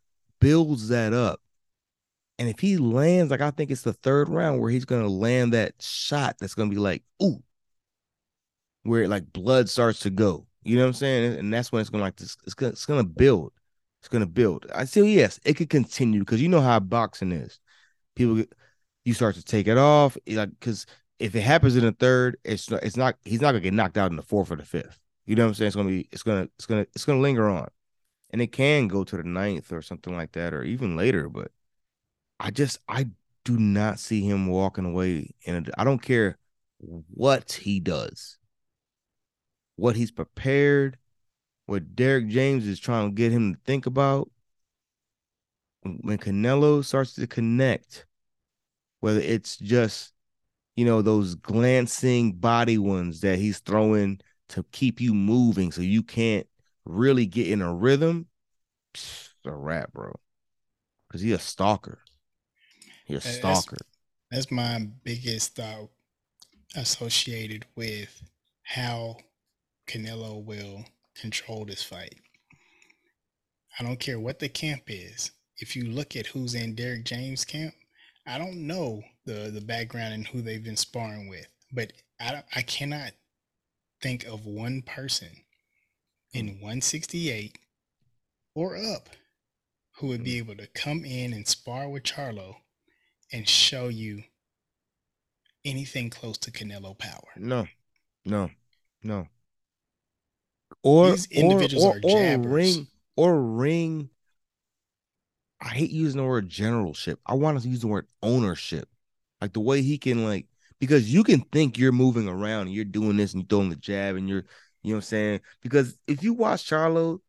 builds 0.40 0.88
that 0.88 1.12
up, 1.12 1.40
and 2.38 2.48
if 2.48 2.60
he 2.60 2.76
lands, 2.76 3.32
like 3.32 3.40
I 3.40 3.50
think 3.50 3.72
it's 3.72 3.82
the 3.82 3.92
third 3.94 4.28
round 4.28 4.60
where 4.60 4.70
he's 4.70 4.84
gonna 4.84 5.08
land 5.08 5.54
that 5.54 5.74
shot 5.80 6.36
that's 6.38 6.54
gonna 6.54 6.70
be 6.70 6.76
like, 6.76 7.02
ooh, 7.20 7.42
where 8.86 9.08
like 9.08 9.32
blood 9.32 9.68
starts 9.68 10.00
to 10.00 10.10
go. 10.10 10.46
You 10.64 10.76
know 10.76 10.82
what 10.82 10.88
I'm 10.88 10.94
saying? 10.94 11.38
And 11.38 11.52
that's 11.52 11.70
when 11.70 11.80
it's 11.80 11.90
gonna 11.90 12.04
like 12.04 12.16
this, 12.16 12.36
it's 12.44 12.54
gonna 12.54 12.72
it's 12.72 12.86
gonna 12.86 13.04
build. 13.04 13.52
It's 14.00 14.08
gonna 14.08 14.26
build. 14.26 14.66
I 14.74 14.84
say 14.84 15.02
yes, 15.02 15.40
it 15.44 15.54
could 15.54 15.70
continue 15.70 16.20
because 16.20 16.42
you 16.42 16.48
know 16.48 16.60
how 16.60 16.80
boxing 16.80 17.32
is. 17.32 17.60
People 18.14 18.44
you 19.04 19.14
start 19.14 19.36
to 19.36 19.44
take 19.44 19.68
it 19.68 19.78
off, 19.78 20.16
like 20.26 20.50
because 20.50 20.86
if 21.18 21.34
it 21.34 21.42
happens 21.42 21.76
in 21.76 21.84
the 21.84 21.92
third, 21.92 22.36
it's 22.44 22.70
not, 22.70 22.82
it's 22.82 22.96
not 22.96 23.16
he's 23.24 23.40
not 23.40 23.52
gonna 23.52 23.60
get 23.60 23.74
knocked 23.74 23.98
out 23.98 24.10
in 24.10 24.16
the 24.16 24.22
fourth 24.22 24.50
or 24.50 24.56
the 24.56 24.64
fifth. 24.64 24.98
You 25.26 25.36
know 25.36 25.44
what 25.44 25.48
I'm 25.50 25.54
saying? 25.54 25.68
It's 25.68 25.76
gonna 25.76 25.88
be 25.88 26.08
it's 26.12 26.22
gonna 26.22 26.48
it's 26.56 26.66
gonna 26.66 26.86
it's 26.94 27.04
gonna 27.04 27.20
linger 27.20 27.48
on. 27.48 27.68
And 28.30 28.42
it 28.42 28.48
can 28.48 28.88
go 28.88 29.04
to 29.04 29.16
the 29.16 29.22
ninth 29.22 29.72
or 29.72 29.82
something 29.82 30.14
like 30.16 30.32
that, 30.32 30.52
or 30.52 30.64
even 30.64 30.96
later, 30.96 31.28
but 31.28 31.52
I 32.40 32.50
just 32.50 32.78
I 32.88 33.06
do 33.44 33.56
not 33.56 34.00
see 34.00 34.22
him 34.22 34.48
walking 34.48 34.84
away 34.84 35.30
and 35.46 35.70
I 35.78 35.84
don't 35.84 36.02
care 36.02 36.36
what 36.78 37.52
he 37.52 37.78
does 37.80 38.38
what 39.76 39.96
he's 39.96 40.10
prepared, 40.10 40.98
what 41.66 41.94
Derrick 41.94 42.28
James 42.28 42.66
is 42.66 42.78
trying 42.80 43.10
to 43.10 43.14
get 43.14 43.32
him 43.32 43.54
to 43.54 43.60
think 43.64 43.86
about. 43.86 44.30
When 45.82 46.18
Canelo 46.18 46.84
starts 46.84 47.14
to 47.14 47.26
connect, 47.26 48.06
whether 49.00 49.20
it's 49.20 49.56
just, 49.56 50.12
you 50.74 50.84
know, 50.84 51.00
those 51.00 51.36
glancing 51.36 52.32
body 52.32 52.76
ones 52.76 53.20
that 53.20 53.38
he's 53.38 53.60
throwing 53.60 54.20
to 54.48 54.64
keep 54.72 55.00
you 55.00 55.14
moving 55.14 55.70
so 55.70 55.82
you 55.82 56.02
can't 56.02 56.46
really 56.84 57.26
get 57.26 57.48
in 57.48 57.62
a 57.62 57.72
rhythm, 57.72 58.26
it's 58.94 59.30
a 59.44 59.52
wrap, 59.52 59.92
bro. 59.92 60.12
Because 61.06 61.20
he's 61.20 61.34
a 61.34 61.38
stalker. 61.38 62.00
He's 63.04 63.18
a 63.18 63.28
stalker. 63.28 63.76
That's, 64.30 64.46
that's 64.46 64.50
my 64.50 64.88
biggest 65.04 65.54
thought 65.54 65.90
associated 66.74 67.66
with 67.76 68.22
how 68.62 69.18
Canelo 69.86 70.44
will 70.44 70.84
control 71.14 71.64
this 71.64 71.82
fight. 71.82 72.14
I 73.78 73.84
don't 73.84 74.00
care 74.00 74.18
what 74.18 74.38
the 74.38 74.48
camp 74.48 74.84
is. 74.88 75.30
If 75.58 75.76
you 75.76 75.84
look 75.84 76.16
at 76.16 76.26
who's 76.26 76.54
in 76.54 76.74
Derrick 76.74 77.04
James' 77.04 77.44
camp, 77.44 77.74
I 78.26 78.38
don't 78.38 78.66
know 78.66 79.02
the 79.24 79.50
the 79.50 79.60
background 79.60 80.14
and 80.14 80.26
who 80.26 80.42
they've 80.42 80.62
been 80.62 80.76
sparring 80.76 81.28
with, 81.28 81.46
but 81.72 81.92
I 82.20 82.42
I 82.54 82.62
cannot 82.62 83.12
think 84.02 84.24
of 84.26 84.44
one 84.44 84.82
person 84.82 85.30
in 86.32 86.60
168 86.60 87.58
or 88.54 88.76
up 88.76 89.08
who 89.96 90.08
would 90.08 90.24
be 90.24 90.34
mm. 90.34 90.38
able 90.38 90.56
to 90.56 90.66
come 90.68 91.04
in 91.04 91.32
and 91.32 91.46
spar 91.46 91.88
with 91.88 92.02
Charlo 92.02 92.56
and 93.32 93.48
show 93.48 93.88
you 93.88 94.24
anything 95.64 96.10
close 96.10 96.36
to 96.38 96.50
Canelo 96.50 96.96
power. 96.98 97.28
No, 97.36 97.66
no, 98.24 98.50
no 99.02 99.28
or 100.82 101.10
These 101.10 101.26
individuals 101.26 101.84
or, 101.84 102.00
or, 102.04 102.20
are 102.20 102.34
or 102.34 102.38
ring 102.38 102.86
or 103.16 103.42
ring. 103.42 104.10
I 105.60 105.68
hate 105.68 105.90
using 105.90 106.20
the 106.20 106.26
word 106.26 106.48
generalship. 106.48 107.18
I 107.26 107.34
want 107.34 107.60
to 107.60 107.68
use 107.68 107.80
the 107.80 107.86
word 107.86 108.06
ownership, 108.22 108.88
like 109.40 109.52
the 109.52 109.60
way 109.60 109.82
he 109.82 109.98
can 109.98 110.24
like 110.24 110.46
because 110.78 111.12
you 111.12 111.24
can 111.24 111.40
think 111.40 111.78
you're 111.78 111.92
moving 111.92 112.28
around 112.28 112.62
and 112.62 112.72
you're 112.72 112.84
doing 112.84 113.16
this 113.16 113.32
and 113.32 113.42
you're 113.42 113.48
throwing 113.48 113.70
the 113.70 113.76
jab 113.76 114.16
and 114.16 114.28
you're 114.28 114.44
you 114.82 114.92
know 114.92 114.96
what 114.96 114.98
I'm 114.98 115.02
saying 115.02 115.40
because 115.62 115.98
if 116.06 116.22
you 116.22 116.34
watch 116.34 116.68
Charlo, 116.68 117.20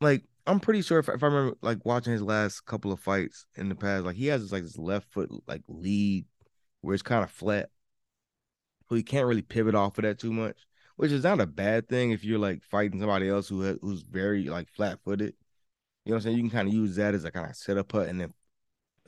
like 0.00 0.24
I'm 0.46 0.60
pretty 0.60 0.82
sure 0.82 0.98
if, 0.98 1.08
if 1.08 1.22
I 1.22 1.26
remember 1.26 1.56
like 1.62 1.78
watching 1.84 2.12
his 2.12 2.22
last 2.22 2.66
couple 2.66 2.92
of 2.92 3.00
fights 3.00 3.46
in 3.56 3.68
the 3.68 3.74
past, 3.74 4.04
like 4.04 4.16
he 4.16 4.26
has 4.26 4.42
this 4.42 4.52
like 4.52 4.64
this 4.64 4.76
left 4.76 5.10
foot 5.12 5.30
like 5.46 5.62
lead 5.68 6.26
where 6.80 6.94
it's 6.94 7.02
kind 7.02 7.22
of 7.22 7.30
flat, 7.30 7.70
so 8.88 8.96
he 8.96 9.02
can't 9.02 9.26
really 9.26 9.42
pivot 9.42 9.74
off 9.74 9.96
of 9.96 10.02
that 10.02 10.18
too 10.18 10.32
much 10.32 10.56
which 11.00 11.12
is 11.12 11.24
not 11.24 11.40
a 11.40 11.46
bad 11.46 11.88
thing 11.88 12.10
if 12.10 12.24
you're 12.24 12.38
like 12.38 12.62
fighting 12.62 13.00
somebody 13.00 13.26
else 13.26 13.48
who 13.48 13.64
uh, 13.64 13.74
who's 13.80 14.02
very 14.02 14.44
like 14.50 14.68
flat 14.68 14.98
footed. 15.02 15.34
You 16.04 16.10
know 16.10 16.16
what 16.16 16.18
I'm 16.18 16.22
saying? 16.24 16.36
You 16.36 16.42
can 16.42 16.50
kind 16.50 16.68
of 16.68 16.74
use 16.74 16.96
that 16.96 17.14
as 17.14 17.24
a 17.24 17.30
kind 17.30 17.48
of 17.48 17.56
set 17.56 17.78
up 17.78 17.88
put 17.88 18.10
and 18.10 18.20
then 18.20 18.34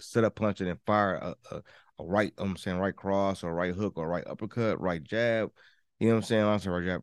set 0.00 0.24
up 0.24 0.34
punch 0.34 0.60
and 0.60 0.70
then 0.70 0.78
fire 0.86 1.16
a, 1.16 1.36
a, 1.50 1.62
a 1.98 2.04
right, 2.06 2.32
I'm 2.38 2.56
saying 2.56 2.78
right 2.78 2.96
cross 2.96 3.44
or 3.44 3.52
right 3.54 3.74
hook 3.74 3.98
or 3.98 4.08
right 4.08 4.26
uppercut, 4.26 4.80
right 4.80 5.04
jab. 5.04 5.52
You 6.00 6.08
know 6.08 6.14
what 6.14 6.20
I'm 6.20 6.24
saying? 6.24 6.44
Also 6.44 6.70
right 6.70 6.84
jab 6.86 7.02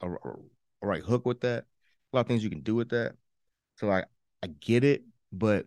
or 0.00 0.40
right 0.80 1.02
hook 1.02 1.26
with 1.26 1.40
that. 1.42 1.66
A 2.12 2.16
lot 2.16 2.22
of 2.22 2.26
things 2.26 2.42
you 2.42 2.48
can 2.48 2.62
do 2.62 2.74
with 2.74 2.88
that. 2.90 3.16
So 3.76 3.88
like 3.88 4.06
I 4.42 4.46
get 4.46 4.84
it, 4.84 5.04
but 5.32 5.66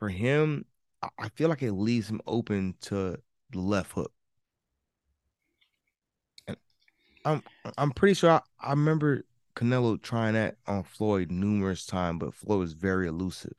for 0.00 0.08
him, 0.08 0.64
I 1.20 1.28
feel 1.36 1.48
like 1.48 1.62
it 1.62 1.72
leaves 1.72 2.10
him 2.10 2.20
open 2.26 2.74
to 2.80 3.16
the 3.50 3.60
left 3.60 3.92
hook. 3.92 4.12
I'm 7.26 7.42
I'm 7.76 7.90
pretty 7.90 8.14
sure 8.14 8.30
I, 8.30 8.40
I 8.60 8.70
remember 8.70 9.24
Canelo 9.56 10.00
trying 10.00 10.34
that 10.34 10.56
on 10.66 10.84
Floyd 10.84 11.30
numerous 11.30 11.84
times, 11.84 12.20
but 12.20 12.34
Floyd 12.34 12.60
was 12.60 12.72
very 12.72 13.08
elusive. 13.08 13.56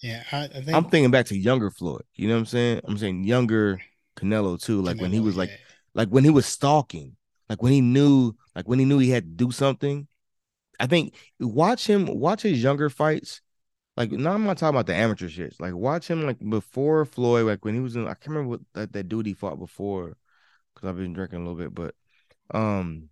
Yeah, 0.00 0.22
I, 0.30 0.44
I 0.44 0.48
think 0.48 0.74
I'm 0.74 0.84
thinking 0.84 1.10
back 1.10 1.26
to 1.26 1.36
younger 1.36 1.70
Floyd. 1.70 2.04
You 2.14 2.28
know 2.28 2.34
what 2.34 2.40
I'm 2.40 2.46
saying? 2.46 2.80
I'm 2.84 2.98
saying 2.98 3.24
younger 3.24 3.80
Canelo 4.16 4.62
too. 4.62 4.80
Like 4.80 4.96
Canelo, 4.96 5.00
when 5.02 5.12
he 5.12 5.20
was 5.20 5.36
like, 5.36 5.50
like 5.94 6.08
when 6.08 6.22
he 6.22 6.30
was 6.30 6.46
stalking, 6.46 7.16
like 7.48 7.62
when 7.62 7.72
he 7.72 7.80
knew, 7.80 8.34
like 8.54 8.68
when 8.68 8.78
he 8.78 8.84
knew 8.84 8.98
he 8.98 9.10
had 9.10 9.24
to 9.24 9.44
do 9.46 9.50
something. 9.50 10.06
I 10.78 10.86
think 10.86 11.14
watch 11.40 11.86
him, 11.86 12.06
watch 12.06 12.42
his 12.42 12.62
younger 12.62 12.90
fights. 12.90 13.40
Like 13.96 14.12
now, 14.12 14.34
I'm 14.34 14.44
not 14.44 14.58
talking 14.58 14.76
about 14.76 14.86
the 14.86 14.94
amateur 14.94 15.28
shit. 15.28 15.56
Like 15.58 15.74
watch 15.74 16.08
him 16.08 16.26
like 16.26 16.38
before 16.38 17.04
Floyd, 17.06 17.46
like 17.46 17.64
when 17.64 17.74
he 17.74 17.80
was 17.80 17.96
in. 17.96 18.06
I 18.06 18.14
can't 18.14 18.28
remember 18.28 18.50
what 18.50 18.60
that, 18.74 18.92
that 18.92 19.08
dude 19.08 19.26
he 19.26 19.34
fought 19.34 19.58
before 19.58 20.16
because 20.86 20.98
I've 20.98 21.02
been 21.02 21.12
drinking 21.12 21.38
a 21.40 21.48
little 21.48 21.56
bit, 21.56 21.74
but 21.74 21.94
um 22.56 23.08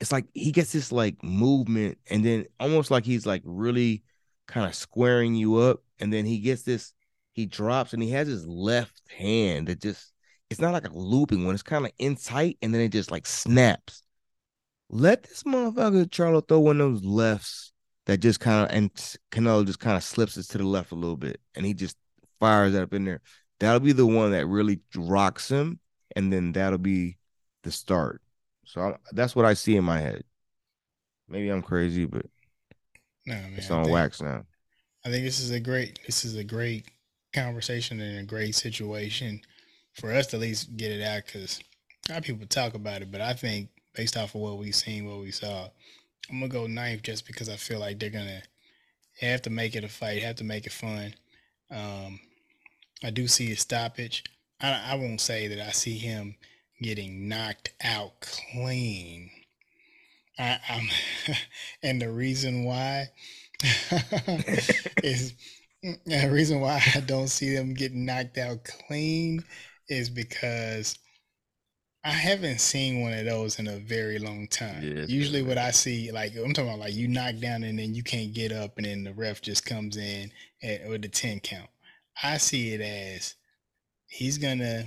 it's 0.00 0.12
like 0.12 0.26
he 0.32 0.52
gets 0.52 0.72
this 0.72 0.92
like 0.92 1.22
movement 1.22 1.98
and 2.08 2.24
then 2.24 2.46
almost 2.60 2.90
like 2.90 3.04
he's 3.04 3.26
like 3.26 3.42
really 3.44 4.02
kind 4.46 4.66
of 4.66 4.74
squaring 4.74 5.34
you 5.34 5.56
up 5.56 5.82
and 5.98 6.12
then 6.12 6.24
he 6.24 6.38
gets 6.38 6.62
this 6.62 6.92
he 7.32 7.46
drops 7.46 7.92
and 7.92 8.02
he 8.02 8.10
has 8.10 8.28
his 8.28 8.46
left 8.46 9.02
hand 9.10 9.68
that 9.68 9.80
just 9.80 10.12
it's 10.50 10.60
not 10.60 10.72
like 10.72 10.88
a 10.88 10.92
looping 10.92 11.44
one 11.44 11.54
it's 11.54 11.62
kind 11.62 11.84
of 11.84 11.92
in 11.98 12.16
tight 12.16 12.56
and 12.62 12.72
then 12.72 12.80
it 12.80 12.90
just 12.90 13.10
like 13.10 13.26
snaps. 13.26 14.02
Let 14.90 15.24
this 15.24 15.42
motherfucker 15.42 16.06
Charlo 16.06 16.46
throw 16.46 16.60
one 16.60 16.80
of 16.80 16.92
those 16.92 17.04
lefts 17.04 17.72
that 18.06 18.18
just 18.18 18.40
kind 18.40 18.64
of 18.64 18.74
and 18.74 18.90
Canelo 19.30 19.66
just 19.66 19.80
kind 19.80 19.96
of 19.96 20.02
slips 20.02 20.36
it 20.36 20.44
to 20.44 20.58
the 20.58 20.64
left 20.64 20.92
a 20.92 20.96
little 20.96 21.16
bit 21.16 21.40
and 21.54 21.66
he 21.66 21.74
just 21.74 21.96
fires 22.40 22.72
that 22.72 22.84
up 22.84 22.94
in 22.94 23.04
there. 23.04 23.20
That'll 23.60 23.80
be 23.80 23.92
the 23.92 24.06
one 24.06 24.30
that 24.30 24.46
really 24.46 24.80
rocks 24.94 25.50
him 25.50 25.80
and 26.18 26.32
then 26.32 26.52
that'll 26.52 26.78
be 26.78 27.16
the 27.62 27.70
start. 27.70 28.20
So 28.64 28.80
I, 28.82 28.96
that's 29.12 29.36
what 29.36 29.44
I 29.44 29.54
see 29.54 29.76
in 29.76 29.84
my 29.84 30.00
head. 30.00 30.24
Maybe 31.28 31.48
I'm 31.48 31.62
crazy, 31.62 32.06
but 32.06 32.26
no, 33.24 33.34
man, 33.34 33.54
it's 33.56 33.70
on 33.70 33.84
think, 33.84 33.94
wax 33.94 34.20
now. 34.20 34.44
I 35.06 35.10
think 35.10 35.24
this 35.24 35.38
is 35.38 35.52
a 35.52 35.60
great 35.60 36.00
this 36.04 36.24
is 36.24 36.34
a 36.36 36.44
great 36.44 36.86
conversation 37.32 38.00
and 38.00 38.18
a 38.18 38.22
great 38.24 38.54
situation 38.54 39.40
for 39.94 40.12
us 40.12 40.26
to 40.28 40.36
at 40.36 40.42
least 40.42 40.76
get 40.76 40.90
it 40.90 41.02
out 41.02 41.26
because 41.26 41.60
a 42.08 42.12
lot 42.12 42.18
of 42.18 42.24
people 42.24 42.46
talk 42.46 42.74
about 42.74 43.02
it, 43.02 43.12
but 43.12 43.20
I 43.20 43.32
think 43.32 43.68
based 43.94 44.16
off 44.16 44.34
of 44.34 44.40
what 44.40 44.58
we've 44.58 44.74
seen, 44.74 45.06
what 45.06 45.20
we 45.20 45.30
saw, 45.30 45.68
I'm 46.30 46.40
gonna 46.40 46.48
go 46.48 46.66
ninth 46.66 47.02
just 47.02 47.26
because 47.26 47.48
I 47.48 47.56
feel 47.56 47.78
like 47.78 47.98
they're 47.98 48.10
gonna 48.10 48.42
have 49.20 49.42
to 49.42 49.50
make 49.50 49.76
it 49.76 49.84
a 49.84 49.88
fight, 49.88 50.22
have 50.22 50.36
to 50.36 50.44
make 50.44 50.66
it 50.66 50.72
fun. 50.72 51.14
Um, 51.70 52.18
I 53.04 53.10
do 53.10 53.28
see 53.28 53.52
a 53.52 53.56
stoppage. 53.56 54.24
I, 54.60 54.92
I 54.92 54.94
won't 54.96 55.20
say 55.20 55.48
that 55.48 55.60
I 55.60 55.70
see 55.70 55.98
him 55.98 56.36
getting 56.80 57.28
knocked 57.28 57.72
out 57.82 58.20
clean. 58.20 59.30
I, 60.38 60.58
I'm, 60.68 60.88
and 61.82 62.00
the 62.00 62.10
reason 62.10 62.64
why 62.64 63.08
is 65.02 65.34
the 65.82 66.28
reason 66.30 66.60
why 66.60 66.82
I 66.94 67.00
don't 67.00 67.28
see 67.28 67.54
them 67.54 67.74
getting 67.74 68.04
knocked 68.04 68.38
out 68.38 68.64
clean 68.64 69.44
is 69.88 70.10
because 70.10 70.98
I 72.04 72.10
haven't 72.10 72.60
seen 72.60 73.00
one 73.02 73.12
of 73.12 73.26
those 73.26 73.58
in 73.58 73.66
a 73.66 73.78
very 73.78 74.18
long 74.18 74.46
time. 74.48 74.82
Yeah, 74.82 75.04
Usually, 75.08 75.42
what 75.42 75.58
I 75.58 75.72
see, 75.72 76.10
like 76.12 76.32
I'm 76.36 76.52
talking 76.52 76.70
about, 76.70 76.80
like 76.80 76.94
you 76.94 77.08
knock 77.08 77.36
down 77.40 77.64
and 77.64 77.78
then 77.78 77.94
you 77.94 78.02
can't 78.02 78.32
get 78.32 78.52
up, 78.52 78.76
and 78.76 78.86
then 78.86 79.04
the 79.04 79.12
ref 79.12 79.42
just 79.42 79.66
comes 79.66 79.96
in 79.96 80.30
at, 80.62 80.88
with 80.88 81.02
the 81.02 81.08
ten 81.08 81.40
count. 81.40 81.68
I 82.22 82.38
see 82.38 82.72
it 82.72 82.80
as 82.80 83.34
he's 84.08 84.38
gonna 84.38 84.86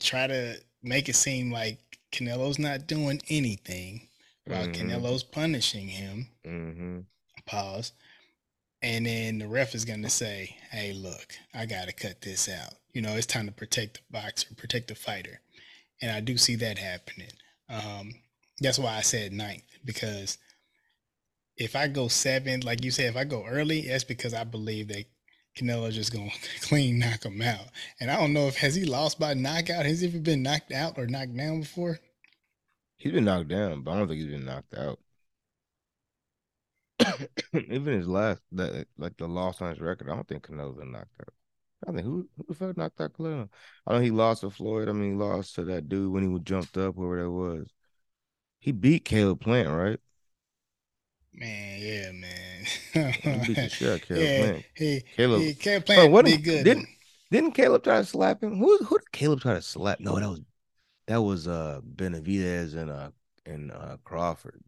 try 0.00 0.26
to 0.26 0.56
make 0.82 1.08
it 1.08 1.16
seem 1.16 1.50
like 1.50 1.78
Canelo's 2.12 2.58
not 2.58 2.86
doing 2.86 3.20
anything 3.28 4.08
while 4.44 4.66
Mhm. 4.66 4.74
Canelo's 4.74 5.24
punishing 5.24 5.88
him. 5.88 6.28
Mm-hmm. 6.44 7.00
Pause. 7.46 7.92
And 8.80 9.06
then 9.06 9.38
the 9.38 9.48
ref 9.48 9.74
is 9.74 9.84
going 9.84 10.02
to 10.02 10.10
say, 10.10 10.56
hey, 10.70 10.92
look, 10.92 11.36
I 11.52 11.66
got 11.66 11.86
to 11.86 11.92
cut 11.92 12.20
this 12.20 12.48
out. 12.48 12.74
You 12.92 13.02
know, 13.02 13.16
it's 13.16 13.26
time 13.26 13.46
to 13.46 13.52
protect 13.52 13.94
the 13.94 14.00
boxer, 14.10 14.54
protect 14.54 14.88
the 14.88 14.94
fighter. 14.94 15.40
And 16.00 16.12
I 16.12 16.20
do 16.20 16.38
see 16.38 16.54
that 16.56 16.78
happening. 16.78 17.32
Um, 17.68 18.14
that's 18.60 18.78
why 18.78 18.96
I 18.96 19.00
said 19.02 19.32
ninth, 19.32 19.64
because 19.84 20.38
if 21.56 21.74
I 21.74 21.88
go 21.88 22.06
seventh, 22.06 22.62
like 22.64 22.84
you 22.84 22.92
said, 22.92 23.06
if 23.06 23.16
I 23.16 23.24
go 23.24 23.44
early, 23.44 23.82
that's 23.88 24.04
because 24.04 24.32
I 24.32 24.44
believe 24.44 24.88
that 24.88 25.06
Canelo's 25.58 25.94
just 25.94 26.12
to 26.12 26.30
clean 26.60 26.98
knock 26.98 27.24
him 27.24 27.42
out. 27.42 27.66
And 28.00 28.10
I 28.10 28.16
don't 28.16 28.32
know 28.32 28.46
if, 28.46 28.56
has 28.56 28.74
he 28.74 28.84
lost 28.84 29.18
by 29.18 29.34
knockout? 29.34 29.86
Has 29.86 30.00
he 30.00 30.08
ever 30.08 30.18
been 30.18 30.42
knocked 30.42 30.72
out 30.72 30.98
or 30.98 31.06
knocked 31.06 31.36
down 31.36 31.60
before? 31.60 31.98
He's 32.96 33.12
been 33.12 33.24
knocked 33.24 33.48
down, 33.48 33.82
but 33.82 33.92
I 33.92 33.98
don't 33.98 34.08
think 34.08 34.20
he's 34.20 34.30
been 34.30 34.44
knocked 34.44 34.74
out. 34.74 34.98
Even 37.54 37.94
his 37.94 38.08
last, 38.08 38.40
that 38.52 38.86
like 38.96 39.16
the 39.16 39.28
loss 39.28 39.62
on 39.62 39.70
his 39.70 39.80
record, 39.80 40.10
I 40.10 40.14
don't 40.14 40.26
think 40.26 40.46
Canelo's 40.46 40.78
been 40.78 40.92
knocked 40.92 41.20
out. 41.20 41.32
I 41.86 41.92
think 41.92 42.04
who 42.04 42.28
who 42.36 42.44
the 42.48 42.54
fuck 42.54 42.76
knocked 42.76 43.00
out 43.00 43.12
Canelo? 43.12 43.48
I 43.86 43.94
know 43.94 44.00
he 44.00 44.10
lost 44.10 44.40
to 44.40 44.50
Floyd. 44.50 44.88
I 44.88 44.92
mean, 44.92 45.12
he 45.12 45.16
lost 45.16 45.54
to 45.56 45.64
that 45.64 45.88
dude 45.88 46.12
when 46.12 46.28
he 46.28 46.38
jumped 46.40 46.76
up, 46.76 46.96
whoever 46.96 47.22
that 47.22 47.30
was. 47.30 47.68
He 48.60 48.72
beat 48.72 49.04
Caleb 49.04 49.40
Plant, 49.40 49.68
right? 49.68 50.00
Man, 51.38 51.80
yeah, 51.80 52.12
man. 52.12 52.64
He 53.12 53.46
beat 53.46 53.56
the 53.56 53.68
shit 53.68 53.88
out 53.88 53.94
of 54.02 54.02
Caleb 54.08 54.22
yeah, 54.22 54.38
Plant. 54.42 54.64
he, 54.74 55.00
Caleb- 55.16 55.40
he, 55.42 55.54
Caleb 55.54 55.86
Plant 55.86 56.12
what 56.12 56.24
be 56.24 56.32
did- 56.32 56.44
good. 56.44 56.64
didn't- 56.64 56.88
Didn't 57.30 57.52
Caleb 57.52 57.84
try 57.84 57.98
to 57.98 58.04
slap 58.04 58.42
him? 58.42 58.58
Who 58.58 58.78
who 58.78 58.98
did 58.98 59.12
Caleb 59.12 59.40
try 59.40 59.54
to 59.54 59.62
slap? 59.62 60.00
No, 60.00 60.18
that 60.18 60.28
was 60.28 60.40
that 61.06 61.22
was 61.22 61.46
uh 61.48 61.80
Benavidez 61.94 62.74
and 62.74 62.90
uh 62.90 63.10
and 63.46 63.70
uh 63.70 63.98
Crawford 64.04 64.62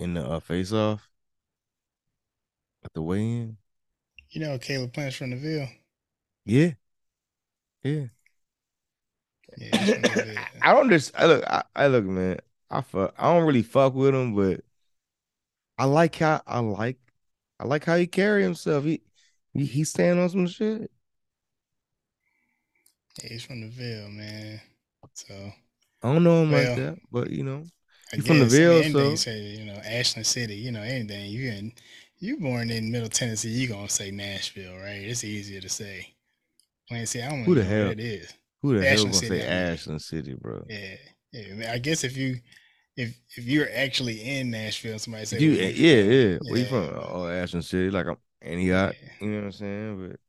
in 0.00 0.14
the 0.14 0.24
uh, 0.26 0.40
face 0.40 0.72
off 0.72 1.08
at 2.84 2.92
the 2.94 3.02
weigh 3.02 3.20
in. 3.20 3.56
You 4.30 4.40
know, 4.40 4.58
Caleb 4.58 4.92
Plant's 4.94 5.16
from 5.16 5.30
the 5.30 5.36
Ville. 5.36 5.68
Yeah, 6.46 6.70
yeah. 7.82 8.06
Yeah, 9.58 9.76
he's 9.76 9.92
from 9.92 10.02
the 10.02 10.08
Ville. 10.24 10.44
I 10.62 10.72
don't 10.72 10.88
just 10.90 11.12
I 11.14 11.26
look 11.26 11.44
I, 11.46 11.62
I 11.76 11.86
look 11.88 12.04
man. 12.06 12.38
I 12.72 12.80
fuck 12.80 13.14
I 13.18 13.32
don't 13.32 13.46
really 13.46 13.62
fuck 13.62 13.94
with 13.94 14.14
him, 14.14 14.34
but 14.34 14.62
I 15.78 15.84
like 15.84 16.16
how 16.16 16.40
I 16.46 16.60
like 16.60 16.98
I 17.60 17.66
like 17.66 17.84
how 17.84 17.96
he 17.96 18.06
carry 18.06 18.42
himself. 18.42 18.84
He 18.84 19.02
he, 19.52 19.64
he 19.66 19.84
stand 19.84 20.18
on 20.18 20.28
some 20.30 20.46
shit. 20.46 20.90
Yeah, 23.22 23.28
he's 23.28 23.44
from 23.44 23.60
the 23.60 23.68
Ville, 23.68 24.08
man. 24.08 24.60
So 25.14 25.34
I 26.02 26.12
don't 26.12 26.24
know 26.24 26.42
him 26.42 26.50
Well, 26.50 26.68
like 26.68 26.76
that, 26.78 26.98
but 27.10 27.30
you 27.30 27.44
know. 27.44 27.64
You 28.14 28.22
from 28.22 28.40
the 28.40 28.46
Ville, 28.46 28.82
so- 28.90 29.10
you 29.10 29.16
say, 29.16 29.40
you 29.40 29.64
know, 29.64 29.80
Ashland 29.84 30.26
City, 30.26 30.54
you 30.54 30.70
know, 30.72 30.82
anything. 30.82 31.30
You 31.30 31.50
can 31.50 31.72
you 32.18 32.38
born 32.38 32.70
in 32.70 32.90
Middle 32.90 33.08
Tennessee, 33.08 33.48
you 33.50 33.68
gonna 33.68 33.88
say 33.88 34.10
Nashville, 34.10 34.76
right? 34.76 35.02
It's 35.02 35.24
easier 35.24 35.60
to 35.60 35.68
say. 35.68 36.14
Plain 36.88 37.06
City, 37.06 37.24
I 37.24 37.30
don't 37.30 37.44
Who 37.44 37.54
know 37.54 37.60
the 37.62 37.66
hell? 37.66 37.90
it 37.90 38.00
is. 38.00 38.32
Who 38.62 38.78
the 38.78 38.84
hell 38.84 38.92
Ashland 38.92 39.12
gonna 39.14 39.26
City, 39.26 39.40
say. 39.40 39.46
Ashland 39.48 40.02
City, 40.02 40.34
bro? 40.34 40.64
Yeah. 40.68 40.96
Yeah. 41.32 41.42
I, 41.50 41.54
mean, 41.54 41.68
I 41.68 41.78
guess 41.78 42.04
if 42.04 42.16
you 42.16 42.36
if 42.96 43.16
if 43.36 43.44
you're 43.44 43.68
actually 43.74 44.22
in 44.38 44.50
Nashville, 44.50 44.98
somebody 44.98 45.24
say 45.24 45.38
You, 45.40 45.52
yeah, 45.52 46.02
yeah. 46.02 46.38
from? 46.38 46.48
Where 46.48 46.58
you 46.58 46.66
from? 46.66 46.90
Oh, 46.94 47.28
Ashland 47.28 47.64
City. 47.64 47.90
Like 47.90 48.06
I'm 48.06 48.16
Antioch. 48.42 48.94
Yeah. 49.02 49.08
You 49.20 49.28
know 49.32 49.36
what 49.38 49.44
I'm 49.46 49.52
saying? 49.52 50.08
But 50.10 50.20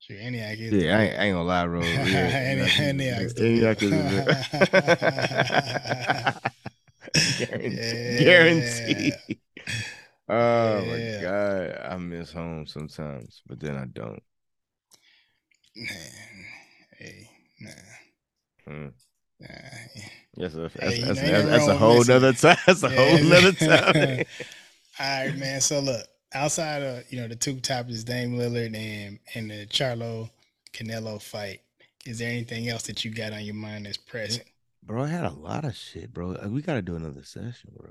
Sure, 0.00 0.16
Antioch 0.20 0.58
is 0.58 0.72
yeah, 0.72 0.96
I 0.98 1.02
ain't, 1.02 1.18
I 1.18 1.24
ain't 1.24 1.34
gonna 1.34 1.48
lie, 1.48 1.66
bro. 1.66 1.80
Yeah, 1.82 1.94
Antioch- 2.06 2.80
Antioch's 2.80 3.34
the 3.34 3.46
Antioch 3.46 3.82
is 3.82 3.90
Yeah. 7.92 8.20
guaranteed. 8.24 9.14
Oh 10.30 10.84
my 10.84 11.22
god, 11.22 11.78
I 11.90 11.96
miss 11.96 12.32
home 12.32 12.66
sometimes, 12.66 13.42
but 13.46 13.60
then 13.60 13.76
I 13.76 13.86
don't. 13.86 14.22
Man, 15.74 16.12
hey, 16.98 17.30
nah, 17.60 17.70
Mm. 18.68 18.92
nah. 19.40 19.48
Yes, 20.38 20.52
that's, 20.54 20.74
Hey, 20.80 21.02
that's, 21.02 21.20
that's, 21.20 21.48
that's 21.48 21.66
a 21.66 21.74
whole 21.74 22.04
nother 22.04 22.32
time. 22.32 22.56
That's 22.66 22.82
a 22.84 22.88
Yeah. 22.88 22.90
whole 22.90 23.18
nother 23.18 23.52
time. 23.52 24.22
All 25.00 25.24
right, 25.26 25.34
man. 25.36 25.60
So 25.60 25.80
look, 25.80 26.06
outside 26.34 26.82
of 26.82 27.04
you 27.12 27.20
know 27.20 27.28
the 27.28 27.36
two 27.36 27.60
topics, 27.60 28.04
Dame 28.04 28.36
Lillard 28.36 28.76
and 28.76 29.18
and 29.34 29.50
the 29.50 29.66
Charlo 29.66 30.30
Canelo 30.72 31.20
fight, 31.22 31.62
is 32.06 32.18
there 32.18 32.30
anything 32.30 32.68
else 32.68 32.84
that 32.84 33.04
you 33.04 33.12
got 33.12 33.32
on 33.32 33.44
your 33.44 33.54
mind 33.54 33.86
that's 33.86 33.96
present? 33.96 34.46
Bro, 34.82 35.04
I 35.04 35.08
had 35.08 35.24
a 35.24 35.30
lot 35.30 35.64
of 35.64 35.76
shit, 35.76 36.12
bro. 36.12 36.34
Uh, 36.34 36.48
We 36.48 36.62
gotta 36.62 36.82
do 36.82 36.96
another 36.96 37.22
session, 37.24 37.72
bro. 37.76 37.90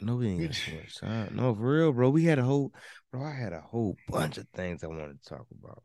No, 0.00 0.16
we 0.16 0.28
ain't 0.28 0.42
got 0.42 0.58
too 0.58 0.72
much 0.72 0.96
time. 0.98 1.34
No, 1.36 1.54
for 1.54 1.62
real, 1.76 1.92
bro. 1.92 2.10
We 2.10 2.24
had 2.24 2.38
a 2.38 2.44
whole, 2.44 2.72
bro. 3.10 3.24
I 3.24 3.32
had 3.34 3.52
a 3.52 3.60
whole 3.60 3.98
bunch 4.08 4.38
of 4.38 4.46
things 4.54 4.84
I 4.84 4.88
wanted 4.88 5.22
to 5.22 5.28
talk 5.28 5.46
about. 5.50 5.82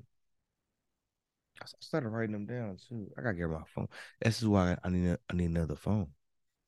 I 1.61 1.65
started 1.79 2.09
writing 2.09 2.33
them 2.33 2.45
down 2.45 2.77
too. 2.89 3.11
I 3.17 3.21
gotta 3.21 3.35
get 3.35 3.49
my 3.49 3.63
phone. 3.75 3.87
This 4.21 4.41
is 4.41 4.47
why 4.47 4.77
I 4.83 4.89
need 4.89 5.07
a, 5.09 5.19
I 5.29 5.33
need 5.33 5.45
another 5.45 5.75
phone. 5.75 6.07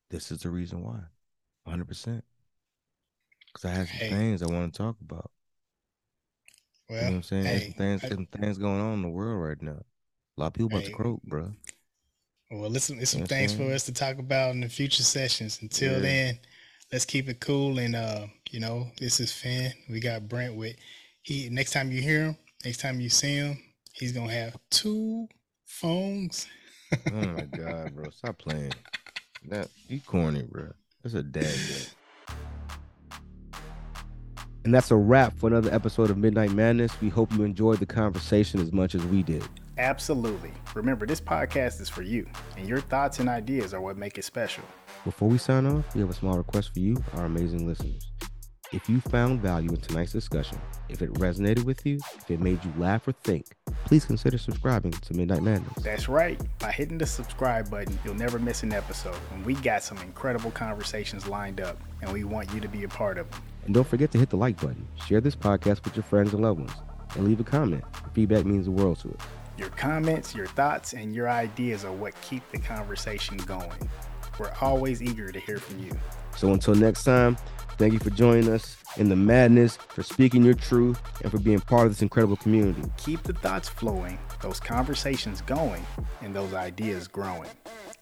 This 0.09 0.31
is 0.31 0.41
the 0.41 0.49
reason 0.49 0.83
why, 0.83 0.99
hundred 1.65 1.87
percent. 1.87 2.23
Because 3.53 3.65
I 3.65 3.73
have 3.73 3.89
some 3.89 3.99
Hey. 3.99 4.09
things 4.09 4.43
I 4.43 4.47
want 4.47 4.73
to 4.73 4.77
talk 4.77 4.97
about. 5.01 5.31
you 6.89 6.95
know 7.07 7.13
what 7.13 7.17
I'm 7.17 7.23
saying? 7.23 7.45
Hey, 7.45 7.59
some 7.59 7.73
things, 7.73 8.03
I- 8.03 8.09
some 8.09 8.25
things 8.27 8.57
going 8.57 8.79
on 8.81 8.93
in 8.95 9.01
the 9.01 9.09
world 9.09 9.41
right 9.43 9.61
now. 9.61 9.81
A 10.37 10.41
lot 10.41 10.47
of 10.47 10.53
people 10.53 10.67
about 10.67 10.83
Hey. 10.83 10.91
to 10.91 10.91
croak, 10.91 11.21
bro. 11.23 11.51
well, 12.51 12.69
listen, 12.69 12.97
there's 12.97 13.09
some 13.09 13.25
things 13.25 13.53
for 13.53 13.71
us 13.73 13.83
to 13.85 13.91
talk 13.93 14.17
about 14.19 14.51
in 14.51 14.61
the 14.61 14.69
future 14.69 15.03
sessions. 15.03 15.59
Until 15.61 15.93
Yeah. 15.93 15.99
then, 15.99 16.39
let's 16.91 17.05
keep 17.05 17.27
it 17.29 17.39
cool. 17.39 17.79
And 17.79 17.95
uh, 17.95 18.27
you 18.51 18.59
know, 18.59 18.91
this 18.99 19.19
is 19.19 19.31
Finn. 19.31 19.73
We 19.89 19.99
got 19.99 20.27
Brent 20.29 20.55
with 20.55 20.75
he. 21.23 21.49
Next 21.49 21.71
time 21.71 21.91
you 21.91 22.01
hear 22.01 22.25
him, 22.25 22.37
next 22.65 22.79
time 22.79 22.99
you 22.99 23.09
see 23.09 23.35
him, 23.35 23.57
he's 23.93 24.11
gonna 24.11 24.31
have 24.31 24.57
two 24.69 25.27
phones. 25.65 26.47
Oh 27.11 27.15
my 27.15 27.41
god, 27.41 27.95
bro! 27.95 28.09
Stop 28.11 28.37
playing. 28.37 28.73
That 29.49 29.69
you 29.87 29.99
corny, 30.01 30.43
bro. 30.43 30.71
That's 31.01 31.15
a 31.15 31.23
dad 31.23 31.43
joke. 31.43 32.37
And 34.65 34.73
that's 34.73 34.91
a 34.91 34.95
wrap 34.95 35.37
for 35.37 35.47
another 35.47 35.73
episode 35.73 36.09
of 36.09 36.17
Midnight 36.17 36.51
Madness. 36.51 36.99
We 37.01 37.09
hope 37.09 37.33
you 37.33 37.43
enjoyed 37.43 37.79
the 37.79 37.85
conversation 37.85 38.61
as 38.61 38.71
much 38.71 38.95
as 38.95 39.03
we 39.05 39.21
did. 39.21 39.43
Absolutely. 39.77 40.53
Remember, 40.73 41.05
this 41.05 41.19
podcast 41.19 41.81
is 41.81 41.89
for 41.89 42.01
you, 42.01 42.25
and 42.57 42.67
your 42.67 42.79
thoughts 42.79 43.19
and 43.19 43.27
ideas 43.27 43.73
are 43.73 43.81
what 43.81 43.97
make 43.97 44.17
it 44.17 44.23
special. 44.23 44.63
Before 45.03 45.27
we 45.27 45.37
sign 45.37 45.65
off, 45.65 45.93
we 45.93 46.01
have 46.01 46.09
a 46.09 46.13
small 46.13 46.37
request 46.37 46.73
for 46.73 46.79
you, 46.79 47.03
our 47.15 47.25
amazing 47.25 47.67
listeners. 47.67 48.12
If 48.73 48.89
you 48.89 48.99
found 49.01 49.39
value 49.39 49.69
in 49.69 49.77
tonight's 49.77 50.13
discussion, 50.13 50.59
if 50.89 51.03
it 51.03 51.13
resonated 51.13 51.63
with 51.63 51.85
you, 51.85 51.99
if 52.17 52.31
it 52.31 52.39
made 52.39 52.65
you 52.65 52.73
laugh 52.79 53.07
or 53.07 53.11
think, 53.11 53.45
please 53.85 54.03
consider 54.03 54.39
subscribing 54.39 54.91
to 54.93 55.13
Midnight 55.13 55.43
Madness. 55.43 55.83
That's 55.83 56.09
right. 56.09 56.41
By 56.57 56.71
hitting 56.71 56.97
the 56.97 57.05
subscribe 57.05 57.69
button, 57.69 57.99
you'll 58.03 58.15
never 58.15 58.39
miss 58.39 58.63
an 58.63 58.73
episode. 58.73 59.15
And 59.31 59.45
we 59.45 59.53
got 59.53 59.83
some 59.83 59.99
incredible 59.99 60.49
conversations 60.49 61.27
lined 61.27 61.61
up, 61.61 61.79
and 62.01 62.11
we 62.11 62.23
want 62.23 62.51
you 62.51 62.59
to 62.61 62.67
be 62.67 62.83
a 62.83 62.87
part 62.87 63.19
of 63.19 63.29
them. 63.29 63.43
And 63.65 63.75
don't 63.75 63.87
forget 63.87 64.09
to 64.13 64.17
hit 64.17 64.31
the 64.31 64.37
like 64.37 64.59
button, 64.59 64.87
share 65.05 65.21
this 65.21 65.35
podcast 65.35 65.83
with 65.85 65.95
your 65.95 66.03
friends 66.03 66.33
and 66.33 66.41
loved 66.41 66.61
ones, 66.61 66.73
and 67.13 67.27
leave 67.27 67.39
a 67.39 67.43
comment. 67.43 67.83
Your 68.01 68.09
feedback 68.15 68.43
means 68.43 68.65
the 68.65 68.71
world 68.71 68.97
to 69.01 69.09
us. 69.09 69.21
Your 69.55 69.69
comments, 69.69 70.33
your 70.33 70.47
thoughts, 70.47 70.93
and 70.93 71.13
your 71.13 71.29
ideas 71.29 71.85
are 71.85 71.91
what 71.91 72.19
keep 72.21 72.41
the 72.51 72.57
conversation 72.57 73.37
going. 73.37 73.87
We're 74.39 74.51
always 74.61 75.03
eager 75.03 75.31
to 75.31 75.39
hear 75.39 75.59
from 75.59 75.77
you. 75.83 75.91
So 76.35 76.51
until 76.51 76.73
next 76.73 77.03
time, 77.03 77.37
thank 77.77 77.93
you 77.93 77.99
for 77.99 78.09
joining 78.11 78.49
us. 78.49 78.77
in 78.97 79.09
the 79.09 79.15
madness, 79.15 79.75
for 79.75 80.03
speaking 80.03 80.43
your 80.43 80.53
truth, 80.53 81.01
and 81.23 81.31
for 81.31 81.39
being 81.39 81.59
part 81.59 81.87
of 81.87 81.91
this 81.91 82.01
incredible 82.01 82.35
community. 82.37 82.83
Keep 82.97 83.23
the 83.23 83.33
thoughts 83.33 83.67
flowing, 83.67 84.19
those 84.41 84.59
conversations 84.59 85.41
going, 85.41 85.83
and 86.21 86.35
those 86.35 86.53
ideas 86.53 87.07
growing. 87.07 87.49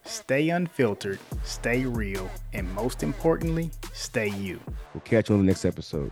Stay 0.04 0.50
unfiltered, 0.50 1.20
stay 1.44 1.86
real, 1.86 2.30
and 2.54 2.70
most 2.74 3.04
importantly, 3.04 3.72
stay 3.94 4.30
you. 4.30 4.60
We'll 4.94 5.02
catch 5.02 5.30
you 5.30 5.36
on 5.36 5.42
the 5.42 5.48
next 5.48 5.64
episode. 5.64 6.12